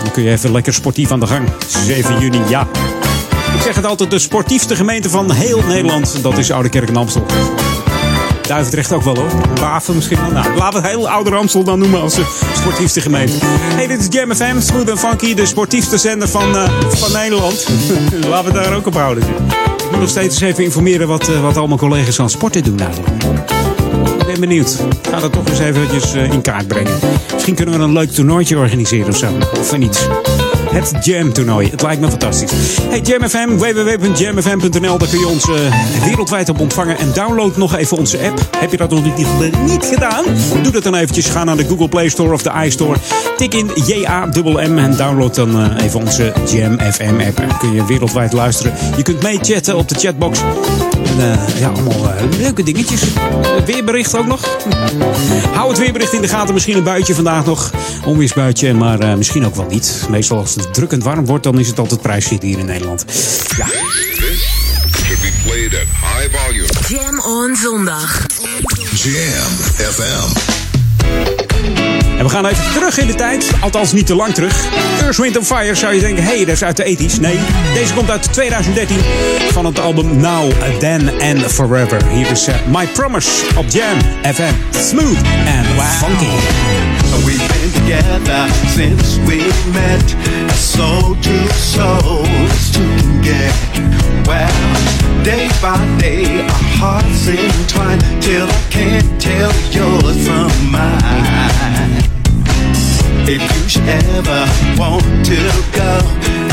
Dan 0.02 0.12
kun 0.12 0.22
je 0.22 0.30
even 0.30 0.52
lekker 0.52 0.74
sportief 0.74 1.10
aan 1.10 1.20
de 1.20 1.26
gang. 1.26 1.48
7 1.86 2.20
juni, 2.20 2.40
ja. 2.48 2.68
Ik 3.54 3.60
zeg 3.62 3.74
het 3.74 3.86
altijd, 3.86 4.10
de 4.10 4.18
sportiefste 4.18 4.76
gemeente 4.76 5.10
van 5.10 5.32
heel 5.32 5.62
Nederland. 5.66 6.22
Dat 6.22 6.38
is 6.38 6.50
Oudekerk 6.50 6.88
en 6.88 6.96
Amstel. 6.96 7.26
Duivendrecht 8.46 8.92
ook 8.92 9.02
wel 9.02 9.16
hoor. 9.16 9.30
Baven 9.60 9.94
misschien 9.94 10.20
wel. 10.20 10.30
Nou, 10.30 10.56
laten 10.56 10.80
we 10.82 10.88
het 10.88 10.96
heel 10.96 11.08
oude 11.08 11.34
Amstel 11.34 11.64
dan 11.64 11.78
noemen 11.78 12.00
als 12.00 12.14
de 12.14 12.40
sportiefste 12.54 13.00
gemeente. 13.00 13.32
Hey, 13.46 13.86
dit 13.86 14.00
is 14.00 14.06
Jam 14.10 14.34
FM, 14.34 14.60
Smooth 14.60 14.90
and 14.90 14.98
Funky, 14.98 15.34
de 15.34 15.46
sportiefste 15.46 15.98
zender 15.98 16.28
van, 16.28 16.56
eh, 16.56 16.70
van 16.88 17.12
Nederland. 17.12 17.68
laten 18.30 18.52
we 18.52 18.58
daar 18.58 18.74
ook 18.74 18.86
op 18.86 18.94
houden. 18.94 19.24
Ik 19.76 19.90
moet 19.90 20.00
nog 20.00 20.08
steeds 20.08 20.40
even 20.40 20.64
informeren 20.64 21.08
wat, 21.08 21.28
eh, 21.28 21.42
wat 21.42 21.56
allemaal 21.56 21.78
collega's 21.78 22.20
aan 22.20 22.30
sporten 22.30 22.64
doen 22.64 22.80
eigenlijk. 22.80 23.22
Ik 24.18 24.26
ben 24.26 24.40
benieuwd. 24.40 24.84
Ik 25.02 25.08
ga 25.10 25.20
dat 25.20 25.32
toch 25.32 25.48
eens 25.48 25.58
eventjes 25.58 26.14
eh, 26.14 26.32
in 26.32 26.40
kaart 26.40 26.68
brengen. 26.68 26.98
Misschien 27.32 27.54
kunnen 27.54 27.78
we 27.78 27.84
een 27.84 27.92
leuk 27.92 28.10
toernooitje 28.10 28.58
organiseren 28.58 29.08
of 29.08 29.16
zo. 29.16 29.28
Of 29.58 29.72
iets. 29.72 30.06
Het 30.74 31.04
Jam 31.04 31.32
toernooi. 31.32 31.70
Het 31.70 31.82
lijkt 31.82 32.00
me 32.00 32.08
fantastisch. 32.08 32.50
Hey 32.88 33.00
Jam 33.00 33.28
FM, 33.28 33.56
www.jamfm.nl. 33.56 34.98
Daar 34.98 35.08
kun 35.08 35.18
je 35.18 35.28
ons 35.28 35.48
eh, 35.48 36.04
wereldwijd 36.04 36.48
op 36.48 36.60
ontvangen. 36.60 36.98
En 36.98 37.12
download 37.12 37.56
nog 37.56 37.76
even 37.76 37.96
onze 37.96 38.18
app. 38.18 38.48
Heb 38.58 38.70
je 38.70 38.76
dat 38.76 38.90
nog 38.90 39.04
niet, 39.04 39.26
niet 39.66 39.84
gedaan? 39.84 40.24
Doe 40.62 40.72
dat 40.72 40.82
dan 40.82 40.94
eventjes. 40.94 41.26
Ga 41.26 41.44
naar 41.44 41.56
de 41.56 41.64
Google 41.64 41.88
Play 41.88 42.08
Store 42.08 42.32
of 42.32 42.42
de 42.42 42.50
iStore. 42.64 42.98
Tik 43.36 43.54
in 43.54 43.70
J-A-M-M 43.86 44.78
en 44.78 44.96
download 44.96 45.34
dan 45.34 45.60
eh, 45.60 45.84
even 45.84 46.00
onze 46.00 46.32
Jam 46.52 46.78
FM 46.80 47.20
app. 47.26 47.58
Kun 47.58 47.72
je 47.72 47.84
wereldwijd 47.86 48.32
luisteren. 48.32 48.74
Je 48.96 49.02
kunt 49.02 49.22
meechatten 49.22 49.76
op 49.76 49.88
de 49.88 49.94
chatbox. 49.94 50.38
En 51.18 51.32
eh, 51.32 51.58
ja, 51.58 51.68
allemaal 51.68 52.14
leuke 52.38 52.62
dingetjes. 52.62 53.02
Weerbericht 53.66 54.18
ook 54.18 54.26
nog. 54.26 54.58
Hou 55.52 55.68
het 55.68 55.78
weerbericht 55.78 56.12
in 56.12 56.20
de 56.20 56.28
gaten. 56.28 56.54
Misschien 56.54 56.76
een 56.76 56.82
buitje 56.82 57.14
vandaag 57.14 57.46
nog. 57.46 57.70
Onweersbuitje, 58.04 58.74
maar 58.74 59.18
misschien 59.18 59.46
ook 59.46 59.54
wel 59.54 59.66
niet. 59.68 60.06
Meestal 60.10 60.38
als 60.38 60.54
het 60.54 60.63
drukkend 60.70 61.02
warm 61.02 61.26
wordt, 61.26 61.44
dan 61.44 61.58
is 61.58 61.68
het 61.68 61.78
altijd 61.78 62.02
prijsje 62.02 62.36
hier 62.40 62.58
in 62.58 62.66
Nederland. 62.66 63.04
Ja. 63.56 63.66
Should 65.04 65.20
be 65.20 65.32
played 65.44 65.74
at 65.74 65.86
high 66.00 66.36
volume. 66.36 66.68
Jam 66.88 67.20
on 67.20 67.56
zondag. 67.56 68.26
Jam 68.92 69.52
FM. 69.92 70.62
En 72.18 72.24
we 72.24 72.28
gaan 72.28 72.46
even 72.46 72.72
terug 72.72 72.98
in 72.98 73.06
de 73.06 73.14
tijd. 73.14 73.50
Althans, 73.60 73.92
niet 73.92 74.06
te 74.06 74.14
lang 74.14 74.34
terug. 74.34 74.64
Earth, 75.00 75.16
Wind 75.16 75.36
and 75.36 75.46
Fire 75.46 75.74
zou 75.74 75.94
je 75.94 76.00
denken, 76.00 76.24
hé, 76.24 76.36
hey, 76.36 76.44
dat 76.44 76.54
is 76.54 76.64
uit 76.64 76.76
de 76.76 76.96
80s. 76.96 77.20
Nee, 77.20 77.38
deze 77.74 77.94
komt 77.94 78.10
uit 78.10 78.32
2013 78.32 78.98
van 79.52 79.64
het 79.64 79.80
album 79.80 80.16
Now, 80.16 80.52
Then 80.78 81.10
and 81.20 81.52
Forever. 81.52 82.08
Hier 82.08 82.30
is 82.30 82.46
eh, 82.46 82.54
My 82.68 82.86
Promise 82.86 83.30
op 83.56 83.64
Jam 83.68 83.98
FM. 84.34 84.52
Smooth 84.70 85.18
and 85.46 85.66
funky. 86.00 87.53
Together 87.84 88.48
since 88.68 89.18
we 89.28 89.40
met, 89.74 90.08
soul 90.54 91.14
to 91.16 91.52
soul 91.52 92.24
together. 92.72 93.52
Well, 94.26 95.22
day 95.22 95.50
by 95.60 95.76
day, 95.98 96.40
our 96.40 96.64
hearts 96.80 97.28
entwine 97.28 98.00
till 98.22 98.48
I 98.48 98.66
can't 98.70 99.20
tell 99.20 99.52
yours 99.70 100.26
from 100.26 100.72
mine. 100.72 102.23
If 103.26 103.40
you 103.40 103.68
should 103.70 103.88
ever 103.88 104.44
want 104.76 105.02
to 105.24 105.40
go 105.72 105.92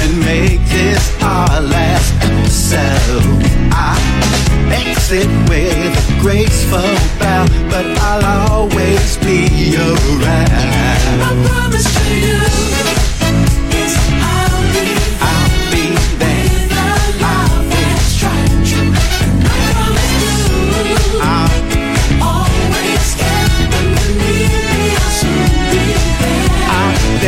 and 0.04 0.20
make 0.22 0.62
this 0.70 1.22
our 1.22 1.60
last 1.60 2.14
episode, 2.24 3.44
I 3.74 4.00
exit 4.72 5.28
with 5.50 5.76
a 5.76 6.22
graceful 6.22 6.80
bow, 7.20 7.46
but 7.70 7.86
I'll 8.00 8.52
always 8.52 9.18
be 9.18 9.76
around. 9.76 10.52
I 11.22 11.46
promise 11.46 12.08
to 12.08 12.20
you. 12.28 12.41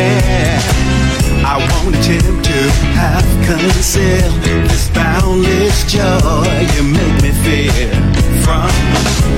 yeah. 0.04 0.60
I 1.46 1.56
won't 1.70 1.94
attempt 1.96 2.44
to 2.44 2.60
have 3.00 3.26
conceal 3.46 4.30
this 4.42 4.88
boundless 4.90 5.84
joy 5.84 6.66
you 6.74 6.82
make 6.82 7.16
me 7.22 7.32
feel. 7.44 7.90
From 8.44 8.70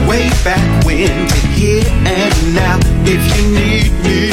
way 0.08 0.28
back 0.44 0.84
when 0.84 1.28
to 1.28 1.40
here 1.58 1.84
and 1.86 2.54
now, 2.54 2.78
if 3.04 3.22
you 3.36 3.44
need 3.54 3.92
me. 4.04 4.25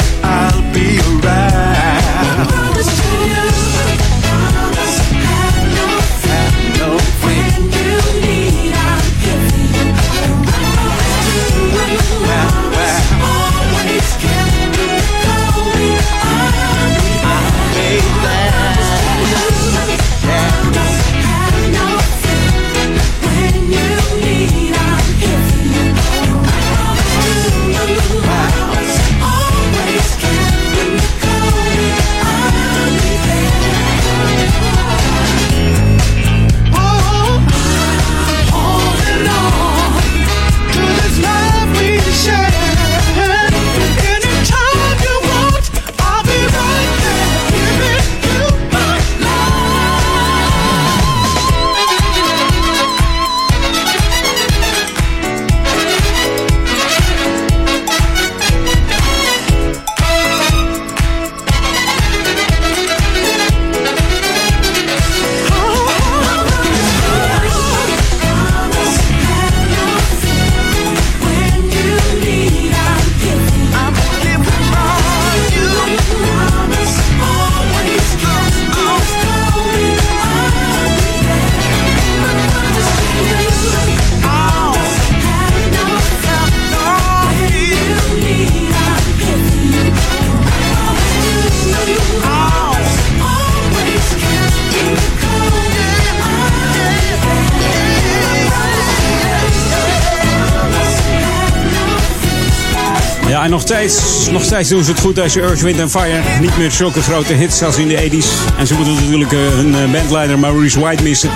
En 103.44 103.50
nog 103.50 103.60
steeds, 103.60 104.28
nog 104.30 104.44
steeds 104.44 104.68
doen 104.68 104.84
ze 104.84 104.90
het 104.90 105.00
goed 105.00 105.14
deze 105.14 105.40
Earth, 105.40 105.60
Wind 105.60 105.90
Fire. 105.90 106.20
Niet 106.40 106.58
meer 106.58 106.70
zulke 106.70 107.02
grote 107.02 107.32
hits 107.32 107.62
als 107.62 107.76
in 107.76 107.88
de 107.88 107.96
80s. 107.96 108.58
En 108.58 108.66
ze 108.66 108.74
moeten 108.74 108.94
natuurlijk 108.94 109.32
eh, 109.32 109.38
hun 109.38 109.74
eh, 109.74 109.92
bandleider 109.92 110.38
Maurice 110.38 110.80
White 110.80 111.02
missen. 111.02 111.30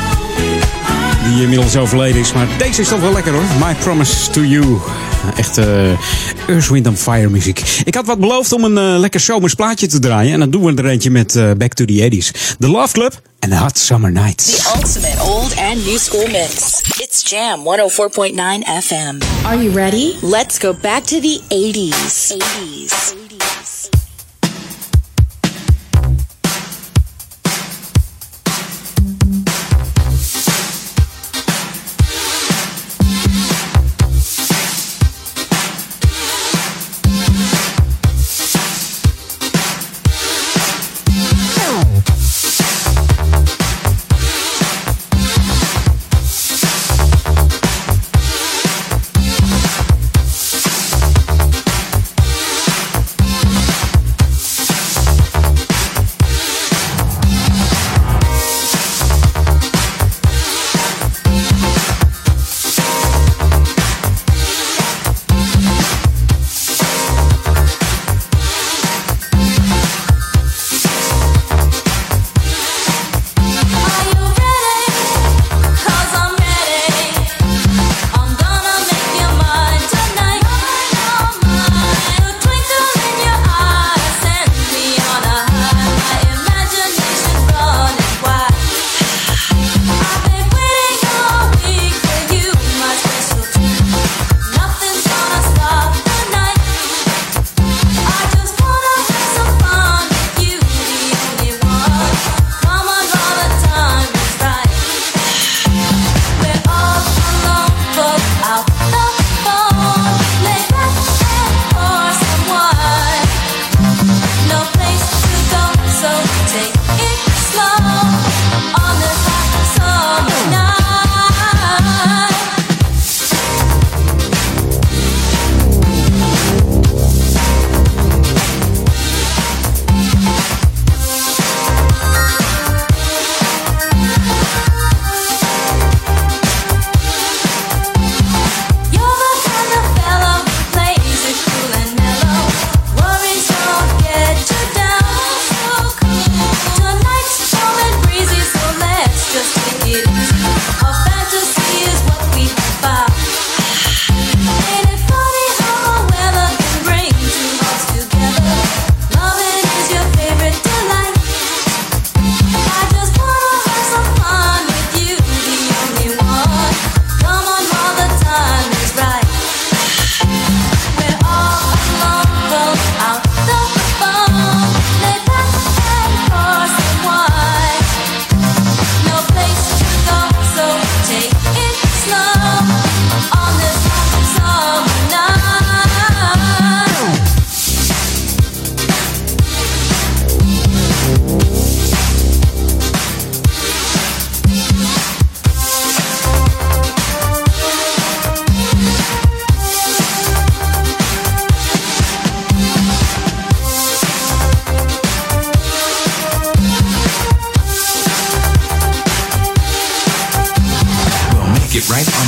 Die 1.29 1.43
inmiddels 1.43 1.77
overleden 1.77 2.21
is. 2.21 2.33
Maar 2.33 2.47
deze 2.59 2.81
is 2.81 2.89
toch 2.89 3.01
wel 3.01 3.13
lekker 3.13 3.33
hoor. 3.33 3.43
My 3.67 3.75
Promise 3.75 4.31
to 4.31 4.41
You 4.41 4.79
echte 5.37 5.97
eh, 6.47 6.55
Earth, 6.55 6.69
Wind 6.69 6.87
and 6.87 6.99
Fire 6.99 7.29
muziek. 7.29 7.63
Ik 7.85 7.95
had 7.95 8.07
wat 8.07 8.21
beloofd 8.21 8.53
om 8.53 8.65
een 8.65 8.79
eh, 8.79 8.99
lekker 8.99 9.21
zomers 9.21 9.55
plaatje 9.55 9.87
te 9.87 9.99
draaien. 9.99 10.33
En 10.33 10.41
dat 10.41 10.53
doen 10.53 10.65
we 10.65 10.83
er 10.83 10.89
eentje 10.89 11.11
met 11.11 11.37
eh, 11.37 11.51
Back 11.57 11.73
to 11.73 11.85
the 11.85 12.09
80s. 12.11 12.57
The 12.59 12.69
Love 12.69 12.93
Club 12.93 13.21
and 13.39 13.53
The 13.53 13.59
Hot 13.59 13.79
Summer 13.79 14.13
Nights. 14.13 14.45
The 14.45 14.73
ultimate 14.77 15.21
old 15.21 15.57
and 15.57 15.87
new 15.87 15.99
school 15.99 16.27
mix. 16.27 16.81
It's 17.01 17.23
Jam 17.23 17.61
104.9 17.61 18.35
FM. 18.83 19.45
Are 19.45 19.63
you 19.63 19.75
ready? 19.75 20.15
Let's 20.23 20.59
go 20.59 20.73
back 20.73 21.03
to 21.05 21.21
the 21.21 21.41
80s. 21.49 22.37
80s. 22.39 23.48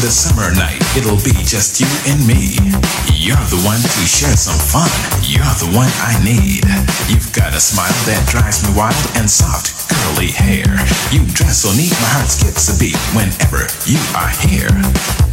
The 0.00 0.10
summer 0.10 0.50
night. 0.54 0.80
It'll 0.96 1.20
be 1.20 1.36
just 1.44 1.78
you 1.80 1.86
and 2.08 2.26
me. 2.26 2.56
You're 3.12 3.44
the 3.52 3.60
one 3.68 3.80
to 3.80 4.02
share 4.08 4.36
some 4.36 4.56
fun. 4.56 4.88
You're 5.22 5.44
the 5.60 5.68
one 5.76 5.92
I 6.00 6.16
need. 6.24 6.64
You've 7.08 7.30
got 7.32 7.54
a 7.54 7.60
smile 7.60 7.92
that 8.08 8.24
drives 8.28 8.64
me 8.64 8.72
wild 8.76 8.96
and 9.16 9.28
soft, 9.28 9.76
curly 9.92 10.32
hair. 10.32 10.72
You 11.12 11.26
dress 11.36 11.62
so 11.62 11.72
neat, 11.76 11.92
my 12.00 12.10
heart 12.16 12.30
skips 12.32 12.72
a 12.72 12.78
beat 12.80 12.96
whenever 13.12 13.68
you 13.84 14.00
are 14.16 14.32
here. 14.40 15.29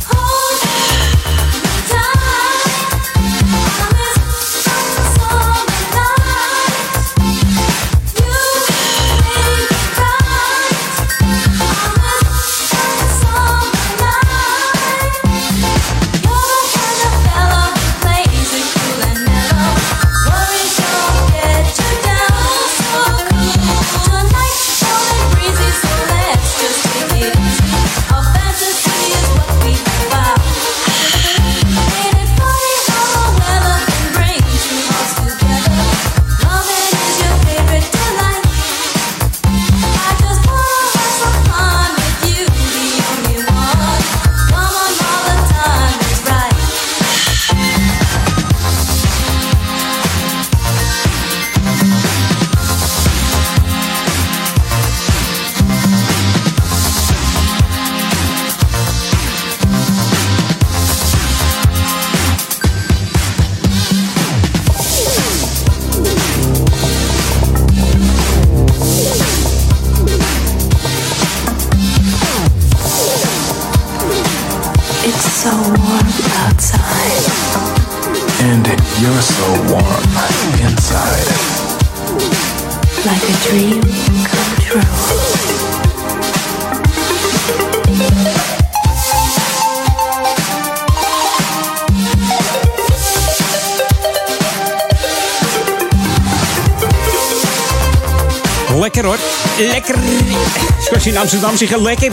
Amsterdam 101.27 101.57
zeggen, 101.57 101.81
lekker. 101.81 102.11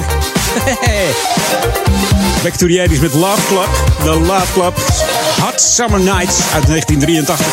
Back 2.42 2.54
to 2.56 2.66
the 2.66 2.86
80s 2.88 3.00
met 3.00 3.14
Love 3.14 3.46
Club. 3.46 3.68
The 4.02 4.20
Love 4.20 4.52
Club. 4.52 4.74
Hot 5.40 5.60
Summer 5.60 6.00
Nights 6.00 6.38
uit 6.52 6.66
1983. 6.66 7.46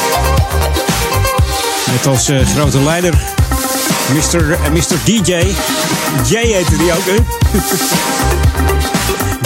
Met 1.92 2.08
als 2.08 2.30
eh, 2.30 2.48
grote 2.56 2.80
leider 2.80 3.14
Mr. 4.14 4.52
eh, 4.52 4.72
Mr. 4.72 4.96
DJ. 5.04 5.32
Jay 6.30 6.46
heette 6.46 6.78
die 6.78 6.92
ook, 6.94 7.06
hè? 7.06 7.16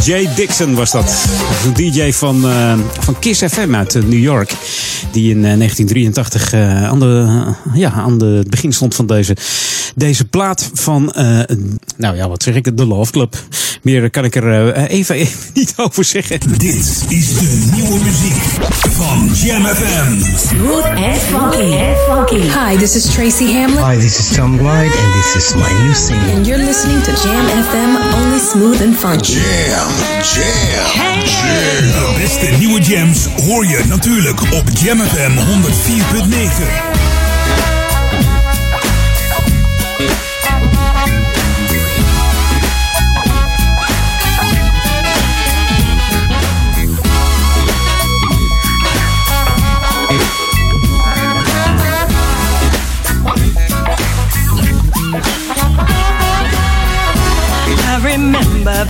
Jay 0.05 0.29
Dixon 0.35 0.75
was 0.75 0.91
dat. 0.91 1.05
Dat 1.05 1.65
een 1.65 1.91
DJ 1.91 2.11
van, 2.11 2.49
eh, 2.49 2.73
van 2.99 3.19
Kiss 3.19 3.43
FM 3.43 3.75
uit 3.75 3.93
New 3.93 4.19
York. 4.19 4.53
Die 5.11 5.29
in 5.29 5.45
eh, 5.45 5.57
1983 5.57 6.53
eh, 6.53 6.85
aan, 6.85 6.99
de, 6.99 7.43
ja, 7.73 7.91
aan 7.91 8.21
het 8.21 8.49
begin 8.49 8.73
stond 8.73 8.95
van 8.95 9.05
deze, 9.05 9.35
deze 9.95 10.25
plaat 10.25 10.69
van, 10.73 11.11
eh, 11.11 11.39
nou 11.97 12.15
ja, 12.15 12.29
wat 12.29 12.43
zeg 12.43 12.55
ik, 12.55 12.77
de 12.77 12.85
Love 12.85 13.11
Club. 13.11 13.35
Meer 13.81 14.09
kan 14.09 14.23
ik 14.23 14.35
er 14.35 14.73
eh, 14.73 14.97
even, 14.97 15.15
even 15.15 15.39
niet 15.53 15.73
over 15.77 16.03
zeggen. 16.03 16.39
Dit 16.57 17.05
is 17.07 17.29
de 17.29 17.69
nieuwe 17.73 18.03
muziek 18.03 18.35
van 18.91 19.29
Jam 19.33 19.65
FM. 19.65 20.21
Smooth 20.47 20.85
and 20.85 21.17
funky. 21.17 22.41
Hi, 22.41 22.77
this 22.77 22.95
is 22.95 23.03
Tracy 23.13 23.53
Hamlin. 23.53 23.83
Hi, 23.89 23.99
this 23.99 24.19
is 24.19 24.35
Tom 24.35 24.57
Glide, 24.57 24.93
and 25.03 25.13
this 25.13 25.35
is 25.35 25.53
my 25.55 25.83
new 25.83 25.93
single. 25.93 26.35
And 26.35 26.45
you're 26.47 26.65
listening 26.65 27.03
to 27.03 27.11
Jam 27.11 27.45
FM, 27.45 27.97
only 28.13 28.39
smooth 28.39 28.81
and 28.81 28.95
funky. 28.95 29.33
Jam, 29.33 29.89
jam, 30.21 31.21
jam. 31.23 31.45
De 31.91 32.15
beste 32.17 32.45
nieuwe 32.57 32.81
jams 32.81 33.25
hoor 33.25 33.65
je 33.65 33.83
natuurlijk 33.87 34.41
op 34.41 34.69
Jam 34.73 34.99
FM 34.99 35.31
104.9. 35.37 37.14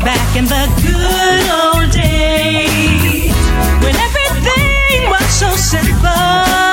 back 0.03 0.35
in 0.35 0.45
the 0.45 0.65
good 0.81 1.49
old 1.61 1.91
days 1.91 3.33
when 3.83 3.95
everything 3.95 5.09
was 5.09 5.25
so 5.29 5.49
simple. 5.55 6.64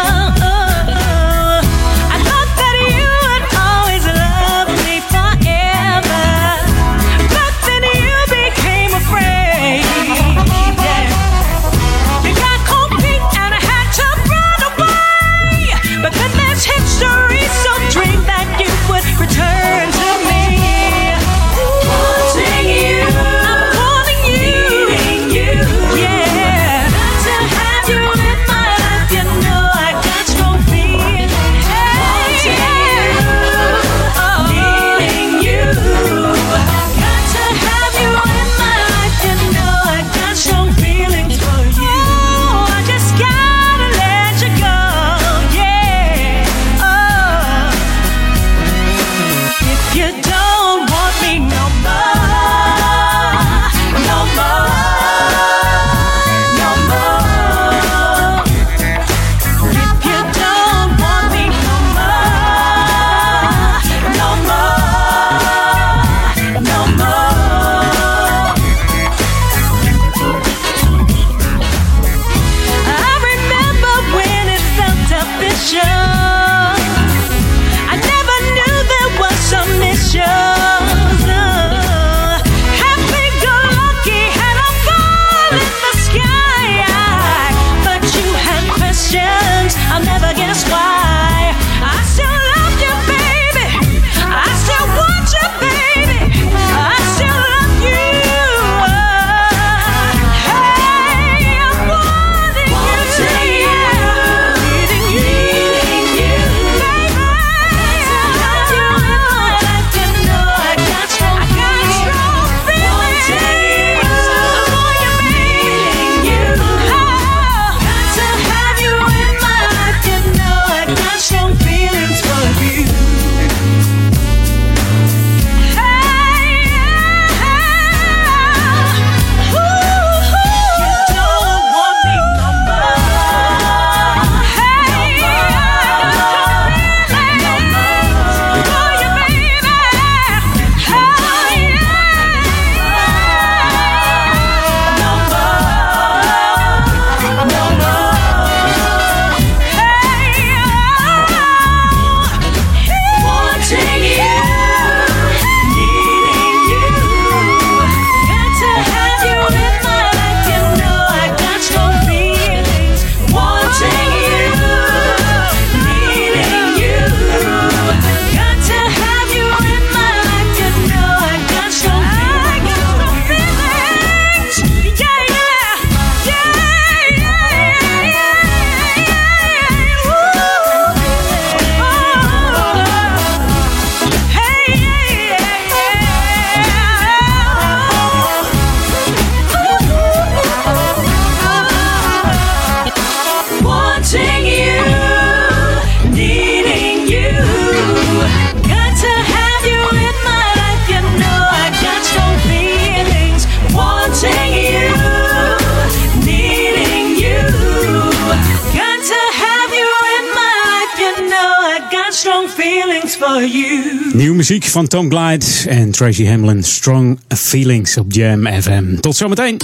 Van 214.72 214.86
Tom 214.86 215.10
Glide 215.10 215.46
en 215.68 215.90
Tracy 215.90 216.26
Hamlin. 216.26 216.62
Strong 216.62 217.18
Feelings 217.28 217.96
op 217.96 218.12
Jam 218.12 218.46
FM. 218.46 218.96
Tot 219.00 219.16
zometeen. 219.16 219.56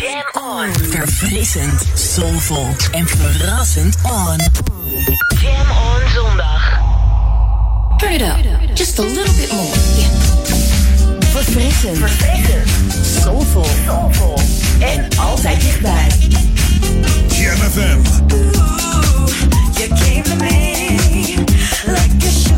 Jam 0.00 0.42
on. 0.42 0.68
Verfrissend, 0.90 1.82
soulvol 1.94 2.66
en 2.90 3.06
verrassend 3.06 3.96
on. 4.02 4.36
Jam 5.40 5.70
on 5.70 6.10
zondag. 6.14 6.80
Turn 7.96 8.12
it 8.12 8.22
up. 8.22 8.36
Just 8.74 8.98
a 8.98 9.02
little 9.02 9.34
bit 9.34 9.52
more. 9.52 9.76
Yeah. 9.96 10.08
Verfrissend. 11.20 11.96
Verfrissend. 11.96 12.68
Soulvol. 13.22 13.66
Soulvol. 13.86 14.38
En 14.78 15.08
altijd 15.18 15.60
dichtbij. 15.60 16.08
Jam 17.28 17.56
FM. 17.56 18.00
You 19.78 19.88
came 19.88 20.22
to 20.22 20.36
me 20.36 21.34
like 21.86 22.24
a 22.24 22.49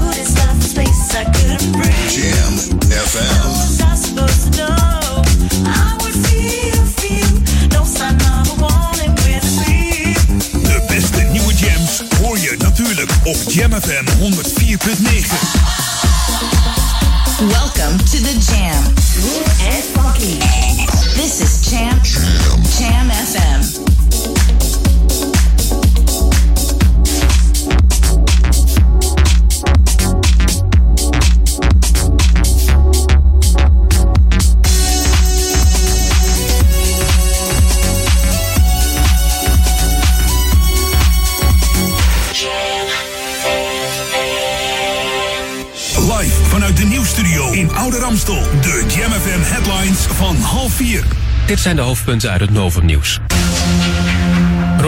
zijn 51.63 51.77
de 51.77 51.83
hoofdpunten 51.83 52.31
uit 52.31 52.41
het 52.41 52.51
Novum 52.51 52.85
Nieuws. 52.85 53.21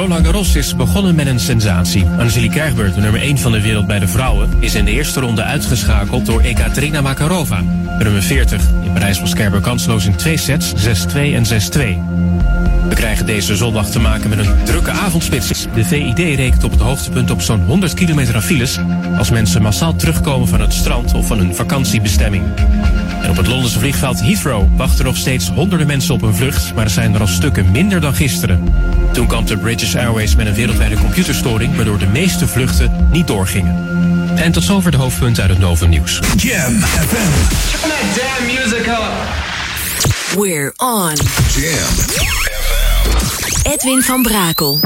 Roland 0.05 0.24
Garros 0.24 0.56
is 0.56 0.76
begonnen 0.76 1.14
met 1.14 1.26
een 1.26 1.40
sensatie. 1.40 2.06
Angelique 2.18 2.60
Kerber, 2.60 2.94
de 2.94 3.01
nummer 3.01 3.20
1 3.20 3.39
van 3.39 3.52
de 3.52 3.60
wereld 3.60 3.86
bij 3.86 3.98
de 3.98 4.09
vrouwen, 4.09 4.51
is 4.59 4.74
in 4.74 4.85
de 4.85 4.90
eerste 4.90 5.20
ronde 5.20 5.43
uitgeschakeld 5.43 6.26
door 6.26 6.40
Ekaterina 6.40 7.01
Makarova. 7.01 7.60
Nummer 7.98 8.22
40. 8.22 8.62
In 8.82 8.93
Parijs 8.93 9.20
was 9.20 9.35
Kerber 9.35 9.60
kansloos 9.60 10.06
in 10.06 10.16
twee 10.16 10.36
sets, 10.36 10.72
6-2 10.74 11.16
en 11.16 11.44
6-2. 11.44 11.48
We 12.89 12.94
krijgen 12.94 13.26
deze 13.26 13.56
zondag 13.56 13.90
te 13.90 14.01
maken 14.01 14.28
met 14.28 14.39
een 14.39 14.64
drukke 14.64 14.90
avondspits. 14.90 15.66
De 15.74 15.85
VID 15.85 16.18
rekent 16.18 16.64
op 16.64 16.70
het 16.70 16.81
hoogtepunt 16.81 17.31
op 17.31 17.40
zo'n 17.43 17.64
100 17.64 17.94
kilometer 17.94 18.35
aan 18.35 18.43
files... 18.43 18.78
als 19.18 19.31
mensen 19.31 19.62
massaal 19.62 19.97
terugkomen 19.97 20.48
van 20.48 20.60
het 20.60 20.72
strand 20.72 21.14
of 21.14 21.26
van 21.26 21.39
hun 21.39 21.55
vakantiebestemming. 21.55 22.44
En 23.22 23.31
op 23.31 23.36
het 23.36 23.47
Londense 23.47 23.78
vliegveld 23.78 24.20
Heathrow 24.20 24.76
wachten 24.76 25.05
nog 25.05 25.16
steeds 25.16 25.48
honderden 25.48 25.86
mensen 25.86 26.14
op 26.14 26.22
een 26.22 26.35
vlucht... 26.35 26.74
maar 26.74 26.85
er 26.85 26.90
zijn 26.90 27.14
er 27.14 27.20
al 27.20 27.26
stukken 27.26 27.70
minder 27.70 28.01
dan 28.01 28.14
gisteren. 28.14 28.64
Toen 29.14 29.26
kwam 29.26 29.46
de 29.46 29.58
British 29.58 29.94
Airways 29.94 30.36
met 30.36 30.46
een 30.46 30.54
wereldwijde 30.54 30.98
computerstoring... 30.98 31.76
waardoor 31.76 31.98
de 31.98 32.06
meeste 32.06 32.46
vluchten 32.46 33.08
niet 33.10 33.26
doorgingen. 33.26 33.74
En 34.36 34.52
tot 34.52 34.62
zover 34.62 34.90
de 34.90 34.96
hoofdpunten 34.96 35.42
uit 35.42 35.52
het 35.52 35.60
Novum 35.60 35.88
Nieuws. 35.88 36.20
Jam 36.36 36.80
FM. 36.80 37.14
Turn 37.70 37.90
that 37.90 38.00
damn 38.16 38.46
music 38.46 38.86
up. 38.86 39.12
We're 40.36 40.72
on. 40.76 41.12
Jam. 41.56 41.94
Edwin 43.72 44.02
van 44.02 44.22
Brakel. 44.22 44.80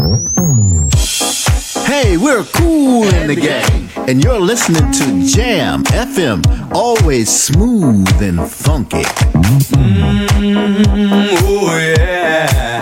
Hey, 1.88 2.18
we're 2.18 2.44
cool 2.52 3.02
in 3.05 3.26
the 3.26 3.40
gang, 3.40 3.88
and 4.09 4.22
you're 4.22 4.44
listening 4.44 4.90
to 4.92 5.05
Jam 5.24 5.82
FM, 5.84 6.40
always 6.72 7.44
smooth 7.44 8.22
and 8.22 8.50
funky. 8.50 9.05
Oh 11.42 11.78
yeah, 11.78 12.77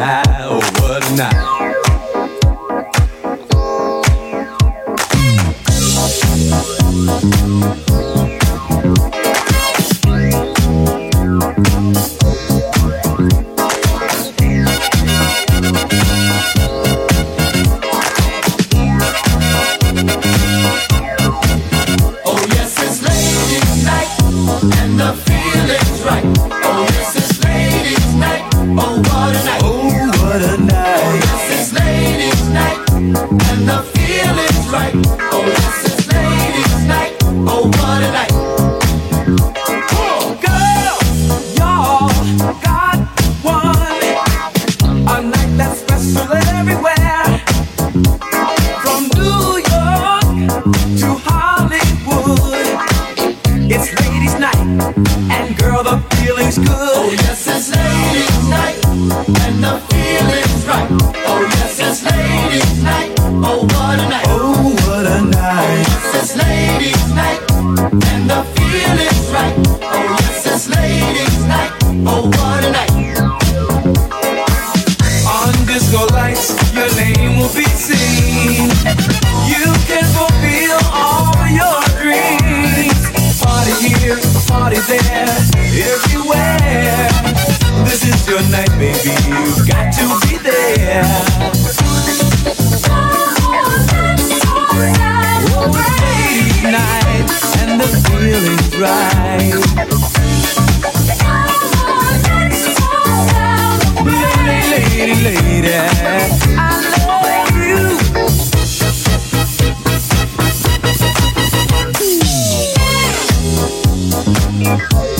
Bye. 114.76 115.15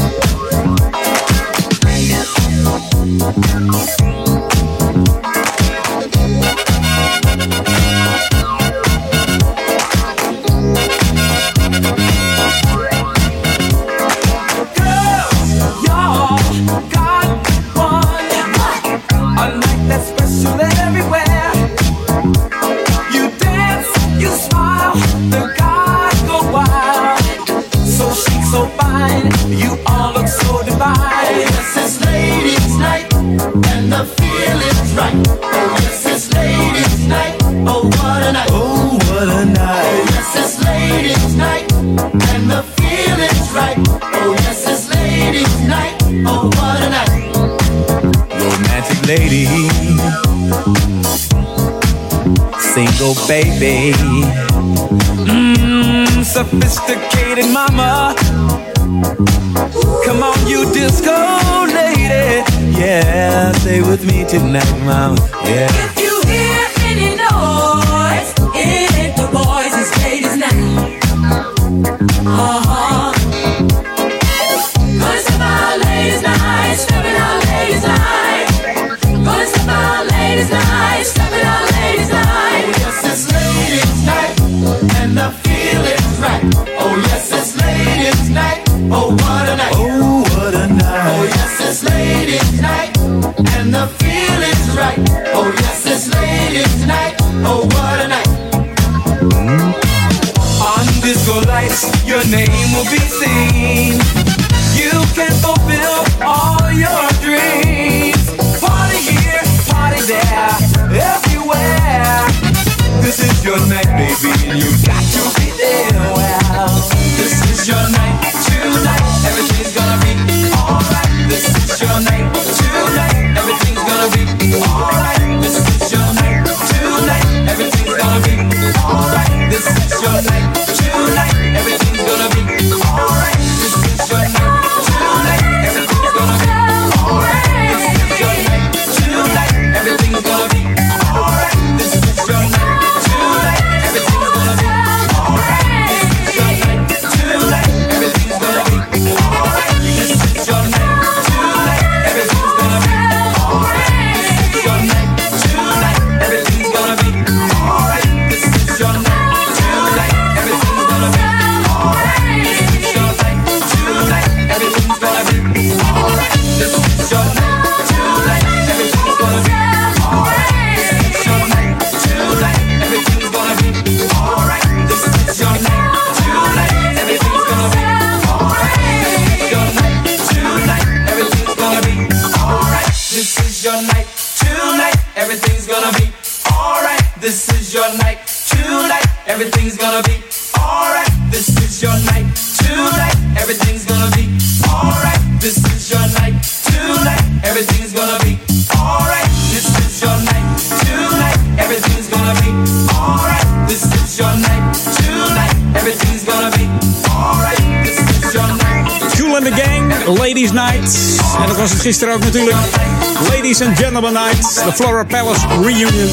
De 214.67 214.73
Flora 214.73 215.05
Palace 215.05 215.47
Reunion. 215.63 216.13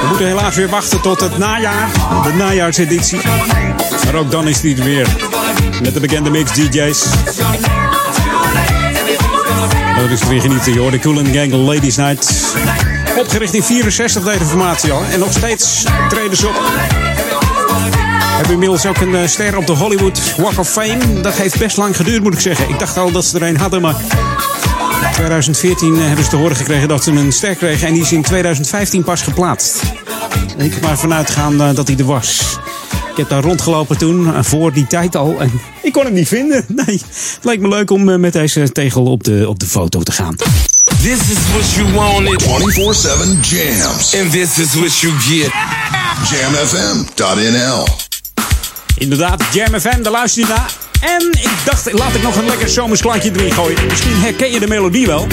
We 0.00 0.06
moeten 0.08 0.26
helaas 0.26 0.54
weer 0.54 0.68
wachten 0.68 1.00
tot 1.00 1.20
het 1.20 1.38
najaar, 1.38 1.88
de 2.22 2.32
najaarseditie. 2.32 3.20
Maar 4.04 4.14
ook 4.14 4.30
dan 4.30 4.48
is 4.48 4.60
die 4.60 4.76
er 4.76 4.84
weer. 4.84 5.06
Met 5.82 5.94
de 5.94 6.00
bekende 6.00 6.30
mix 6.30 6.52
DJ's. 6.52 7.04
Dat 9.96 10.10
is 10.10 10.28
weer 10.28 10.40
genieten, 10.40 10.72
joh. 10.72 10.90
De 10.90 10.98
Cool 10.98 11.16
Gang 11.32 11.52
Ladies 11.52 11.96
Night. 11.96 12.54
Opgericht 13.18 13.54
in 13.54 13.62
64 13.62 14.22
deze 14.22 14.44
formatie 14.44 14.92
al. 14.92 15.02
En 15.12 15.18
nog 15.18 15.32
steeds 15.32 15.84
treden 16.08 16.36
ze 16.36 16.48
op. 16.48 16.60
Hebben 18.36 18.52
inmiddels 18.52 18.86
ook 18.86 19.00
een 19.00 19.14
eh, 19.14 19.26
ster 19.26 19.56
op 19.56 19.66
de 19.66 19.72
Hollywood 19.72 20.34
Walk 20.36 20.58
of 20.58 20.68
Fame. 20.68 21.20
Dat 21.20 21.34
heeft 21.34 21.58
best 21.58 21.76
lang 21.76 21.96
geduurd, 21.96 22.22
moet 22.22 22.34
ik 22.34 22.40
zeggen. 22.40 22.68
Ik 22.68 22.78
dacht 22.78 22.96
al 22.96 23.12
dat 23.12 23.24
ze 23.24 23.38
er 23.38 23.42
een 23.42 23.56
hadden, 23.56 23.80
maar... 23.80 23.94
In 25.20 25.26
2014 25.26 26.08
hebben 26.08 26.24
ze 26.24 26.30
te 26.30 26.36
horen 26.36 26.56
gekregen 26.56 26.88
dat 26.88 27.04
ze 27.04 27.10
een 27.10 27.32
ster 27.32 27.54
kregen. 27.54 27.86
En 27.86 27.92
die 27.92 28.02
is 28.02 28.12
in 28.12 28.22
2015 28.22 29.04
pas 29.04 29.22
geplaatst. 29.22 29.82
Ik 30.56 30.80
maar 30.80 30.98
vanuit 30.98 31.30
gaan 31.30 31.60
eh, 31.60 31.74
dat 31.74 31.88
hij 31.88 31.96
er 31.96 32.04
was. 32.04 32.58
Ik 33.10 33.16
heb 33.16 33.28
daar 33.28 33.42
rondgelopen 33.42 33.98
toen, 33.98 34.34
eh, 34.34 34.42
voor 34.42 34.72
die 34.72 34.86
tijd 34.86 35.16
al. 35.16 35.40
En 35.40 35.60
ik 35.82 35.92
kon 35.92 36.04
hem 36.04 36.12
niet 36.12 36.28
vinden. 36.28 36.64
Nee, 36.68 37.00
het 37.06 37.38
leek 37.42 37.60
me 37.60 37.68
leuk 37.68 37.90
om 37.90 38.08
eh, 38.08 38.16
met 38.16 38.32
deze 38.32 38.72
tegel 38.72 39.04
op 39.04 39.24
de, 39.24 39.48
op 39.48 39.58
de 39.58 39.66
foto 39.66 40.02
te 40.02 40.12
gaan. 40.12 40.36
This 41.02 41.18
is 41.18 41.50
what 41.52 41.70
you 41.74 41.92
wanted. 41.92 42.42
24-7 42.42 43.40
jams. 43.40 44.16
And 44.20 44.30
this 44.30 44.58
is 44.58 44.74
what 44.74 44.98
you 44.98 45.12
get. 45.18 45.52
Jamfm.nl 46.30 47.86
Inderdaad, 48.96 49.42
Jam 49.52 49.80
FM, 49.80 50.02
daar 50.02 50.12
luister 50.12 50.42
je 50.42 50.48
naar. 50.48 50.89
En 51.00 51.28
ik 51.30 51.56
dacht, 51.64 51.92
laat 51.92 52.14
ik 52.14 52.22
nog 52.22 52.36
een 52.36 52.46
lekker 52.46 52.68
zomers 52.68 53.00
klankje 53.00 53.30
erin 53.36 53.52
gooien. 53.52 53.86
Misschien 53.88 54.20
herken 54.20 54.50
je 54.50 54.60
de 54.60 54.68
melodie 54.68 55.06
wel. 55.06 55.26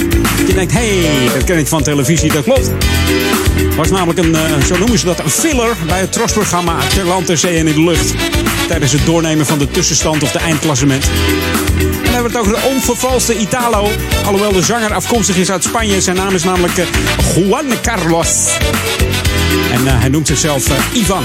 Je 0.46 0.54
denkt, 0.54 0.72
hé, 0.72 1.00
hey, 1.00 1.34
dat 1.34 1.44
ken 1.44 1.58
ik 1.58 1.66
van 1.66 1.82
televisie, 1.82 2.32
dat 2.32 2.44
klopt. 2.44 2.70
Was 3.76 3.90
namelijk 3.90 4.18
een, 4.18 4.34
eh, 4.34 4.64
zo 4.66 4.78
noemen 4.78 4.98
ze 4.98 5.04
dat, 5.04 5.18
een 5.18 5.30
filler 5.30 5.76
bij 5.86 6.00
het 6.00 6.12
trosprogramma 6.12 6.76
Ter 6.94 7.04
Land, 7.04 7.26
Ter 7.26 7.44
en 7.44 7.66
in 7.66 7.74
de 7.74 7.82
Lucht. 7.82 8.14
Tijdens 8.68 8.92
het 8.92 9.06
doornemen 9.06 9.46
van 9.46 9.58
de 9.58 9.70
tussenstand 9.70 10.22
of 10.22 10.32
de 10.32 10.38
eindklassement. 10.38 11.04
En 11.04 12.04
dan 12.04 12.12
hebben 12.12 12.32
we 12.32 12.38
het 12.38 12.46
over 12.46 12.52
de 12.52 12.68
onvervalste 12.74 13.38
Italo. 13.38 13.88
Alhoewel 14.24 14.52
de 14.52 14.62
zanger 14.62 14.94
afkomstig 14.94 15.36
is 15.36 15.50
uit 15.50 15.64
Spanje. 15.64 16.00
Zijn 16.00 16.16
naam 16.16 16.34
is 16.34 16.44
namelijk 16.44 16.78
eh, 16.78 16.84
Juan 17.34 17.66
Carlos. 17.82 18.46
En 19.72 19.86
eh, 19.86 20.00
hij 20.00 20.08
noemt 20.08 20.26
zichzelf 20.26 20.64
Ivan. 20.92 21.24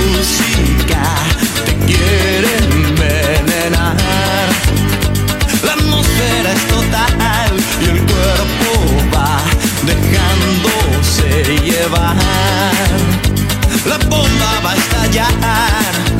La 13.85 13.97
bomba 14.07 14.61
va 14.63 14.71
a 14.71 14.75
estallar. 14.75 16.10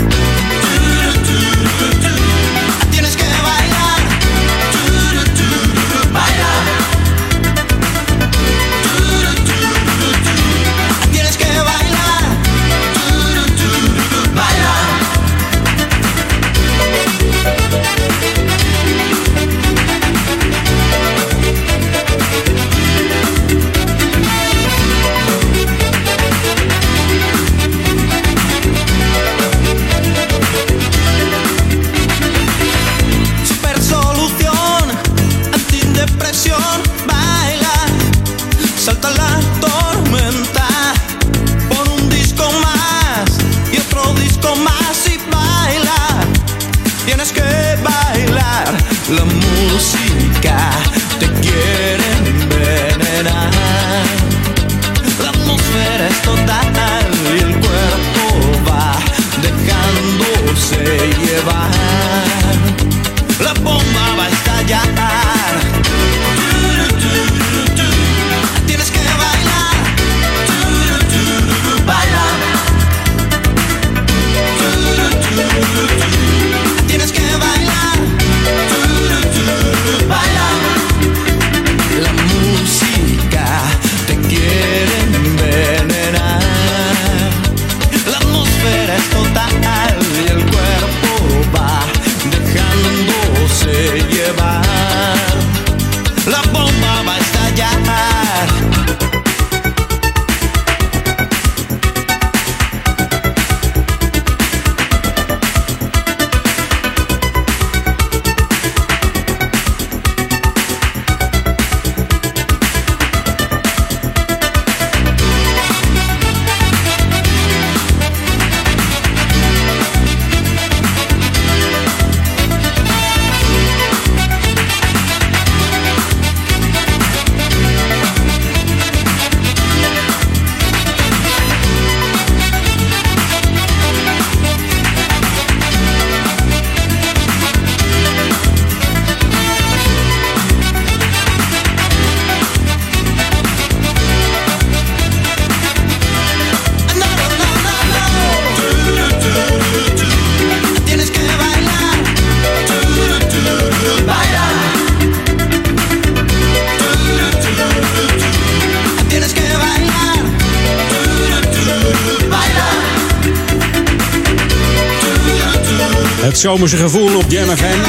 Zomerse 166.41 166.77
gevoel 166.77 167.15
op 167.15 167.25
Jam 167.27 167.49
FM. 167.57 167.79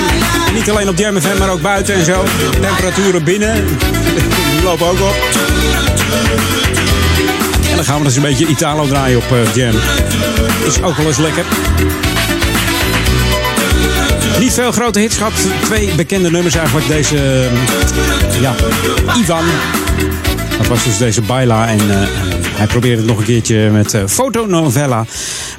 Niet 0.55 0.71
alleen 0.71 0.89
op 0.89 0.99
Jam 0.99 1.21
FM, 1.21 1.39
maar 1.39 1.51
ook 1.51 1.61
buiten 1.61 1.95
en 1.95 2.05
zo. 2.05 2.25
Temperaturen 2.61 3.25
binnen. 3.25 3.65
Lopen 4.65 4.87
ook 4.87 5.01
op. 5.01 5.15
En 7.71 7.77
dan 7.77 7.85
gaan 7.85 7.99
we 7.99 8.05
dus 8.05 8.17
een 8.17 8.23
beetje 8.23 8.47
Italo 8.47 8.87
draaien 8.87 9.19
op 9.19 9.33
eh, 9.33 9.55
Jam. 9.55 9.75
Is 10.67 10.83
ook 10.83 10.97
wel 10.97 11.07
eens 11.07 11.19
lekker. 11.19 11.45
Niet 14.39 14.53
veel 14.53 14.73
grote 14.73 14.99
hits 14.99 15.17
gehad. 15.17 15.33
Twee 15.65 15.95
bekende 15.95 16.31
nummers 16.31 16.55
eigenlijk. 16.55 16.89
Deze, 16.89 17.17
eh, 17.17 18.41
ja, 18.41 18.55
Ivan. 19.21 19.45
Dat 20.59 20.67
was 20.67 20.85
dus 20.85 20.99
deze 20.99 21.23
Baila. 21.23 21.69
En 21.69 21.79
eh, 21.91 22.09
hij 22.57 22.67
probeerde 22.67 22.97
het 22.97 23.07
nog 23.07 23.19
een 23.19 23.25
keertje 23.25 23.71
met 23.71 23.95
eh, 23.95 24.03
fotonovella. 24.07 25.07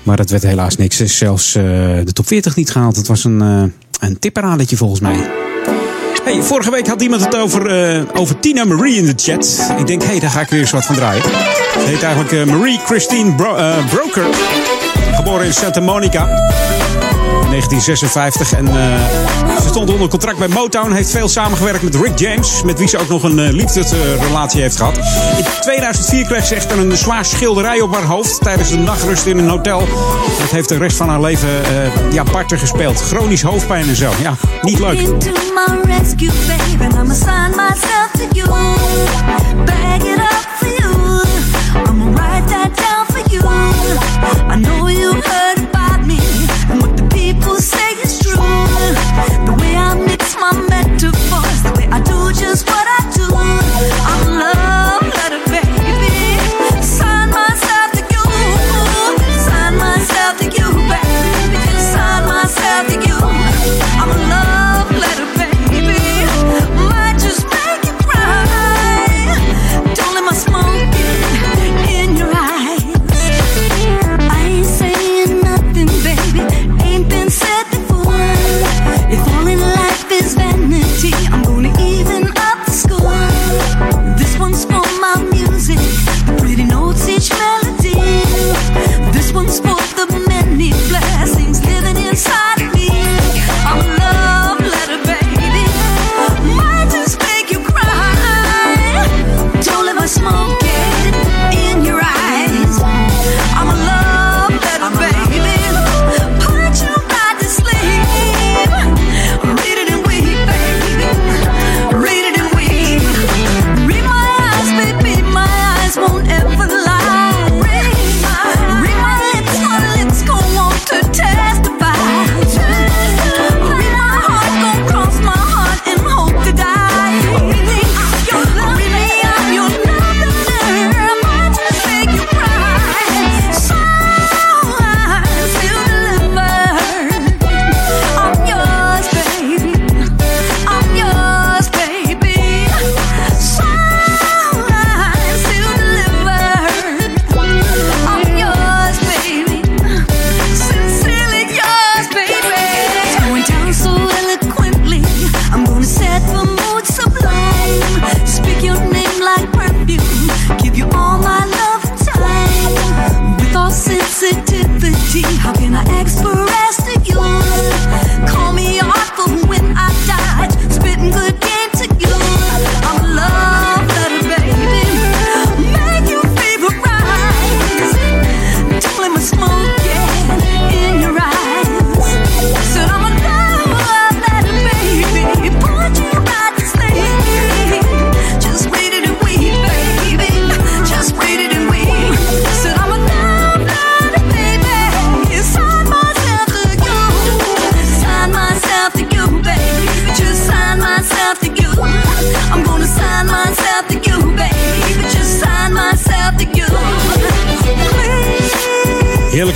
Maar 0.04 0.18
dat 0.18 0.30
werd 0.30 0.44
helaas 0.44 0.78
niks. 0.78 1.02
Is 1.02 1.18
zelfs 1.18 1.56
eh, 1.56 1.64
de 2.04 2.14
top 2.14 2.28
40 2.28 2.56
niet 2.56 2.72
gehaald. 2.72 2.96
Het 2.96 3.08
was 3.08 3.24
een, 3.24 3.42
eh 3.42 4.10
een 4.10 4.78
volgens 4.78 5.00
mij. 5.00 5.30
Hey, 6.24 6.42
vorige 6.42 6.72
week 6.72 6.88
had 6.88 7.02
iemand 7.02 7.26
het 7.26 7.36
over, 7.36 7.68
eh, 7.68 8.02
over 8.14 8.40
Tina 8.40 8.66
Marie 8.66 8.96
in 8.96 9.06
de 9.06 9.14
chat. 9.16 9.72
Ik 9.80 9.88
denk, 9.88 10.02
hé, 10.02 10.08
hey, 10.08 10.20
daar 10.20 10.30
ga 10.30 10.42
ik 10.42 10.50
weer 10.50 10.60
eens 10.60 10.72
wat 10.72 10.86
van 10.86 10.96
draaien. 10.96 11.24
Ze 11.24 11.86
heet 11.86 12.04
eigenlijk 12.04 12.46
Marie 12.52 12.80
Christine 12.86 13.36
Bro- 13.36 13.56
Broker. 13.90 14.26
Geboren 15.16 15.46
in 15.46 15.54
Santa 15.54 15.80
Monica. 15.80 16.28
1956 17.54 18.54
en 18.54 18.68
eh, 18.68 19.62
ze 19.62 19.68
stond 19.68 19.90
onder 19.90 20.08
contract 20.08 20.38
bij 20.38 20.48
Motown. 20.48 20.92
Heeft 20.92 21.12
veel 21.12 21.28
samengewerkt 21.28 21.82
met 21.82 21.96
Rick 21.96 22.18
James, 22.18 22.64
met 22.64 22.80
wie 22.80 22.88
ze 22.88 22.98
ook 22.98 23.08
nog 23.08 23.24
een 23.24 23.40
eh, 23.40 23.52
liefdesrelatie 23.52 24.62
heeft 24.62 24.78
gehad. 24.78 24.98
In 25.38 25.46
2004 25.62 26.26
kreeg 26.26 26.46
ze 26.46 26.56
echter 26.56 26.78
een 26.78 26.98
zwaar 26.98 27.26
schilderij 27.26 27.82
op 27.82 27.94
haar 27.94 28.04
hoofd 28.04 28.42
tijdens 28.42 28.70
de 28.70 28.78
nachtrust 28.78 29.26
in 29.26 29.38
een 29.38 29.50
hotel. 29.50 29.80
Dat 30.40 30.50
heeft 30.50 30.70
de 30.70 30.78
rest 30.78 30.98
van 30.98 31.10
haar 31.10 31.22
leven 31.22 31.50
parten 32.32 32.60
gespeeld. 32.60 33.02
Chronisch 33.02 33.42
hoofdpijn 33.42 33.88
en 33.88 33.96
zo. 33.96 34.12
Ja, 34.22 34.36
niet 34.62 34.80
leuk. 34.80 35.08
Is 48.04 48.20
true. 48.20 48.36
The 49.48 49.56
way 49.60 49.76
I 49.76 49.96
mix 49.96 50.36
my 50.36 50.52
metaphors, 50.70 51.60
the 51.64 51.74
way 51.78 51.88
I 51.88 52.00
do 52.02 52.32
just 52.34 52.68
what 52.68 52.83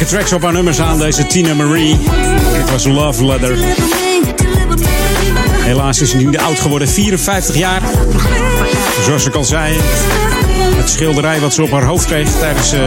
tracks 0.08 0.34
op 0.34 0.44
haar 0.44 0.54
nummers 0.54 0.80
aan, 0.82 1.00
deze 1.00 1.28
Tina 1.28 1.54
Marie. 1.54 1.98
Dit 2.54 2.72
was 2.72 2.86
Love 2.86 3.26
Letter. 3.26 3.58
Helaas 5.60 6.02
is 6.02 6.10
ze 6.10 6.18
nu 6.18 6.38
oud 6.38 6.60
geworden, 6.60 6.88
54 6.88 7.56
jaar. 7.56 7.82
Zoals 9.04 9.26
ik 9.26 9.34
al 9.34 9.44
zei, 9.44 9.78
het 10.76 10.90
schilderij 10.90 11.40
wat 11.40 11.54
ze 11.54 11.64
op 11.64 11.72
haar 11.72 11.84
hoofd 11.84 12.06
kreeg 12.06 12.32
tijdens 12.40 12.72
eh, 12.72 12.82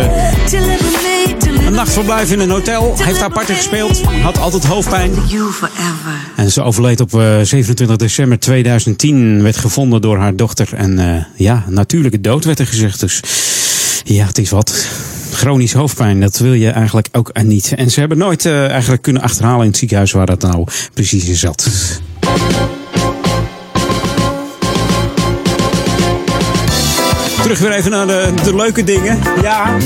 een 1.66 1.72
nachtverblijf 1.72 2.32
in 2.32 2.40
een 2.40 2.51
hotel. 2.51 2.94
Heeft 2.98 3.20
haar 3.20 3.32
parten 3.32 3.55
gespeeld, 3.55 4.02
had 4.02 4.38
altijd 4.38 4.64
hoofdpijn. 4.64 5.12
En 6.36 6.51
ze 6.51 6.62
overleed 6.62 7.01
op 7.01 7.14
eh, 7.14 7.40
27 7.42 7.97
december 7.97 8.38
2010. 8.38 9.42
Werd 9.42 9.56
gevonden 9.56 10.01
door 10.01 10.18
haar 10.18 10.36
dochter. 10.36 10.68
En 10.74 10.98
eh, 10.98 11.24
ja, 11.34 11.64
natuurlijke 11.68 12.20
dood 12.20 12.44
werd 12.44 12.59
er 12.59 12.66
gezegd. 12.66 13.01
Dus 13.01 13.22
ja, 14.05 14.26
het 14.26 14.38
is 14.38 14.51
wat. 14.51 14.88
Chronisch 15.41 15.73
hoofdpijn, 15.73 16.21
dat 16.21 16.39
wil 16.39 16.53
je 16.53 16.71
eigenlijk 16.71 17.09
ook 17.12 17.43
niet. 17.43 17.73
En 17.77 17.91
ze 17.91 18.01
hebben 18.01 18.19
nooit 18.19 18.47
eh, 18.47 18.69
eigenlijk 18.69 19.03
kunnen 19.03 19.23
achterhalen 19.23 19.61
in 19.61 19.69
het 19.69 19.77
ziekenhuis 19.77 20.12
waar 20.12 20.27
dat 20.27 20.41
nou 20.43 20.67
precies 20.95 21.25
in 21.25 21.35
zat. 21.35 21.69
Terug 27.43 27.59
weer 27.59 27.73
even 27.73 27.91
naar 27.91 28.07
de, 28.07 28.55
leuke 28.55 28.85
dingen. 28.85 29.19
Ja, 29.43 29.77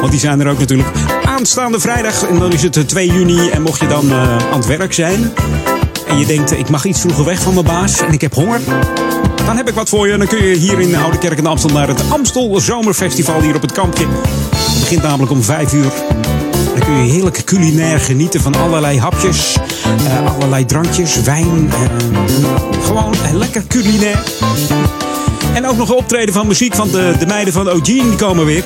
want 0.00 0.10
die 0.10 0.20
zijn 0.20 0.40
er 0.40 0.48
ook 0.48 0.58
natuurlijk. 0.58 0.88
Aanstaande 1.24 1.80
vrijdag, 1.80 2.28
en 2.28 2.38
dan 2.38 2.52
is 2.52 2.62
het 2.62 2.76
eh, 2.76 2.82
2 2.82 3.12
juni. 3.12 3.48
En 3.48 3.62
mocht 3.62 3.80
je 3.80 3.86
dan 3.86 4.10
eh, 4.10 4.36
aan 4.36 4.58
het 4.58 4.66
werk 4.66 4.92
zijn. 4.92 5.32
En 6.06 6.18
je 6.18 6.26
denkt, 6.26 6.50
ik 6.50 6.68
mag 6.68 6.84
iets 6.84 7.00
vroeger 7.00 7.24
weg 7.24 7.42
van 7.42 7.54
mijn 7.54 7.66
baas. 7.66 8.00
En 8.00 8.12
ik 8.12 8.20
heb 8.20 8.34
honger. 8.34 8.60
Dan 9.46 9.56
heb 9.56 9.68
ik 9.68 9.74
wat 9.74 9.88
voor 9.88 10.08
je. 10.08 10.16
Dan 10.16 10.26
kun 10.26 10.44
je 10.44 10.56
hier 10.56 10.80
in 10.80 10.96
Oude 10.96 11.18
Kerk 11.18 11.38
in 11.38 11.46
Amstel 11.46 11.70
naar 11.70 11.88
het 11.88 12.10
Amstel 12.10 12.60
Zomerfestival 12.60 13.40
hier 13.40 13.54
op 13.54 13.62
het 13.62 13.72
kampje. 13.72 14.06
Begint 14.88 15.02
namelijk 15.02 15.32
om 15.32 15.42
5 15.42 15.72
uur. 15.72 15.92
Dan 16.74 16.84
kun 16.84 17.04
je 17.04 17.12
heerlijk 17.12 17.44
culinair 17.44 18.00
genieten 18.00 18.40
van 18.40 18.54
allerlei 18.54 18.98
hapjes, 18.98 19.56
eh, 20.06 20.34
allerlei 20.34 20.64
drankjes, 20.64 21.20
wijn. 21.20 21.70
eh, 21.70 22.84
gewoon 22.84 23.14
lekker 23.32 23.62
culinair. 23.68 24.22
En 25.54 25.66
ook 25.66 25.76
nog 25.76 25.90
optreden 25.92 26.34
van 26.34 26.46
muziek 26.46 26.74
van 26.74 26.90
de, 26.90 27.14
de 27.18 27.26
meiden 27.26 27.52
van 27.52 27.68
Eugene 27.68 28.02
die 28.02 28.16
komen 28.16 28.44
weer. 28.44 28.64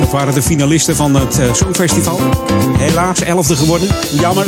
Dat 0.00 0.10
waren 0.10 0.34
de 0.34 0.42
finalisten 0.42 0.96
van 0.96 1.14
het 1.14 1.38
eh, 1.38 1.54
Songfestival. 1.54 2.20
Helaas, 2.78 3.20
elfde 3.20 3.56
geworden. 3.56 3.88
Jammer. 4.20 4.46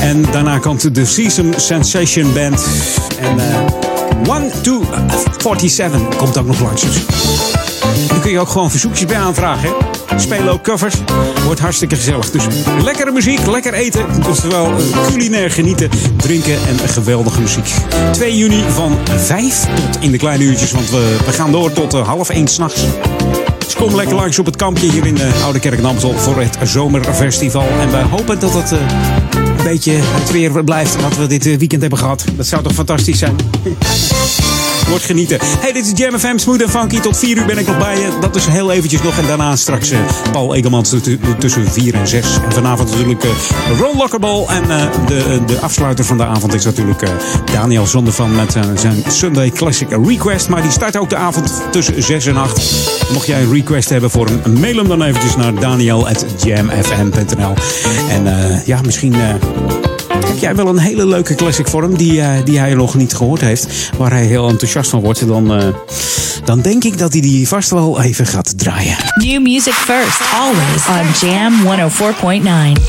En 0.00 0.24
daarna 0.30 0.58
komt 0.58 0.94
de 0.94 1.04
Season 1.04 1.54
Sensation 1.56 2.32
Band. 2.32 2.66
En 3.20 3.38
eh 3.38 4.36
1 4.36 4.62
to 4.62 4.82
47 5.38 6.16
komt 6.16 6.38
ook 6.38 6.46
nog 6.46 6.60
langs. 6.60 6.84
Daar 8.08 8.20
kun 8.20 8.30
je 8.30 8.38
ook 8.38 8.48
gewoon 8.48 8.70
verzoekjes 8.70 9.06
bij 9.06 9.18
aanvragen. 9.18 9.68
Hè? 10.06 10.18
Spelen 10.18 10.48
ook 10.48 10.62
covers. 10.62 10.94
Wordt 11.44 11.60
hartstikke 11.60 11.96
gezellig. 11.96 12.30
Dus 12.30 12.44
lekkere 12.82 13.12
muziek, 13.12 13.46
lekker 13.46 13.72
eten. 13.72 14.06
Oftewel 14.28 14.66
eh, 14.66 15.06
culinair 15.06 15.50
genieten, 15.50 15.90
drinken 16.16 16.58
en 16.68 16.88
geweldige 16.88 17.40
muziek. 17.40 17.74
2 18.12 18.36
juni 18.36 18.64
van 18.68 18.98
5 19.16 19.60
tot 19.74 20.02
in 20.02 20.10
de 20.10 20.18
kleine 20.18 20.44
uurtjes. 20.44 20.72
Want 20.72 20.90
we, 20.90 21.16
we 21.26 21.32
gaan 21.32 21.52
door 21.52 21.72
tot 21.72 21.94
eh, 21.94 22.06
half 22.06 22.28
1 22.28 22.48
s'nachts. 22.48 22.84
Dus 23.66 23.74
kom 23.74 23.94
lekker 23.94 24.16
langs 24.16 24.38
op 24.38 24.46
het 24.46 24.56
kampje 24.56 24.90
hier 24.90 25.06
in 25.06 25.14
de 25.14 25.30
Oude 25.42 25.58
Kerk 25.58 25.80
in 25.80 26.16
voor 26.16 26.40
het 26.40 26.58
Zomerfestival. 26.62 27.66
En 27.80 27.90
we 27.90 27.96
hopen 27.96 28.40
dat 28.40 28.54
het 28.54 28.72
eh, 28.72 28.78
een 29.58 29.64
beetje 29.64 29.92
het 29.94 30.30
weer 30.30 30.64
blijft 30.64 31.02
wat 31.02 31.16
we 31.16 31.26
dit 31.26 31.46
eh, 31.46 31.58
weekend 31.58 31.80
hebben 31.80 31.98
gehad. 31.98 32.24
Dat 32.36 32.46
zou 32.46 32.62
toch 32.62 32.72
fantastisch 32.72 33.18
zijn? 33.18 33.36
Wordt 34.88 35.04
genieten. 35.04 35.38
Hey, 35.40 35.72
dit 35.72 35.86
is 35.86 35.92
Jam 35.94 36.18
FM, 36.18 36.38
Smooth 36.38 36.62
en 36.62 36.70
Funky. 36.70 37.00
Tot 37.00 37.18
4 37.18 37.36
uur 37.36 37.46
ben 37.46 37.58
ik 37.58 37.66
nog 37.66 37.78
bij 37.78 37.98
je. 37.98 38.08
Dat 38.20 38.36
is 38.36 38.46
heel 38.46 38.72
eventjes 38.72 39.02
nog. 39.02 39.18
En 39.18 39.26
daarna 39.26 39.56
straks 39.56 39.90
eh, 39.90 39.98
Paul 40.32 40.54
Egelmans 40.54 40.94
tussen 41.38 41.70
4 41.70 41.94
en 41.94 42.08
6. 42.08 42.26
En 42.44 42.52
vanavond 42.52 42.90
natuurlijk 42.90 43.24
eh, 43.24 43.30
Ron 43.78 43.96
Lockerball. 43.96 44.44
En 44.48 44.70
eh, 44.70 44.86
de, 45.06 45.40
de 45.46 45.60
afsluiter 45.60 46.04
van 46.04 46.16
de 46.16 46.24
avond 46.24 46.54
is 46.54 46.64
natuurlijk 46.64 47.02
Daniel 47.52 47.86
Zondervan 47.86 48.34
met 48.34 48.56
zijn 48.74 49.02
Sunday 49.08 49.50
Classic 49.50 49.88
Request. 50.06 50.48
Maar 50.48 50.62
die 50.62 50.70
start 50.70 50.96
ook 50.96 51.10
de 51.10 51.16
avond 51.16 51.52
tussen 51.70 52.02
6 52.02 52.26
en 52.26 52.36
8. 52.36 52.60
Mocht 53.12 53.26
jij 53.26 53.42
een 53.42 53.52
request 53.52 53.88
hebben 53.88 54.10
voor 54.10 54.26
hem, 54.26 54.60
mail 54.60 54.76
hem 54.76 54.88
dan 54.88 55.02
eventjes 55.02 55.36
naar 55.36 55.54
daniel.jamfm.nl. 55.54 57.54
En 58.10 58.24
ja, 58.64 58.80
misschien... 58.84 59.14
heb 60.26 60.38
jij 60.38 60.54
wel 60.54 60.66
een 60.66 60.78
hele 60.78 61.06
leuke 61.06 61.34
classic 61.34 61.68
voor 61.68 61.82
hem 61.82 61.96
die, 61.96 62.20
eh, 62.20 62.44
die 62.44 62.58
hij 62.58 62.74
nog 62.74 62.94
niet 62.94 63.14
gehoord 63.14 63.40
heeft, 63.40 63.90
waar 63.98 64.10
hij 64.10 64.24
heel 64.24 64.48
enthousiast 64.48 64.90
van 64.90 65.00
wordt, 65.00 65.26
dan, 65.26 65.54
eh, 65.54 65.68
dan 66.44 66.60
denk 66.60 66.84
ik 66.84 66.98
dat 66.98 67.12
hij 67.12 67.20
die 67.20 67.48
vast 67.48 67.70
wel 67.70 68.02
even 68.02 68.26
gaat 68.26 68.58
draaien. 68.58 68.96
New 69.14 69.42
music 69.42 69.72
first, 69.72 70.20
always 70.34 70.86
on 70.88 71.28
Jam 71.28 71.62
104.9. 71.62 72.82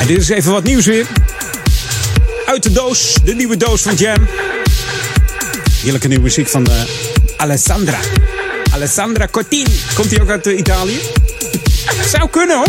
En 0.00 0.06
dit 0.06 0.18
is 0.18 0.28
even 0.28 0.52
wat 0.52 0.64
nieuws 0.64 0.86
weer. 0.86 1.06
Uit 2.46 2.62
de 2.62 2.72
doos, 2.72 3.18
de 3.24 3.34
nieuwe 3.34 3.56
doos 3.56 3.82
van 3.82 3.94
Jam. 3.94 4.26
Heerlijke 5.82 6.08
nieuwe 6.08 6.22
muziek 6.22 6.48
van 6.48 6.66
eh, 6.66 6.74
Alessandra. 7.36 7.98
Alessandra 8.72 9.28
Cortin. 9.30 9.66
Komt 9.94 10.10
hij 10.10 10.20
ook 10.20 10.30
uit 10.30 10.46
Italië? 10.46 11.00
Zou 12.10 12.30
kunnen 12.30 12.56
hoor. 12.56 12.68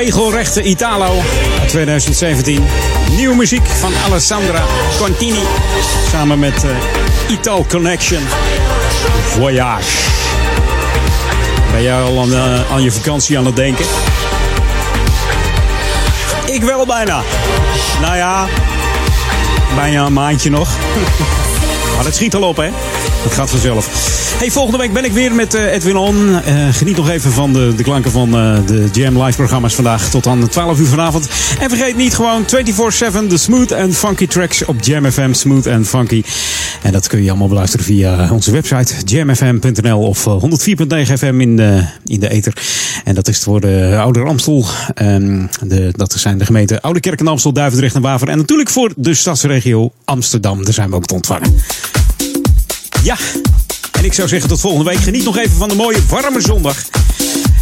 Regelrechte 0.00 0.62
Italo 0.62 1.20
uit 1.60 1.68
2017. 1.68 2.64
Nieuwe 3.16 3.34
muziek 3.34 3.66
van 3.66 3.92
Alessandra 4.06 4.64
Contini. 4.98 5.42
Samen 6.10 6.38
met 6.38 6.64
eh, 6.64 6.70
Ital 7.28 7.66
Connection. 7.68 8.22
Voyage. 9.24 9.90
Ben 11.72 11.82
jij 11.82 12.00
al 12.00 12.20
aan, 12.20 12.32
eh, 12.32 12.72
aan 12.72 12.82
je 12.82 12.92
vakantie 12.92 13.38
aan 13.38 13.46
het 13.46 13.56
denken? 13.56 13.84
Ik 16.46 16.62
wel 16.62 16.86
bijna. 16.86 17.22
Nou 18.00 18.16
ja, 18.16 18.46
bijna 19.74 20.06
een 20.06 20.12
maandje 20.12 20.50
nog. 20.50 20.68
Maar 21.96 22.04
het 22.04 22.14
schiet 22.14 22.34
al 22.34 22.42
op, 22.42 22.56
hè? 22.56 22.68
Dat 23.22 23.32
gaat 23.32 23.50
vanzelf. 23.50 24.19
Hey, 24.40 24.50
volgende 24.50 24.78
week 24.78 24.92
ben 24.92 25.04
ik 25.04 25.12
weer 25.12 25.34
met 25.34 25.54
eh, 25.54 25.72
Edwin 25.72 25.96
On. 25.96 26.42
Eh, 26.42 26.68
geniet 26.72 26.96
nog 26.96 27.10
even 27.10 27.32
van 27.32 27.52
de, 27.52 27.72
de 27.76 27.82
klanken 27.82 28.10
van 28.10 28.34
eh, 28.34 28.56
de 28.66 28.88
Jam 28.92 29.22
Live 29.22 29.36
programma's 29.36 29.74
vandaag 29.74 30.10
tot 30.10 30.26
aan 30.26 30.48
12 30.48 30.78
uur 30.78 30.86
vanavond. 30.86 31.28
En 31.60 31.68
vergeet 31.68 31.96
niet 31.96 32.14
gewoon 32.14 32.44
24-7 32.44 32.48
de 33.28 33.36
smooth 33.36 33.70
en 33.70 33.94
funky 33.94 34.26
tracks 34.26 34.64
op 34.64 34.82
Jam 34.82 35.10
FM. 35.10 35.32
Smooth 35.32 35.66
en 35.66 35.86
funky. 35.86 36.22
En 36.82 36.92
dat 36.92 37.06
kun 37.06 37.22
je 37.22 37.28
allemaal 37.28 37.48
beluisteren 37.48 37.84
via 37.84 38.30
onze 38.32 38.50
website 38.50 38.94
jamfm.nl 39.04 40.00
of 40.00 40.26
eh, 40.26 40.42
104.9 41.06 41.12
FM 41.12 41.40
in 41.40 41.56
de, 41.56 41.84
in 42.04 42.20
de 42.20 42.28
ether. 42.28 42.52
En 43.04 43.14
dat 43.14 43.28
is 43.28 43.38
voor 43.38 43.60
de 43.60 43.96
Ouder 43.98 44.26
Amstel. 44.26 44.64
Ehm, 44.94 45.46
de, 45.66 45.92
dat 45.96 46.12
zijn 46.12 46.38
de 46.38 46.44
gemeenten 46.44 46.80
Oude 46.80 47.00
Kerk 47.00 47.20
en 47.20 47.28
Amstel, 47.28 47.52
Duivendrecht 47.52 47.94
en 47.94 48.02
Waver. 48.02 48.28
En 48.28 48.38
natuurlijk 48.38 48.70
voor 48.70 48.92
de 48.96 49.14
stadsregio 49.14 49.92
Amsterdam. 50.04 50.64
Daar 50.64 50.74
zijn 50.74 50.90
we 50.90 50.96
ook 50.96 51.06
te 51.06 51.14
ontvangen. 51.14 51.54
Ja, 53.02 53.16
en 54.00 54.06
ik 54.06 54.12
zou 54.12 54.28
zeggen 54.28 54.48
tot 54.48 54.60
volgende 54.60 54.90
week. 54.90 55.00
Geniet 55.00 55.24
nog 55.24 55.38
even 55.38 55.56
van 55.56 55.68
de 55.68 55.74
mooie 55.74 55.98
warme 56.08 56.40
zondag. 56.40 56.76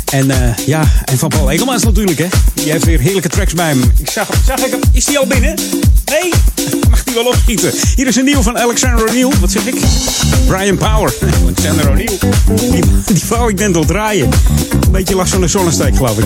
En 0.05 0.31
eh, 0.31 0.67
ja, 0.67 0.83
en 1.05 1.19
van 1.19 1.29
Paul 1.29 1.51
Egelmans 1.51 1.85
natuurlijk, 1.85 2.19
hè. 2.19 2.27
Die 2.55 2.71
heeft 2.71 2.85
weer 2.85 3.01
heerlijke 3.01 3.29
tracks 3.29 3.55
bij 3.55 3.69
hem. 3.69 3.93
Ik 3.99 4.11
zag, 4.11 4.29
zag 4.47 4.59
ik 4.59 4.71
hem. 4.71 4.81
Is 4.93 5.05
die 5.05 5.19
al 5.19 5.27
binnen? 5.27 5.55
Nee? 6.05 6.33
Mag 6.91 7.05
die 7.05 7.15
wel 7.15 7.27
opschieten? 7.27 7.73
Hier 7.95 8.07
is 8.07 8.17
een 8.17 8.25
nieuw 8.25 8.43
van 8.43 8.59
Alexander 8.59 9.09
O'Neill. 9.09 9.33
Wat 9.41 9.51
zeg 9.51 9.67
ik? 9.67 9.77
Brian 10.47 10.77
Power. 10.77 11.15
Alexander 11.43 11.91
O'Neill. 11.91 12.19
Die, 12.71 12.83
die 13.07 13.23
wou 13.29 13.51
ik 13.51 13.59
net 13.59 13.77
al 13.77 13.85
draaien. 13.85 14.29
Een 14.81 14.91
beetje 14.91 15.17
last 15.17 15.33
van 15.33 15.41
de 15.41 15.49
zonnesteek, 15.49 15.97
geloof 15.97 16.19
ik. 16.19 16.25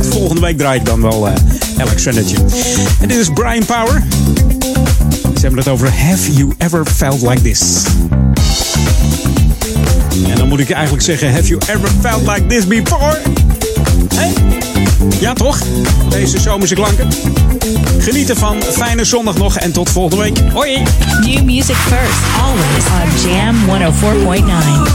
Volgende 0.00 0.40
week 0.40 0.58
draai 0.58 0.78
ik 0.78 0.86
dan 0.86 1.02
wel 1.02 1.28
eh 1.28 1.34
Alexandertje. 1.78 2.36
En 3.00 3.08
dit 3.08 3.18
is 3.18 3.28
Brian 3.28 3.64
Power. 3.64 4.02
Ze 5.34 5.40
hebben 5.40 5.58
het 5.58 5.68
over 5.68 5.92
Have 5.92 6.32
You 6.32 6.52
Ever 6.58 6.86
Felt 6.86 7.22
Like 7.22 7.42
This? 7.42 7.82
En 10.30 10.36
dan 10.36 10.48
moet 10.48 10.60
ik 10.60 10.70
eigenlijk 10.70 11.04
zeggen, 11.04 11.32
have 11.32 11.46
you 11.46 11.60
ever 11.66 11.88
felt 12.00 12.26
like 12.26 12.46
this 12.46 12.66
before? 12.66 13.18
Hé? 14.14 14.32
Ja, 15.20 15.32
toch? 15.32 15.58
Deze 16.08 16.40
zomerse 16.40 16.74
klanken. 16.74 17.08
Geniet 17.98 18.30
ervan. 18.30 18.62
Fijne 18.62 19.04
zondag 19.04 19.36
nog 19.36 19.56
en 19.56 19.72
tot 19.72 19.90
volgende 19.90 20.22
week. 20.22 20.38
Hoi! 20.52 20.82
New 21.20 21.42
music 21.44 21.76
first, 21.76 22.20
always 22.40 22.84
on 22.86 23.30
Jam 23.30 23.56
104.9. 23.66 24.92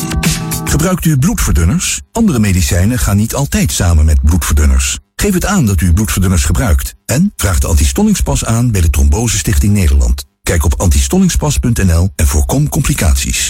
Gebruikt 0.64 1.06
u 1.06 1.18
bloedverdunners? 1.18 2.02
Andere 2.12 2.40
medicijnen 2.40 3.00
gaan 3.00 3.18
niet 3.18 3.36
altijd 3.36 3.72
samen 3.72 4.06
met 4.06 4.24
bloedverdunners. 4.24 4.98
Geef 5.16 5.34
het 5.34 5.46
aan 5.46 5.66
dat 5.66 5.82
u 5.82 5.94
bloedverdunners 5.94 6.44
gebruikt. 6.44 6.96
En 7.06 7.34
vraag 7.36 7.60
de 7.60 7.68
antistollingspas 7.68 8.46
aan 8.46 8.72
bij 8.72 8.82
de 8.82 8.90
Trombose 8.90 9.38
Stichting 9.38 9.74
Nederland. 9.74 10.26
Kijk 10.44 10.64
op 10.64 10.74
antistollingspas.nl 10.78 12.10
en 12.16 12.28
voorkom 12.28 12.70
complicaties. 12.70 13.50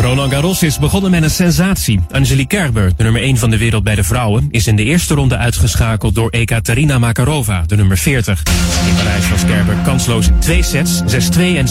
Roland 0.00 0.32
Garros 0.32 0.62
is 0.62 0.78
begonnen 0.78 1.10
met 1.10 1.22
een 1.22 1.30
sensatie. 1.30 2.00
Angelique 2.10 2.56
Kerber, 2.56 2.92
de 2.96 3.02
nummer 3.02 3.22
1 3.22 3.36
van 3.36 3.50
de 3.50 3.58
wereld 3.58 3.84
bij 3.84 3.94
de 3.94 4.04
vrouwen, 4.04 4.48
is 4.50 4.66
in 4.66 4.76
de 4.76 4.84
eerste 4.84 5.14
ronde 5.14 5.36
uitgeschakeld 5.36 6.14
door 6.14 6.30
Ekaterina 6.30 6.98
Makarova, 6.98 7.62
de 7.66 7.76
nummer 7.76 7.98
40. 7.98 8.42
In 8.88 8.94
Parijs 8.94 9.30
was 9.30 9.44
Kerber 9.44 9.74
kansloos 9.84 10.28
in 10.28 10.38
twee 10.38 10.62
sets, 10.62 11.00
6-2 11.00 11.40
en 11.40 11.66
6-2. 11.66 11.70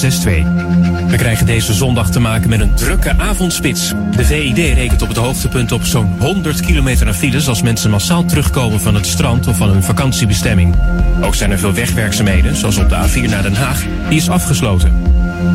We 1.08 1.18
krijgen 1.18 1.46
deze 1.46 1.74
zondag 1.74 2.12
te 2.12 2.20
maken 2.20 2.50
met 2.50 2.60
een 2.60 2.76
drukke 2.76 3.18
avondspits. 3.18 3.94
De 4.16 4.26
VID 4.26 4.58
rekent 4.58 5.02
op 5.02 5.08
het 5.08 5.18
hoogtepunt 5.18 5.72
op 5.72 5.84
zo'n 5.84 6.16
100 6.20 6.62
kilometer 6.62 7.08
aan 7.08 7.14
files 7.14 7.48
als 7.48 7.62
mensen 7.62 7.90
massaal 7.90 8.26
terugkomen 8.26 8.80
van 8.80 8.96
het 8.96 9.06
strand 9.06 9.48
of 9.48 9.58
van 9.58 9.70
hun 9.70 9.84
vakantiebestemming. 9.84 10.76
Ook 11.22 11.36
zijn 11.36 11.52
er 11.52 11.60
veel 11.60 11.74
wegwerkzaamheden, 11.74 12.56
zoals 12.56 12.78
op 12.78 12.90
de 12.90 12.96
A4 12.96 13.30
naar 13.30 13.44
Den 13.44 13.56
Haag, 13.56 13.84
die 14.10 14.18
is 14.18 14.30
afgesloten. 14.30 15.08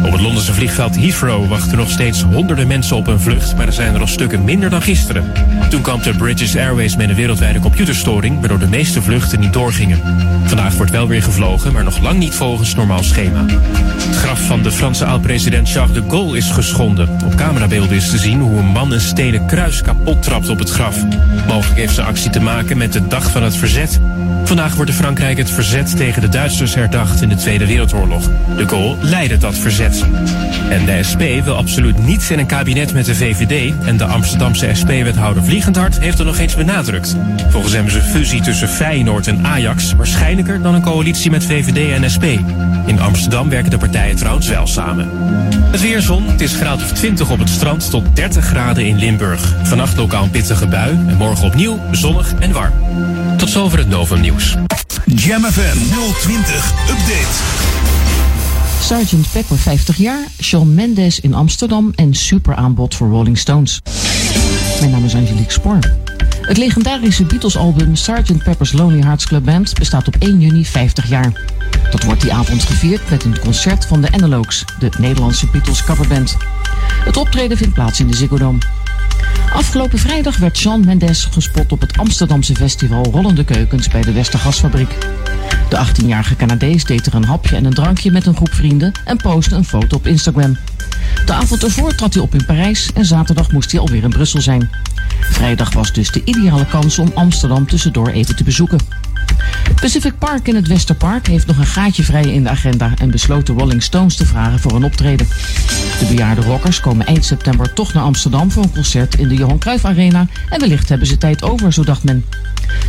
Op 0.04 0.12
het 0.12 0.20
Londense 0.20 0.54
vliegveld 0.54 0.96
Heathrow 0.96 1.48
wachten 1.48 1.76
nog 1.76 1.90
steeds 1.90 2.22
honderden 2.22 2.61
mensen 2.66 2.96
op 2.96 3.06
een 3.06 3.20
vlucht, 3.20 3.56
maar 3.56 3.66
er 3.66 3.72
zijn 3.72 3.94
er 3.94 4.00
al 4.00 4.06
stukken 4.06 4.44
minder 4.44 4.70
dan 4.70 4.82
gisteren. 4.82 5.32
Toen 5.68 5.82
kampte 5.82 6.10
British 6.16 6.56
Airways 6.56 6.96
met 6.96 7.08
een 7.08 7.14
wereldwijde 7.14 7.60
computerstoring, 7.60 8.38
waardoor 8.38 8.58
de 8.58 8.68
meeste 8.68 9.02
vluchten 9.02 9.40
niet 9.40 9.52
doorgingen. 9.52 10.00
Vandaag 10.44 10.74
wordt 10.74 10.92
wel 10.92 11.08
weer 11.08 11.22
gevlogen, 11.22 11.72
maar 11.72 11.84
nog 11.84 11.98
lang 11.98 12.18
niet 12.18 12.34
volgens 12.34 12.74
normaal 12.74 13.02
schema. 13.02 13.44
Het 13.46 14.16
graf 14.16 14.46
van 14.46 14.62
de 14.62 14.72
Franse 14.72 15.04
oud-president 15.04 15.70
Charles 15.70 15.92
de 15.92 16.02
Gaulle 16.08 16.36
is 16.36 16.50
geschonden. 16.50 17.08
Op 17.24 17.34
camerabeelden 17.34 17.96
is 17.96 18.10
te 18.10 18.18
zien 18.18 18.40
hoe 18.40 18.58
een 18.58 18.66
man 18.66 18.92
een 18.92 19.00
stenen 19.00 19.46
kruis 19.46 19.82
kapot 19.82 20.22
trapt 20.22 20.48
op 20.48 20.58
het 20.58 20.70
graf. 20.70 20.96
Mogelijk 21.46 21.78
heeft 21.78 21.94
zijn 21.94 22.06
actie 22.06 22.30
te 22.30 22.40
maken 22.40 22.78
met 22.78 22.92
de 22.92 23.06
dag 23.06 23.30
van 23.30 23.42
het 23.42 23.56
verzet. 23.56 24.00
Vandaag 24.44 24.74
wordt 24.74 24.90
in 24.90 24.96
Frankrijk 24.96 25.38
het 25.38 25.50
verzet 25.50 25.96
tegen 25.96 26.22
de 26.22 26.28
Duitsers 26.28 26.74
herdacht 26.74 27.22
in 27.22 27.28
de 27.28 27.34
Tweede 27.34 27.66
Wereldoorlog. 27.66 28.28
De 28.56 28.68
Gaulle 28.68 28.96
leidde 29.00 29.38
dat 29.38 29.58
verzet. 29.58 30.04
En 30.68 30.84
de 30.84 31.02
SP 31.10 31.22
wil 31.44 31.56
absoluut 31.56 31.98
niet 31.98 32.30
in 32.30 32.38
een 32.38 32.46
kabinet 32.56 32.92
met 32.92 33.04
de 33.04 33.14
VVD. 33.14 33.72
En 33.84 33.96
de 33.96 34.04
Amsterdamse 34.04 34.70
SP-wethouder 34.72 35.44
Vliegendhart 35.44 35.98
heeft 35.98 36.18
er 36.18 36.24
nog 36.24 36.38
eens 36.38 36.54
benadrukt. 36.54 37.16
Volgens 37.48 37.72
hem 37.72 37.86
is 37.86 37.94
een 37.94 38.02
fusie 38.02 38.40
tussen 38.40 38.68
Feyenoord 38.68 39.26
en 39.26 39.46
Ajax 39.46 39.92
waarschijnlijker 39.92 40.62
dan 40.62 40.74
een 40.74 40.82
coalitie 40.82 41.30
met 41.30 41.44
VVD 41.44 41.92
en 41.92 42.10
SP. 42.14 42.24
In 42.86 43.00
Amsterdam 43.00 43.48
werken 43.48 43.70
de 43.70 43.78
partijen 43.78 44.16
trouwens 44.16 44.48
wel 44.48 44.66
samen. 44.66 45.08
Het 45.70 45.80
weerzon, 45.80 46.26
het 46.26 46.40
is 46.40 46.54
graad 46.54 46.82
of 46.82 46.92
20 46.92 47.30
op 47.30 47.38
het 47.38 47.48
strand 47.48 47.90
tot 47.90 48.16
30 48.16 48.44
graden 48.44 48.86
in 48.86 48.98
Limburg. 48.98 49.54
Vannacht 49.62 49.96
lokaal 49.96 50.22
een 50.22 50.30
pittige 50.30 50.66
bui 50.66 50.90
en 51.06 51.16
morgen 51.16 51.46
opnieuw 51.46 51.80
zonnig 51.90 52.32
en 52.38 52.52
warm. 52.52 52.72
Tot 53.36 53.50
zover 53.50 53.78
het 53.78 53.88
Novum 53.88 54.20
Nieuws. 54.20 54.56
Jam 55.04 55.44
FM 55.44 55.78
020 56.20 56.72
Update. 56.88 57.81
Sergeant 58.82 59.32
Pepper 59.32 59.58
50 59.58 59.96
jaar, 59.96 60.26
Shawn 60.40 60.74
Mendes 60.74 61.20
in 61.20 61.34
Amsterdam 61.34 61.92
en 61.94 62.14
superaanbod 62.14 62.94
voor 62.94 63.08
Rolling 63.08 63.38
Stones. 63.38 63.80
Mijn 64.78 64.90
naam 64.90 65.04
is 65.04 65.14
Angelique 65.14 65.52
Spoor. 65.52 65.78
Het 66.40 66.56
legendarische 66.56 67.24
Beatles-album 67.24 67.96
Sgt. 67.96 68.44
Pepper's 68.44 68.72
Lonely 68.72 69.00
Hearts 69.00 69.26
Club 69.26 69.44
Band 69.44 69.74
bestaat 69.74 70.06
op 70.06 70.16
1 70.18 70.40
juni 70.40 70.64
50 70.64 71.08
jaar. 71.08 71.32
Dat 71.90 72.02
wordt 72.04 72.20
die 72.20 72.32
avond 72.32 72.62
gevierd 72.62 73.10
met 73.10 73.24
een 73.24 73.38
concert 73.38 73.86
van 73.86 74.00
de 74.00 74.12
Analogues, 74.12 74.64
de 74.78 74.90
Nederlandse 74.98 75.46
Beatles 75.46 75.84
coverband. 75.84 76.36
Het 77.04 77.16
optreden 77.16 77.56
vindt 77.56 77.74
plaats 77.74 78.00
in 78.00 78.06
de 78.06 78.16
Ziggo 78.16 78.38
Dome. 78.38 78.58
Afgelopen 79.52 79.98
vrijdag 79.98 80.36
werd 80.36 80.58
Shawn 80.58 80.84
Mendes 80.84 81.28
gespot 81.30 81.72
op 81.72 81.80
het 81.80 81.98
Amsterdamse 81.98 82.54
festival 82.54 83.04
Rollende 83.04 83.44
Keukens 83.44 83.88
bij 83.88 84.02
de 84.02 84.12
Westergasfabriek. 84.12 84.98
De 85.68 85.86
18-jarige 85.86 86.36
Canadees 86.36 86.84
deed 86.84 87.06
er 87.06 87.14
een 87.14 87.24
hapje 87.24 87.56
en 87.56 87.64
een 87.64 87.74
drankje 87.74 88.10
met 88.10 88.26
een 88.26 88.36
groep 88.36 88.54
vrienden 88.54 88.92
en 89.04 89.16
postte 89.16 89.54
een 89.54 89.64
foto 89.64 89.96
op 89.96 90.06
Instagram. 90.06 90.56
De 91.26 91.32
avond 91.32 91.62
ervoor 91.62 91.94
trad 91.94 92.14
hij 92.14 92.22
op 92.22 92.34
in 92.34 92.44
Parijs 92.44 92.92
en 92.92 93.04
zaterdag 93.04 93.52
moest 93.52 93.70
hij 93.72 93.80
alweer 93.80 94.02
in 94.02 94.10
Brussel 94.10 94.40
zijn. 94.40 94.70
Vrijdag 95.20 95.72
was 95.72 95.92
dus 95.92 96.10
de 96.10 96.24
ideale 96.24 96.66
kans 96.66 96.98
om 96.98 97.12
Amsterdam 97.14 97.66
tussendoor 97.66 98.08
even 98.08 98.36
te 98.36 98.44
bezoeken. 98.44 98.78
Pacific 99.74 100.18
Park 100.18 100.48
in 100.48 100.54
het 100.54 100.66
Westerpark 100.66 101.26
heeft 101.26 101.46
nog 101.46 101.58
een 101.58 101.66
gaatje 101.66 102.02
vrij 102.02 102.22
in 102.22 102.42
de 102.42 102.48
agenda 102.48 102.92
en 102.98 103.10
besloot 103.10 103.48
Rolling 103.48 103.82
Stones 103.82 104.16
te 104.16 104.26
vragen 104.26 104.58
voor 104.58 104.72
een 104.72 104.84
optreden. 104.84 105.28
De 105.98 106.06
bejaarde 106.08 106.40
rockers 106.40 106.80
komen 106.80 107.06
eind 107.06 107.24
september 107.24 107.72
toch 107.72 107.92
naar 107.92 108.02
Amsterdam 108.02 108.50
voor 108.50 108.62
een 108.62 108.72
concert 108.72 109.14
in 109.14 109.28
de 109.28 109.34
Johan 109.34 109.58
Cruijff 109.58 109.84
Arena 109.84 110.26
en 110.48 110.60
wellicht 110.60 110.88
hebben 110.88 111.06
ze 111.06 111.18
tijd 111.18 111.42
over, 111.42 111.72
zo 111.72 111.84
dacht 111.84 112.04
men. 112.04 112.24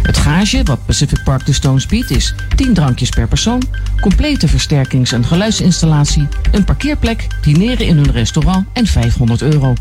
Het 0.02 0.18
gage 0.18 0.64
wat 0.64 0.86
Pacific 0.86 1.24
Park 1.24 1.46
de 1.46 1.54
Stones 1.54 1.86
biedt 1.86 2.10
is 2.10 2.36
10 2.56 2.74
drankjes 2.74 3.10
per 3.10 3.28
persoon, 3.28 3.62
complete 4.02 4.48
versterkings- 4.48 5.12
en 5.12 5.26
geluidsinstallatie, 5.26 6.28
een 6.52 6.64
parkeerplek, 6.64 7.28
dineren 7.42 7.86
in 7.86 7.96
hun 7.96 8.12
restaurant 8.12 8.68
en 8.74 8.88
500 8.88 9.42
euro. 9.42 9.74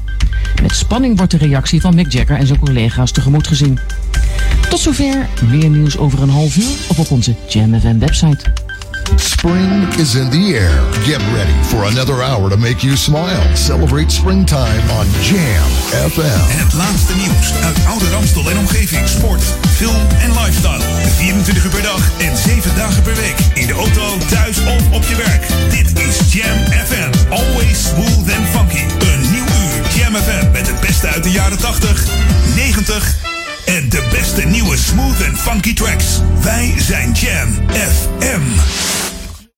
Met 0.62 0.74
spanning 0.74 1.16
wordt 1.16 1.32
de 1.32 1.38
reactie 1.38 1.80
van 1.80 1.94
Mick 1.94 2.12
Jagger 2.12 2.36
en 2.36 2.46
zijn 2.46 2.58
collega's 2.58 3.10
tegemoet 3.10 3.46
gezien. 3.46 3.78
Tot 4.68 4.80
zover, 4.80 5.28
meer 5.48 5.68
nieuws 5.68 5.98
over 5.98 6.22
een 6.22 6.30
half 6.30 6.56
uur 6.56 6.76
of 6.88 6.98
op 6.98 7.10
onze 7.10 7.34
Jam 7.48 7.80
FM 7.80 7.98
website. 7.98 8.52
Spring 9.16 9.94
is 9.98 10.14
in 10.14 10.30
the 10.30 10.54
air. 10.54 10.72
Get 11.04 11.20
ready 11.34 11.52
for 11.62 11.84
another 11.84 12.22
hour 12.22 12.48
to 12.50 12.56
make 12.56 12.82
you 12.82 12.96
smile. 12.96 13.56
Celebrate 13.56 14.10
springtime 14.10 14.82
on 14.98 15.06
Jam 15.20 15.70
FM. 16.10 16.40
Het 16.58 16.72
laatste 16.72 17.14
nieuws 17.14 17.52
uit 17.62 17.76
Oude 17.86 18.10
Ramstel 18.10 18.50
en 18.50 18.58
omgeving. 18.58 19.08
Sport, 19.08 19.42
film 19.76 20.06
en 20.20 20.30
lifestyle. 20.32 20.82
24 21.16 21.64
uur 21.64 21.70
per 21.70 21.82
dag 21.82 22.10
en 22.18 22.36
7 22.36 22.76
dagen 22.76 23.02
per 23.02 23.14
week. 23.14 23.36
In 23.54 23.66
de 23.66 23.72
auto, 23.72 24.18
thuis 24.28 24.58
of 24.58 24.90
op 24.92 25.04
je 25.04 25.16
werk. 25.16 25.46
Dit 25.70 25.98
is 25.98 26.32
Jam 26.32 26.58
FM. 26.86 27.30
Always 27.30 27.88
smooth 27.88 28.36
and 28.36 28.46
funky. 28.50 28.84
Een 29.12 29.20
nieuw 29.30 29.44
uur 29.44 29.96
Jam 29.96 30.14
FM 30.14 30.50
met 30.52 30.66
het 30.66 30.80
beste 30.80 31.06
uit 31.06 31.22
de 31.22 31.30
jaren 31.30 31.58
80, 31.58 32.06
90 32.54 33.16
en 33.64 33.88
de 33.88 34.08
beste 34.10 34.46
nieuwe 34.46 34.76
smooth 34.76 35.20
en 35.20 35.36
funky 35.36 35.74
tracks. 35.74 36.20
Wij 36.42 36.74
zijn 36.78 37.12
Jam 37.12 37.48
FM. 37.70 39.01